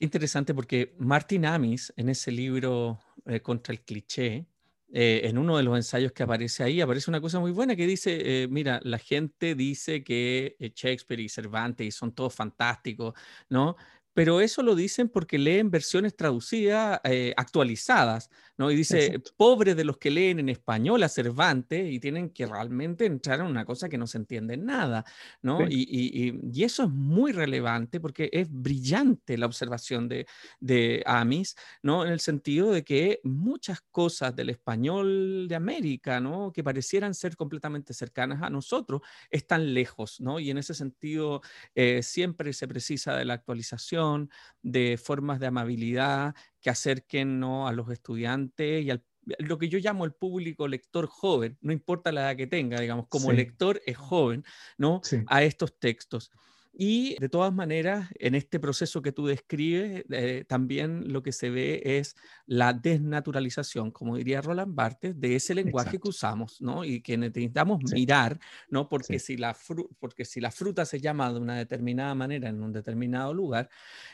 Interesante 0.00 0.54
porque 0.54 0.94
Martin 0.98 1.46
Amis, 1.46 1.92
en 1.96 2.08
ese 2.08 2.30
libro 2.32 2.98
Contra 3.42 3.72
el 3.72 3.82
Cliché, 3.82 4.46
eh, 4.92 5.22
en 5.24 5.38
uno 5.38 5.56
de 5.56 5.62
los 5.62 5.76
ensayos 5.76 6.12
que 6.12 6.22
aparece 6.22 6.62
ahí, 6.62 6.80
aparece 6.80 7.10
una 7.10 7.20
cosa 7.20 7.40
muy 7.40 7.52
buena 7.52 7.74
que 7.74 7.86
dice, 7.86 8.42
eh, 8.44 8.48
mira, 8.48 8.80
la 8.82 8.98
gente 8.98 9.54
dice 9.54 10.04
que 10.04 10.56
eh, 10.58 10.72
Shakespeare 10.74 11.20
y 11.20 11.28
Cervantes 11.28 11.94
son 11.94 12.14
todos 12.14 12.34
fantásticos, 12.34 13.14
¿no? 13.48 13.76
pero 14.14 14.40
eso 14.40 14.62
lo 14.62 14.76
dicen 14.76 15.08
porque 15.08 15.38
leen 15.38 15.70
versiones 15.70 16.16
traducidas, 16.16 17.00
eh, 17.04 17.34
actualizadas, 17.36 18.30
¿no? 18.56 18.70
Y 18.70 18.76
dice, 18.76 19.20
pobre 19.36 19.74
de 19.74 19.84
los 19.84 19.98
que 19.98 20.10
leen 20.10 20.38
en 20.38 20.48
español 20.48 21.02
a 21.02 21.08
Cervantes 21.08 21.92
y 21.92 21.98
tienen 21.98 22.30
que 22.30 22.46
realmente 22.46 23.06
entrar 23.06 23.40
en 23.40 23.46
una 23.46 23.64
cosa 23.64 23.88
que 23.88 23.98
no 23.98 24.06
se 24.06 24.18
entiende 24.18 24.56
nada, 24.56 25.04
¿no? 25.42 25.60
Y, 25.68 26.64
eso 26.64 26.84
es 26.84 26.88
muy 26.88 27.32
relevante 27.32 28.00
porque 28.00 28.30
es 28.32 28.48
brillante 28.50 29.36
la 29.36 29.44
observación 29.44 30.08
de, 30.08 30.26
de 30.60 31.02
Amis, 31.04 31.56
¿no? 31.82 32.06
En 32.06 32.12
el 32.12 32.20
sentido 32.20 32.72
de 32.72 32.82
que 32.82 33.20
muchas 33.22 33.82
cosas 33.90 34.34
del 34.34 34.48
español 34.48 35.46
de 35.46 35.54
América, 35.54 36.20
¿no? 36.20 36.52
Que 36.52 36.64
parecieran 36.64 37.12
ser 37.12 37.36
completamente 37.36 37.92
cercanas 37.92 38.42
a 38.42 38.48
nosotros, 38.48 39.02
están 39.30 39.74
lejos, 39.74 40.20
¿no? 40.20 40.40
Y 40.40 40.50
en 40.50 40.58
ese 40.58 40.72
sentido 40.72 41.42
eh, 41.74 42.02
siempre 42.02 42.52
se 42.54 42.66
precisa 42.66 43.14
de 43.14 43.26
la 43.26 43.34
actualización 43.34 44.30
de 44.62 44.98
formas 45.02 45.40
de 45.40 45.46
amabilidad 45.48 46.34
que 46.64 46.70
acerquen 46.70 47.44
a 47.44 47.70
los 47.72 47.90
estudiantes 47.90 48.82
y 48.82 48.90
al 48.90 49.04
lo 49.38 49.58
que 49.58 49.68
yo 49.68 49.78
llamo 49.78 50.04
el 50.04 50.12
público 50.12 50.68
lector 50.68 51.06
joven, 51.06 51.56
no 51.60 51.72
importa 51.72 52.12
la 52.12 52.22
edad 52.22 52.36
que 52.36 52.46
tenga, 52.46 52.80
digamos, 52.80 53.06
como 53.08 53.32
lector 53.32 53.80
es 53.86 53.96
joven, 53.96 54.44
¿no? 54.76 55.00
A 55.28 55.42
estos 55.42 55.78
textos. 55.78 56.30
Y 56.76 57.16
de 57.20 57.28
todas 57.28 57.54
maneras, 57.54 58.08
en 58.18 58.34
este 58.34 58.58
proceso 58.58 59.00
que 59.00 59.12
tú 59.12 59.26
describes, 59.26 60.04
eh, 60.10 60.44
también 60.48 61.12
lo 61.12 61.22
que 61.22 61.30
se 61.30 61.48
ve 61.48 61.80
es 61.84 62.16
la 62.46 62.72
desnaturalización, 62.72 63.92
como 63.92 64.16
diría 64.16 64.42
Roland 64.42 64.74
Barthes, 64.74 65.20
de 65.20 65.36
ese 65.36 65.54
lenguaje 65.54 66.00
que 66.00 66.08
usamos, 66.08 66.60
¿no? 66.60 66.84
Y 66.84 67.00
que 67.00 67.16
necesitamos 67.16 67.80
mirar, 67.92 68.40
¿no? 68.68 68.88
Porque, 68.88 69.20
si 69.20 69.36
la 69.36 69.56
porque 70.00 70.24
si 70.24 70.40
la 70.40 70.50
fruta 70.50 70.84
se 70.84 71.00
llama 71.00 71.32
de 71.32 71.38
una 71.38 71.56
determinada 71.56 72.12
manera 72.16 72.48
en 72.48 72.60
un 72.60 72.72
determinado 72.72 73.32
lugar, 73.32 73.70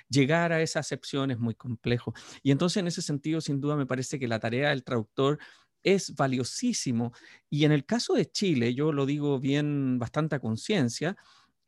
llegar 0.09 0.53
a 0.53 0.61
esa 0.63 0.81
acepción 0.81 1.31
es 1.31 1.39
muy 1.39 1.55
complejo. 1.55 2.13
Y 2.43 2.51
entonces, 2.51 2.79
en 2.79 2.89
ese 2.89 3.03
sentido, 3.03 3.41
sin 3.41 3.61
duda, 3.61 3.77
me 3.77 3.87
parece 3.87 4.19
que 4.19 4.29
la 4.29 4.39
tarea 4.41 4.71
del 4.71 4.85
traductor 4.85 5.39
es 5.83 6.15
valiosísimo. 6.15 7.13
Y 7.49 7.65
en 7.65 7.73
el 7.73 7.87
caso 7.87 8.15
de 8.15 8.27
Chile, 8.31 8.75
yo 8.75 8.93
lo 8.93 9.07
digo 9.07 9.39
bien 9.41 9.99
bastante 9.99 10.37
a 10.37 10.41
conciencia, 10.41 11.17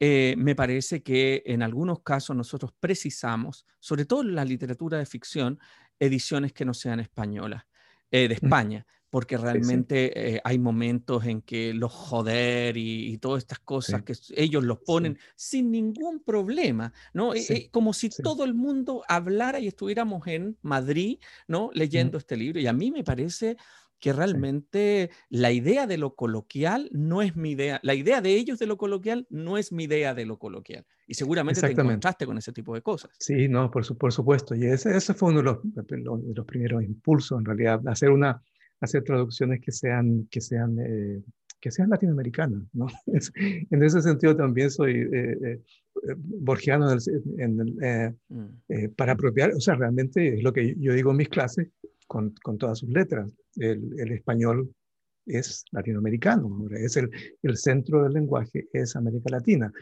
eh, 0.05 0.35
me 0.37 0.57
parece 0.57 1.01
que 1.01 1.45
en 1.47 1.63
algunos 1.63 2.01
casos 2.01 2.35
nosotros 2.35 2.73
precisamos, 2.81 3.65
sobre 3.79 4.05
todo 4.05 4.23
en 4.23 4.35
la 4.35 4.45
literatura 4.45 4.99
de 4.99 5.07
ficción, 5.07 5.61
ediciones 6.01 6.53
que 6.53 6.65
no 6.65 6.75
sean 6.75 6.99
españolas, 6.99 7.67
eh, 8.11 8.27
de 8.27 8.35
España, 8.35 8.85
porque 9.11 9.39
realmente 9.39 10.35
eh, 10.35 10.41
hay 10.43 10.59
momentos 10.59 11.25
en 11.25 11.41
que 11.41 11.73
los 11.73 11.93
joder 11.93 12.77
y, 12.77 13.17
todas 13.19 13.45
estas 13.45 13.61
cosas 13.61 14.03
que 14.03 14.15
ellos 14.35 14.65
los 14.65 14.81
ponen 14.81 15.21
sin 15.37 15.71
ningún 15.71 16.19
problema, 16.19 16.93
¿no? 17.15 17.33
como 17.71 17.93
si 17.93 18.11
todo 18.11 18.43
el 18.43 18.55
mundo 18.55 19.05
hablara 19.07 19.61
y 19.61 19.69
estuviéramos 19.69 20.27
en 20.27 20.59
Madrid, 20.63 21.21
¿no? 21.47 21.71
Leyendo 21.75 22.19
este 22.19 22.37
libro. 22.37 22.59
Y 22.59 22.67
a 22.67 22.73
mí 22.73 22.91
me 22.91 23.05
parece 23.05 23.57
que 24.03 24.13
realmente 24.13 25.11
la 25.31 25.53
idea 25.53 25.87
de 25.87 25.97
lo 25.97 26.17
coloquial 26.17 26.91
no 26.93 27.23
es 27.23 27.37
mi 27.37 27.53
idea, 27.53 27.79
la 27.85 27.95
idea 27.95 28.21
de 28.21 28.35
ellos 28.35 28.59
de 28.59 28.67
lo 28.67 28.77
coloquial 28.77 29.29
no 29.31 29.59
es 29.59 29.71
mi 29.71 29.85
idea 29.85 30.13
de 30.13 30.27
lo 30.27 30.41
coloquial. 30.41 30.85
Y 31.07 31.15
seguramente 31.15 31.61
te 31.61 31.71
encontraste 31.71 32.27
con 32.27 32.37
ese 32.37 32.53
tipo 32.53 32.75
de 32.75 32.83
cosas. 32.83 33.13
Sí, 33.21 33.47
no, 33.47 33.71
por, 33.71 33.97
por 33.97 34.13
supuesto. 34.13 34.57
Y 34.57 34.65
ese, 34.65 34.97
ese 34.97 35.15
fue 35.15 35.31
uno 35.31 35.39
de 35.39 35.45
los, 35.45 35.59
los, 36.35 36.47
primeros 36.47 36.83
impulsos, 36.83 37.39
en 37.39 37.45
realidad, 37.45 37.81
hacer, 37.87 38.11
una, 38.11 38.43
hacer 38.81 39.05
traducciones 39.05 39.61
que 39.61 39.71
sean, 39.71 40.27
que 40.33 40.41
sean, 40.41 40.77
eh, 40.81 41.23
que 41.61 41.71
sean 41.71 41.89
latinoamericanas. 41.89 42.65
¿no? 42.73 42.89
en 43.07 43.83
ese 43.85 44.03
sentido 44.03 44.35
también 44.35 44.73
soy 44.73 44.97
eh, 45.13 45.37
eh, 45.45 45.61
borgiano 46.17 46.91
en, 47.39 47.57
mm. 47.57 48.95
para 48.97 49.13
apropiar, 49.13 49.53
o 49.53 49.61
sea, 49.61 49.77
realmente 49.77 50.39
es 50.39 50.43
lo 50.43 50.53
que 50.53 50.75
yo 50.77 50.93
digo 50.93 51.13
en 51.13 51.19
mis 51.19 51.29
clases, 51.29 51.69
con, 52.13 52.35
con 52.43 52.59
todas 52.59 52.81
sus 52.81 52.91
letras 52.91 53.27
el, 53.57 54.13
español 54.13 54.71
es 55.25 55.65
latinoamericano, 55.71 56.69
es 56.71 56.99
el, 56.99 57.09
el, 57.43 57.57
centro 57.57 58.03
del 58.03 58.13
lenguaje, 58.13 58.69
es 58.71 58.97
América 58.97 59.31
Latina, 59.31 59.73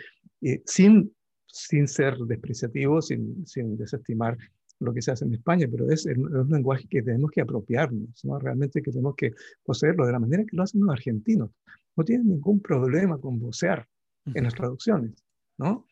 sin, 0.64 1.12
sin 1.46 1.88
ser 1.88 2.16
despreciativo, 2.18 3.02
sin, 3.02 3.44
sin 3.46 3.76
desestimar 3.76 4.38
lo 4.78 4.94
que 4.94 5.02
se 5.02 5.10
hace 5.10 5.24
en 5.24 5.34
España, 5.34 5.66
pero 5.68 5.90
es, 5.90 6.06
un 6.06 6.48
lenguaje 6.50 6.86
que 6.88 7.02
tenemos 7.02 7.32
que 7.32 7.40
apropiarnos, 7.40 8.24
¿no? 8.24 8.38
realmente 8.38 8.80
que 8.80 8.92
tenemos 8.92 9.16
que 9.16 9.32
poseerlo 9.64 10.06
de 10.06 10.12
la 10.12 10.20
manera 10.20 10.44
que 10.44 10.56
lo 10.56 10.62
hacen 10.62 10.82
los 10.82 10.90
argentinos. 10.90 11.50
No 11.96 12.04
tienen 12.04 12.28
ningún 12.28 12.60
problema 12.60 13.18
con 13.18 13.40
vocear 13.40 13.88
en 14.34 14.44
las 14.44 14.54
traducciones. 14.54 15.24
¿no? 15.58 15.84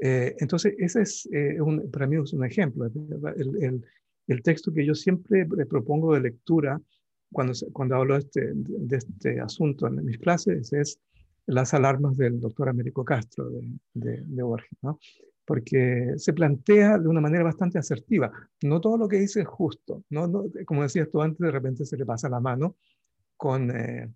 Eh, 0.00 0.34
entonces, 0.40 0.74
ese 0.78 1.02
es, 1.02 1.28
eh, 1.32 1.60
un, 1.60 1.88
para 1.92 2.08
mí 2.08 2.16
es 2.20 2.32
un 2.32 2.44
ejemplo. 2.44 2.86
El, 2.86 3.62
el, 3.62 3.84
el, 4.26 4.42
texto 4.42 4.72
que 4.72 4.84
yo 4.84 4.94
siempre 4.94 5.46
propongo 5.46 6.14
de 6.14 6.20
lectura 6.20 6.80
cuando, 7.32 7.52
cuando 7.72 7.96
hablo 7.96 8.14
de 8.14 8.20
este, 8.20 8.52
de 8.54 8.96
este 8.96 9.40
asunto 9.40 9.86
en 9.86 10.04
mis 10.04 10.18
clases 10.18 10.72
es 10.72 11.00
las 11.46 11.74
alarmas 11.74 12.16
del 12.16 12.40
doctor 12.40 12.68
Américo 12.68 13.04
Castro 13.04 13.50
de, 13.50 13.68
de, 13.94 14.22
de 14.24 14.42
Borges, 14.42 14.78
¿no? 14.82 14.98
porque 15.44 16.14
se 16.16 16.32
plantea 16.32 16.98
de 16.98 17.08
una 17.08 17.20
manera 17.20 17.44
bastante 17.44 17.78
asertiva. 17.78 18.32
No 18.62 18.80
todo 18.80 18.96
lo 18.96 19.08
que 19.08 19.18
dice 19.18 19.42
es 19.42 19.46
justo, 19.46 20.04
¿no? 20.10 20.26
no 20.26 20.44
como 20.64 20.82
decías 20.82 21.08
tú 21.10 21.20
antes, 21.20 21.38
de 21.38 21.50
repente 21.50 21.84
se 21.84 21.96
le 21.96 22.06
pasa 22.06 22.28
la 22.28 22.40
mano 22.40 22.76
con, 23.36 23.70
eh, 23.70 24.10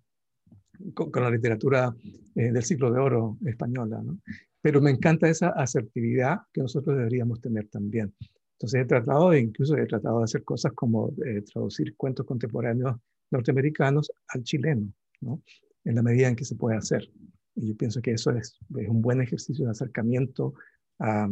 con, 0.93 1.11
la 1.21 1.29
literatura 1.29 1.93
eh, 2.35 2.51
del 2.51 2.63
siglo 2.63 2.91
de 2.91 2.99
oro 2.99 3.37
española, 3.45 4.01
¿no? 4.03 4.19
pero 4.61 4.81
me 4.81 4.91
encanta 4.91 5.29
esa 5.29 5.49
asertividad 5.49 6.39
que 6.51 6.61
nosotros 6.61 6.97
deberíamos 6.97 7.39
tener 7.39 7.67
también. 7.67 8.13
Entonces 8.59 8.81
he 8.81 8.85
tratado, 8.85 9.33
incluso 9.33 9.77
he 9.77 9.85
tratado 9.85 10.17
de 10.17 10.25
hacer 10.25 10.43
cosas 10.43 10.73
como 10.73 11.13
eh, 11.25 11.41
traducir 11.43 11.95
cuentos 11.95 12.25
contemporáneos 12.25 12.97
norteamericanos 13.31 14.11
al 14.27 14.43
chileno, 14.43 14.91
¿no? 15.21 15.41
en 15.85 15.95
la 15.95 16.03
medida 16.03 16.27
en 16.27 16.35
que 16.35 16.43
se 16.43 16.55
puede 16.55 16.75
hacer. 16.75 17.09
Y 17.55 17.69
yo 17.69 17.77
pienso 17.77 18.01
que 18.01 18.11
eso 18.11 18.31
es, 18.31 18.59
es 18.77 18.89
un 18.89 19.01
buen 19.01 19.21
ejercicio 19.21 19.63
de 19.63 19.71
acercamiento 19.71 20.55
a, 20.99 21.29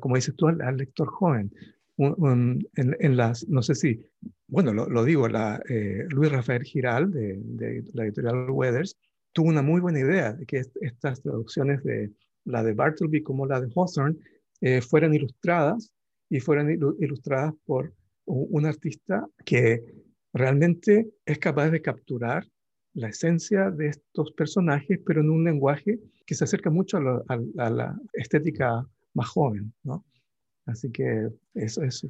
como 0.00 0.16
dices 0.16 0.34
tú, 0.34 0.48
al, 0.48 0.76
lector 0.76 1.06
joven. 1.06 1.52
en, 1.96 3.16
las, 3.16 3.46
no 3.48 3.62
sé 3.62 3.76
si, 3.76 4.04
bueno, 4.48 4.72
lo, 4.74 5.04
digo, 5.04 5.28
la, 5.28 5.62
eh, 5.68 6.06
Luis 6.10 6.32
Rafael 6.32 6.64
Giral 6.64 7.12
de, 7.12 7.38
de, 7.40 7.84
la 7.92 8.04
editorial 8.04 8.50
Weathers 8.50 8.96
tuvo 9.32 9.48
una 9.48 9.62
muy 9.62 9.80
buena 9.80 10.00
idea 10.00 10.32
de 10.32 10.44
que 10.44 10.64
estas 10.80 11.22
traducciones 11.22 11.84
de 11.84 12.10
la 12.44 12.64
de 12.64 12.74
Bartleby 12.74 13.22
como 13.22 13.46
la 13.46 13.60
de 13.60 13.70
Hawthorne 13.72 14.16
eh, 14.60 14.80
fueran 14.80 15.14
ilustradas 15.14 15.92
y 16.34 16.40
fueran 16.40 16.68
ilustradas 16.98 17.54
por 17.64 17.94
un 18.24 18.66
artista 18.66 19.24
que 19.44 19.84
realmente 20.32 21.08
es 21.24 21.38
capaz 21.38 21.70
de 21.70 21.80
capturar 21.80 22.44
la 22.92 23.10
esencia 23.10 23.70
de 23.70 23.90
estos 23.90 24.32
personajes, 24.32 24.98
pero 25.06 25.20
en 25.20 25.30
un 25.30 25.44
lenguaje 25.44 26.00
que 26.26 26.34
se 26.34 26.42
acerca 26.42 26.70
mucho 26.70 26.98
a, 26.98 27.70
la 27.70 27.96
estética 28.14 28.84
más 29.12 29.28
joven, 29.28 29.72
¿no? 29.84 30.04
Así 30.66 30.90
que 30.90 31.28
eso 31.54 31.84
es... 31.84 32.04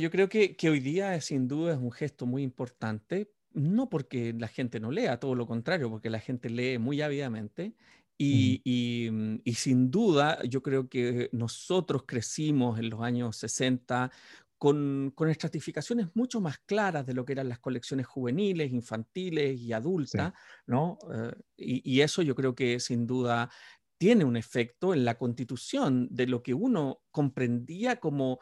Yo 0.00 0.10
creo 0.12 0.28
que, 0.28 0.54
que 0.54 0.70
hoy 0.70 0.78
día 0.78 1.20
sin 1.20 1.48
duda 1.48 1.72
es 1.72 1.78
un 1.80 1.90
gesto 1.90 2.26
muy 2.26 2.44
importante, 2.44 3.32
no 3.52 3.90
porque 3.90 4.32
la 4.32 4.46
gente 4.46 4.78
no 4.78 4.92
lea, 4.92 5.18
todo 5.18 5.34
lo 5.34 5.48
contrario, 5.48 5.90
porque 5.90 6.08
la 6.08 6.20
gente 6.20 6.50
lee 6.50 6.78
muy 6.78 7.02
ávidamente 7.02 7.74
Mm, 8.18 9.36
y, 9.44 9.54
sin 9.54 9.90
duda, 9.90 10.42
yo 10.44 10.62
creo 10.62 10.88
que 10.88 11.28
nosotros 11.32 12.04
crecimos 12.06 12.78
en 12.78 12.90
los 12.90 13.02
años 13.02 13.36
60 13.36 14.10
con, 14.58 15.12
estratificaciones 15.28 16.08
mucho 16.14 16.40
más 16.40 16.58
claras 16.58 17.04
de 17.06 17.14
lo 17.14 17.24
que 17.24 17.32
eran 17.32 17.48
las 17.48 17.58
colecciones 17.58 18.06
juveniles, 18.06 18.72
infantiles 18.72 19.60
y 19.60 19.72
adultas, 19.72 20.32
¿no? 20.66 20.98
Eh, 21.12 21.82
y, 21.84 22.00
eso 22.00 22.22
yo 22.22 22.34
creo 22.34 22.54
que 22.54 22.80
sin 22.80 23.06
duda 23.06 23.50
tiene 23.98 24.24
un 24.24 24.36
efecto 24.36 24.94
en 24.94 25.04
la 25.04 25.18
constitución 25.18 26.08
de 26.10 26.26
lo 26.26 26.42
que 26.42 26.54
uno 26.54 27.02
comprendía 27.10 27.96
como, 27.96 28.38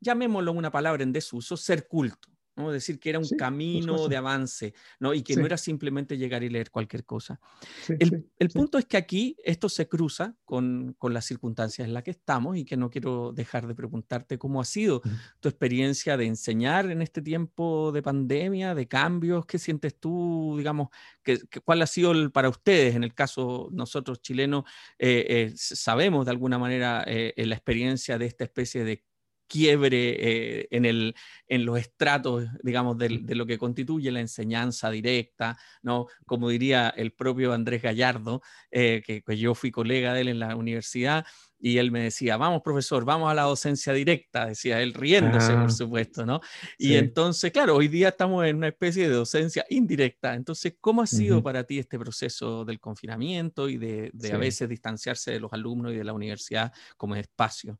llamémoslo 0.00 0.52
una 0.52 0.72
palabra 0.72 1.02
en 1.02 1.12
desuso, 1.12 1.56
ser 1.56 1.86
culto. 1.86 2.31
¿No? 2.56 2.70
decir 2.70 2.98
que 2.98 3.10
era 3.10 3.18
un 3.18 3.28
camino 3.28 4.08
de 4.08 4.16
avance, 4.16 4.74
¿no? 5.00 5.14
Y 5.14 5.22
que 5.22 5.36
no 5.36 5.46
era 5.46 5.56
simplemente 5.56 6.18
llegar 6.18 6.42
y 6.42 6.48
leer 6.48 6.70
cualquier 6.70 7.04
cosa. 7.04 7.40
el, 7.88 8.48
punto 8.50 8.78
es 8.78 8.86
que 8.86 8.96
aquí 8.96 9.36
esto 9.44 9.68
se 9.68 9.88
cruza 9.88 10.34
con, 10.44 10.94
con, 10.98 11.14
las 11.14 11.24
circunstancias 11.24 11.86
en 11.86 11.94
las 11.94 12.02
que 12.02 12.10
estamos 12.10 12.56
y 12.56 12.64
que 12.64 12.76
no 12.76 12.90
quiero 12.90 13.32
dejar 13.32 13.66
de 13.66 13.74
preguntarte 13.74 14.38
cómo 14.38 14.60
ha 14.60 14.64
sido 14.64 15.02
tu 15.40 15.48
experiencia 15.48 16.16
de 16.16 16.26
enseñar 16.26 16.90
en 16.90 17.02
este 17.02 17.22
tiempo 17.22 17.92
de 17.92 18.02
pandemia, 18.02 18.74
de 18.74 18.88
cambios, 18.88 19.46
¿qué 19.46 19.58
sientes 19.58 19.98
tú, 19.98 20.54
digamos, 20.58 20.88
que, 21.22 21.40
cuál 21.64 21.82
ha 21.82 21.86
sido 21.86 22.12
para 22.30 22.48
ustedes, 22.48 22.94
en 22.94 23.04
el 23.04 23.14
caso 23.14 23.68
nosotros 23.72 24.20
chilenos, 24.20 24.64
eh, 24.98 25.26
eh, 25.28 25.52
sabemos 25.56 26.24
de 26.26 26.30
alguna 26.30 26.58
manera 26.58 27.04
eh, 27.06 27.32
la 27.36 27.54
experiencia 27.54 28.18
de 28.18 28.26
esta 28.26 28.44
especie 28.44 28.84
de 28.84 29.04
quiebre 29.52 30.16
eh, 30.18 30.68
en, 30.70 30.86
el, 30.86 31.14
en 31.46 31.66
los 31.66 31.78
estratos, 31.78 32.46
digamos, 32.62 32.96
de, 32.96 33.10
lo 33.34 33.44
que 33.44 33.58
constituye 33.58 34.10
la 34.10 34.20
enseñanza 34.20 34.90
directa, 34.90 35.58
¿no? 35.82 36.06
Como 36.24 36.48
diría 36.48 36.88
el 36.88 37.12
propio 37.12 37.52
Andrés 37.52 37.82
Gallardo, 37.82 38.40
eh, 38.70 39.02
que, 39.04 39.22
yo 39.36 39.54
fui 39.54 39.70
colega 39.70 40.14
de 40.14 40.22
él 40.22 40.28
en 40.28 40.38
la 40.38 40.56
universidad, 40.56 41.26
y 41.60 41.76
él 41.76 41.90
me 41.90 42.00
decía, 42.00 42.38
vamos 42.38 42.62
profesor, 42.62 43.04
vamos 43.04 43.30
a 43.30 43.34
la 43.34 43.42
docencia 43.42 43.92
directa, 43.92 44.46
decía 44.46 44.80
él 44.80 44.94
riéndose, 44.94 45.52
por 45.52 45.70
supuesto, 45.70 46.24
¿no? 46.24 46.40
Y 46.78 46.94
entonces, 46.94 47.52
claro, 47.52 47.76
hoy 47.76 47.88
día 47.88 48.08
estamos 48.08 48.46
en 48.46 48.56
una 48.56 48.68
especie 48.68 49.06
de 49.06 49.14
docencia 49.14 49.64
indirecta. 49.68 50.34
Entonces, 50.34 50.74
¿cómo 50.80 51.02
ha 51.02 51.06
sido 51.06 51.42
para 51.42 51.62
ti 51.64 51.78
este 51.78 51.98
proceso 51.98 52.64
del 52.64 52.80
confinamiento 52.80 53.68
y 53.68 53.76
de, 53.76 54.10
de 54.12 54.32
a 54.32 54.38
veces 54.38 54.68
distanciarse 54.68 55.30
de 55.30 55.40
los 55.40 55.52
alumnos 55.52 55.92
y 55.92 55.96
de 55.96 56.04
la 56.04 56.14
universidad 56.14 56.72
como 56.96 57.14
espacio? 57.14 57.78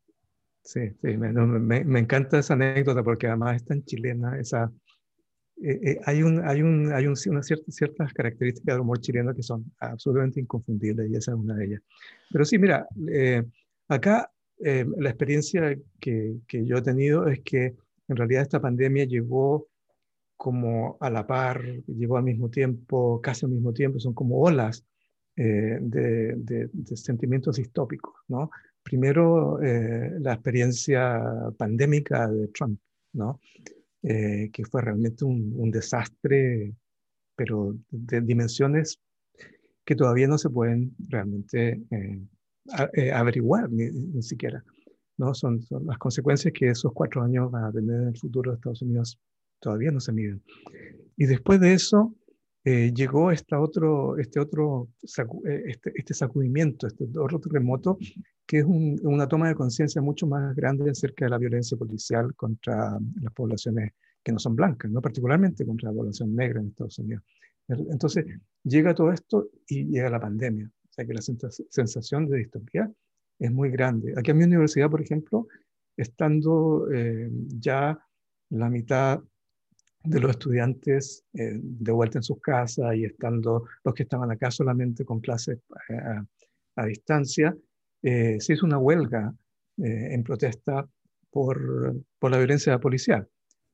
Sí, 0.64 0.90
sí, 1.00 1.16
me, 1.16 1.32
me, 1.84 1.98
encanta 1.98 2.38
esa 2.38 2.54
anécdota 2.54 3.02
porque 3.02 3.26
además 3.26 3.56
es 3.56 3.64
tan 3.64 3.82
chilena. 3.84 4.38
Esa, 4.38 4.72
eh, 5.60 5.80
eh, 5.82 6.00
hay 6.04 6.22
un, 6.22 6.40
hay, 6.48 6.62
un, 6.62 6.92
hay 6.92 7.06
un, 7.06 7.14
una 7.26 7.42
cierta, 7.42 7.70
ciertas 7.72 8.12
características 8.12 8.74
del 8.74 8.82
humor 8.82 9.00
chileno 9.00 9.34
que 9.34 9.42
son 9.42 9.64
absolutamente 9.80 10.40
inconfundibles 10.40 11.10
y 11.10 11.16
esa 11.16 11.32
es 11.32 11.36
una 11.36 11.56
de 11.56 11.64
ellas. 11.66 11.82
Pero 12.30 12.44
sí, 12.44 12.58
mira, 12.58 12.86
eh, 13.08 13.42
acá 13.88 14.30
la 14.58 15.08
experiencia 15.08 15.76
que, 15.98 16.36
que, 16.46 16.64
yo 16.64 16.76
he 16.76 16.82
tenido 16.82 17.26
es 17.26 17.40
que 17.40 17.74
en 18.06 18.16
realidad 18.16 18.42
esta 18.42 18.60
pandemia 18.60 19.06
llegó 19.06 19.66
como 20.36 20.96
a 21.00 21.10
la 21.10 21.26
par, 21.26 21.64
llegó 21.88 22.16
al 22.16 22.22
mismo 22.22 22.48
tiempo, 22.48 23.20
casi 23.20 23.44
al 23.44 23.50
mismo 23.50 23.72
tiempo, 23.72 23.98
son 23.98 24.14
como 24.14 24.40
olas 24.40 24.84
de, 25.34 25.80
de, 25.80 26.68
de, 26.72 26.96
sentimientos 26.96 27.56
distópicos, 27.56 28.14
¿no? 28.28 28.52
Primero, 28.82 29.62
eh, 29.62 30.18
la 30.18 30.34
experiencia 30.34 31.20
pandémica 31.56 32.28
de 32.28 32.48
Trump, 32.48 32.80
¿no? 33.12 33.40
Eh, 34.02 34.50
que 34.52 34.64
fue 34.64 34.82
realmente 34.82 35.24
un, 35.24 35.70
desastre, 35.70 36.74
pero 37.36 37.76
de 37.90 38.20
dimensiones 38.20 38.98
que 39.84 39.94
todavía 39.94 40.26
no 40.26 40.38
se 40.38 40.50
pueden 40.50 40.94
realmente 41.08 41.80
eh, 41.90 43.12
averiguar 43.12 43.70
ni, 43.70 44.22
siquiera. 44.22 44.64
¿no? 45.16 45.32
Son, 45.34 45.62
son, 45.62 45.86
las 45.86 45.98
consecuencias 45.98 46.52
que 46.52 46.70
esos 46.70 46.92
cuatro 46.92 47.22
años 47.22 47.50
van 47.50 47.64
a 47.64 47.72
tener 47.72 48.02
en 48.02 48.08
el 48.08 48.18
futuro 48.18 48.50
de 48.50 48.56
Estados 48.56 48.82
Unidos 48.82 49.18
todavía 49.60 49.92
no 49.92 50.00
se 50.00 50.12
miden. 50.12 50.42
Y 51.16 51.26
después 51.26 51.60
de 51.60 51.74
eso, 51.74 52.16
llegó 52.64 53.30
esta 53.30 53.60
otro, 53.60 54.18
este 54.18 54.40
otro 54.40 54.88
este, 55.02 55.92
este, 55.94 56.14
sacudimiento, 56.14 56.88
este 56.88 57.04
otro 57.16 57.38
terremoto 57.38 57.98
que 58.46 58.58
es 58.58 58.64
una 58.64 59.28
toma 59.28 59.48
de 59.48 59.54
conciencia 59.54 60.02
mucho 60.02 60.26
más 60.26 60.54
grande 60.54 60.90
acerca 60.90 61.24
de 61.24 61.30
la 61.30 61.38
violencia 61.38 61.76
policial 61.76 62.34
contra 62.34 62.98
las 63.20 63.32
poblaciones 63.32 63.92
que 64.22 64.32
no 64.32 64.38
son 64.38 64.54
blancas, 64.54 64.90
¿no? 64.90 65.00
particularmente 65.00 65.66
contra 65.66 65.90
la 65.90 65.96
población 65.96 66.34
negra 66.34 66.60
en 66.60 66.68
Estados 66.68 66.98
Unidos. 66.98 67.22
Entonces, 67.68 68.26
llega 68.64 68.94
todo 68.94 69.12
esto 69.12 69.48
y 69.66 69.86
llega 69.86 70.10
la 70.10 70.20
pandemia. 70.20 70.66
O 70.66 70.92
sea 70.92 71.06
que 71.06 71.14
la 71.14 71.22
sensación 71.22 72.28
de 72.28 72.38
distopía 72.38 72.90
es 73.38 73.50
muy 73.50 73.70
grande. 73.70 74.14
Aquí 74.16 74.30
en 74.30 74.38
mi 74.38 74.44
universidad, 74.44 74.90
por 74.90 75.00
ejemplo, 75.00 75.48
estando 75.96 76.88
eh, 76.92 77.30
ya 77.58 77.98
la 78.50 78.68
mitad 78.68 79.20
de 80.04 80.20
los 80.20 80.32
estudiantes 80.32 81.24
eh, 81.32 81.58
de 81.62 81.92
vuelta 81.92 82.18
en 82.18 82.22
sus 82.22 82.40
casas 82.40 82.94
y 82.94 83.04
estando 83.04 83.64
los 83.84 83.94
que 83.94 84.02
estaban 84.02 84.30
acá 84.30 84.50
solamente 84.50 85.04
con 85.04 85.20
clases 85.20 85.58
eh, 85.88 86.20
a 86.76 86.86
distancia, 86.86 87.56
eh, 88.02 88.38
se 88.40 88.54
hizo 88.54 88.66
una 88.66 88.78
huelga 88.78 89.34
eh, 89.78 90.08
en 90.12 90.22
protesta 90.22 90.86
por, 91.30 91.96
por, 92.18 92.30
la 92.30 92.38
violencia 92.38 92.78
policial. 92.78 93.26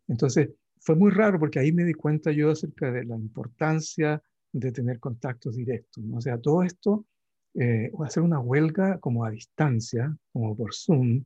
Entonces, 0.07 0.51
fue 0.81 0.95
muy 0.95 1.11
raro 1.11 1.41
porque 1.41 1.59
ahí 1.59 1.73
me 1.73 1.85
di 1.85 1.95
cuenta 1.95 2.31
yo 2.31 2.51
acerca 2.51 2.91
de 2.93 3.05
la 3.05 3.17
importancia 3.17 4.23
de 4.53 4.71
tener 4.71 5.01
contactos 5.01 5.57
directos. 5.57 6.05
¿no? 6.05 6.19
O 6.19 6.21
sea, 6.21 6.39
todo 6.39 6.63
esto, 6.63 7.07
eh, 7.55 7.91
hacer 8.05 8.23
una 8.23 8.39
huelga 8.39 8.99
como 9.01 9.25
a 9.25 9.31
distancia, 9.31 10.17
como 10.33 10.57
por 10.57 10.73
Zoom, 10.73 11.25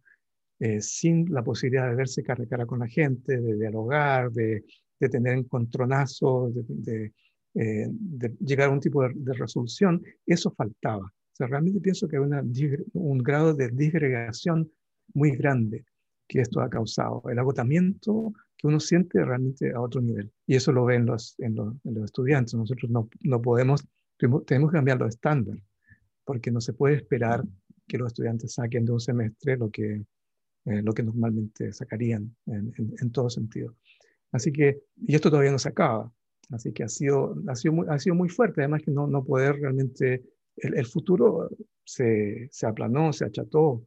eh, 0.58 0.80
sin 0.80 1.32
la 1.32 1.42
posibilidad 1.42 1.88
de 1.90 1.96
verse 1.96 2.22
cara 2.22 2.44
a 2.44 2.46
cara 2.46 2.66
con 2.66 2.78
la 2.78 2.88
gente, 2.88 3.40
de 3.40 3.56
dialogar, 3.56 4.30
de, 4.32 4.64
de 4.98 5.08
tener 5.08 5.36
encontronazos, 5.36 6.54
de, 6.54 6.64
de, 6.68 7.12
de, 7.90 8.36
llegar 8.40 8.70
a 8.70 8.72
un 8.72 8.80
tipo 8.80 9.02
de 9.02 9.34
resolución, 9.34 10.02
eso 10.24 10.50
faltaba 10.52 11.12
realmente 11.38 11.80
pienso 11.80 12.08
que 12.08 12.16
hay 12.16 12.22
una, 12.22 12.42
un 12.92 13.18
grado 13.18 13.54
de 13.54 13.68
disgregación 13.68 14.70
muy 15.14 15.32
grande 15.32 15.84
que 16.28 16.40
esto 16.40 16.60
ha 16.60 16.70
causado, 16.70 17.22
el 17.28 17.38
agotamiento 17.38 18.32
que 18.56 18.66
uno 18.66 18.80
siente 18.80 19.22
realmente 19.24 19.72
a 19.72 19.80
otro 19.80 20.00
nivel. 20.00 20.32
Y 20.46 20.54
eso 20.54 20.72
lo 20.72 20.84
ven 20.84 21.04
los, 21.04 21.34
en, 21.38 21.56
los, 21.56 21.74
los 21.84 22.04
estudiantes. 22.04 22.54
Nosotros 22.54 22.90
no, 22.90 23.08
no 23.20 23.42
podemos, 23.42 23.84
tenemos 24.46 24.70
que 24.70 24.76
cambiar 24.76 24.98
los 24.98 25.10
estándares, 25.10 25.62
porque 26.24 26.50
no 26.50 26.60
se 26.60 26.72
puede 26.72 26.94
esperar 26.94 27.44
que 27.88 27.98
los 27.98 28.08
estudiantes 28.08 28.54
saquen 28.54 28.84
de 28.84 28.92
un 28.92 29.00
semestre 29.00 29.56
lo 29.56 29.70
que, 29.70 30.04
eh, 30.64 30.82
lo 30.82 30.92
que 30.92 31.02
normalmente 31.02 31.72
sacarían 31.72 32.34
en, 32.46 32.72
en, 32.76 33.10
todo 33.10 33.28
sentido. 33.28 33.74
Así 34.30 34.52
que, 34.52 34.80
y 34.96 35.14
esto 35.14 35.28
todavía 35.28 35.50
no 35.50 35.58
se 35.58 35.68
acaba. 35.68 36.10
Así 36.50 36.72
que 36.72 36.84
ha 36.84 36.88
sido, 36.88 37.34
ha 37.48 37.56
sido, 37.56 37.74
muy, 37.74 37.86
ha 37.90 37.98
sido 37.98 38.14
muy 38.14 38.28
fuerte, 38.28 38.60
además 38.60 38.82
que 38.82 38.90
no, 38.90 39.06
no 39.06 39.24
poder 39.24 39.56
realmente 39.56 40.22
el, 40.56 40.86
futuro 40.86 41.50
se, 41.84 42.48
se, 42.50 42.66
aplanó, 42.66 43.12
se 43.12 43.24
acható. 43.24 43.84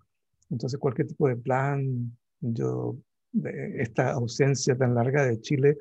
Entonces, 0.49 0.79
cualquier 0.79 1.07
tipo 1.07 1.27
de 1.27 1.37
plan, 1.37 2.17
yo, 2.39 2.97
esta 3.77 4.11
ausencia 4.11 4.77
tan 4.77 4.95
larga 4.95 5.25
de 5.25 5.39
Chile 5.41 5.77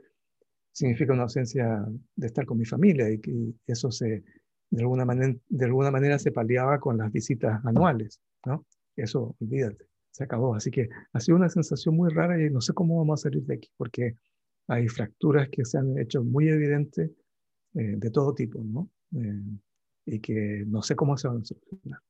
significa 0.72 1.12
una 1.12 1.22
ausencia 1.22 1.84
de 2.16 2.26
estar 2.26 2.44
con 2.44 2.58
mi 2.58 2.64
familia 2.64 3.08
y, 3.10 3.18
que 3.18 3.54
eso 3.66 3.90
se, 3.90 4.24
de 4.70 4.82
alguna, 4.82 5.04
manera, 5.04 5.34
de 5.48 5.64
alguna 5.64 5.90
manera 5.90 6.18
se 6.18 6.32
paliaba 6.32 6.80
con 6.80 6.98
las 6.98 7.12
visitas 7.12 7.64
anuales, 7.64 8.20
¿no? 8.44 8.66
Eso, 8.96 9.36
olvídate, 9.40 9.86
se 10.10 10.24
acabó. 10.24 10.54
Así 10.54 10.70
que 10.70 10.88
ha 11.12 11.20
sido 11.20 11.36
una 11.36 11.48
sensación 11.48 11.96
muy 11.96 12.10
rara 12.12 12.40
y 12.40 12.50
no 12.50 12.60
sé 12.60 12.72
cómo 12.72 12.98
vamos 12.98 13.20
a 13.20 13.22
salir 13.24 13.44
de 13.44 13.54
aquí, 13.54 13.70
porque 13.76 14.16
hay 14.66 14.88
fracturas 14.88 15.48
que 15.48 15.64
se 15.64 15.78
han 15.78 15.98
hecho 15.98 16.24
muy 16.24 16.48
evidentes 16.48 17.10
eh, 17.74 17.94
de 17.96 18.10
todo 18.10 18.34
tipo, 18.34 18.62
¿no? 18.64 18.90
Eh, 19.16 19.42
y 20.06 20.20
que 20.20 20.64
no 20.66 20.82
sé 20.82 20.96
cómo 20.96 21.16
se 21.16 21.28
van 21.28 21.42
a 21.42 21.44
solucionar. 21.44 22.00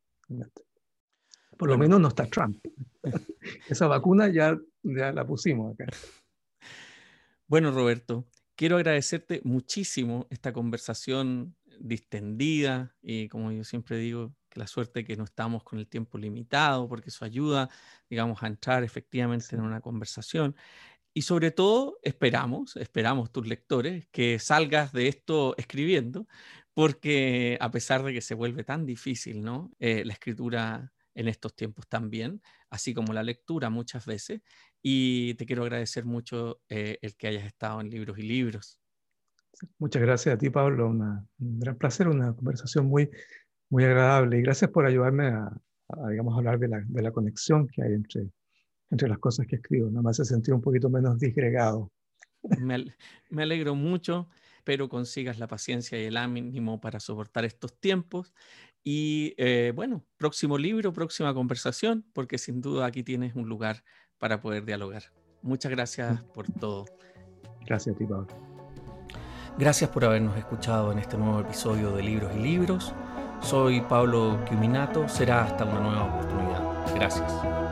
Por 1.56 1.68
lo 1.68 1.78
menos 1.78 2.00
no 2.00 2.08
está 2.08 2.26
Trump. 2.26 2.58
Esa 3.68 3.86
vacuna 3.86 4.28
ya, 4.28 4.58
ya 4.82 5.12
la 5.12 5.26
pusimos 5.26 5.74
acá. 5.74 5.86
Bueno, 7.46 7.70
Roberto, 7.70 8.26
quiero 8.56 8.76
agradecerte 8.76 9.40
muchísimo 9.44 10.26
esta 10.30 10.52
conversación 10.52 11.54
distendida 11.78 12.94
y 13.02 13.28
como 13.28 13.52
yo 13.52 13.64
siempre 13.64 13.98
digo, 13.98 14.34
que 14.48 14.60
la 14.60 14.66
suerte 14.66 15.04
que 15.04 15.16
no 15.16 15.24
estamos 15.24 15.62
con 15.64 15.78
el 15.78 15.88
tiempo 15.88 16.16
limitado, 16.16 16.88
porque 16.88 17.10
eso 17.10 17.24
ayuda, 17.24 17.68
digamos, 18.08 18.42
a 18.42 18.46
entrar 18.46 18.84
efectivamente 18.84 19.54
en 19.56 19.62
una 19.62 19.80
conversación. 19.80 20.56
Y 21.12 21.22
sobre 21.22 21.50
todo, 21.50 21.98
esperamos, 22.02 22.76
esperamos 22.76 23.30
tus 23.32 23.46
lectores, 23.46 24.08
que 24.10 24.38
salgas 24.38 24.92
de 24.92 25.08
esto 25.08 25.54
escribiendo, 25.56 26.26
porque 26.74 27.56
a 27.60 27.70
pesar 27.70 28.02
de 28.02 28.12
que 28.12 28.20
se 28.20 28.34
vuelve 28.34 28.64
tan 28.64 28.84
difícil, 28.84 29.42
¿no? 29.42 29.72
Eh, 29.78 30.04
la 30.04 30.12
escritura 30.12 30.92
en 31.14 31.28
estos 31.28 31.54
tiempos 31.54 31.88
también, 31.88 32.42
así 32.70 32.92
como 32.92 33.12
la 33.12 33.22
lectura 33.22 33.70
muchas 33.70 34.04
veces, 34.04 34.42
y 34.82 35.34
te 35.34 35.46
quiero 35.46 35.62
agradecer 35.62 36.04
mucho 36.04 36.60
eh, 36.68 36.98
el 37.00 37.16
que 37.16 37.28
hayas 37.28 37.44
estado 37.44 37.80
en 37.80 37.88
Libros 37.88 38.18
y 38.18 38.22
Libros. 38.22 38.80
Muchas 39.78 40.02
gracias 40.02 40.34
a 40.34 40.38
ti, 40.38 40.50
Pablo, 40.50 40.88
un 40.88 41.28
gran 41.38 41.78
placer, 41.78 42.08
una 42.08 42.34
conversación 42.34 42.86
muy, 42.86 43.08
muy 43.70 43.84
agradable, 43.84 44.38
y 44.38 44.42
gracias 44.42 44.72
por 44.72 44.84
ayudarme 44.84 45.28
a, 45.28 45.52
digamos, 46.10 46.36
hablar 46.36 46.58
de 46.58 46.66
la, 46.66 46.82
de 46.84 47.02
la, 47.02 47.12
conexión 47.12 47.68
que 47.68 47.82
hay 47.82 47.92
entre, 47.92 48.28
entre 48.90 49.08
las 49.08 49.18
cosas 49.18 49.46
que 49.46 49.56
escribo, 49.56 49.88
nada 49.90 50.02
más 50.02 50.16
se 50.16 50.24
sentido 50.24 50.56
un 50.56 50.62
poquito 50.62 50.90
menos 50.90 51.16
disgregado. 51.20 51.92
Me, 52.58 52.84
me 53.30 53.44
alegro 53.44 53.76
mucho 53.76 54.28
espero 54.64 54.88
consigas 54.88 55.38
la 55.38 55.46
paciencia 55.46 56.00
y 56.00 56.06
el 56.06 56.16
ánimo 56.16 56.80
para 56.80 56.98
soportar 56.98 57.44
estos 57.44 57.78
tiempos. 57.78 58.32
Y 58.82 59.34
eh, 59.36 59.72
bueno, 59.74 60.06
próximo 60.16 60.56
libro, 60.56 60.90
próxima 60.94 61.34
conversación, 61.34 62.06
porque 62.14 62.38
sin 62.38 62.62
duda 62.62 62.86
aquí 62.86 63.02
tienes 63.02 63.34
un 63.34 63.46
lugar 63.46 63.84
para 64.18 64.40
poder 64.40 64.64
dialogar. 64.64 65.02
Muchas 65.42 65.70
gracias 65.70 66.22
por 66.32 66.50
todo. 66.50 66.86
Gracias 67.66 67.94
a 67.94 67.98
ti, 67.98 68.06
Pablo. 68.06 68.26
Gracias 69.58 69.90
por 69.90 70.06
habernos 70.06 70.36
escuchado 70.38 70.92
en 70.92 70.98
este 70.98 71.18
nuevo 71.18 71.40
episodio 71.40 71.94
de 71.94 72.02
Libros 72.02 72.34
y 72.34 72.38
Libros. 72.38 72.94
Soy 73.42 73.82
Pablo 73.82 74.42
Quiminato. 74.48 75.06
Será 75.08 75.44
hasta 75.44 75.66
una 75.66 75.80
nueva 75.80 76.04
oportunidad. 76.04 76.94
Gracias. 76.94 77.63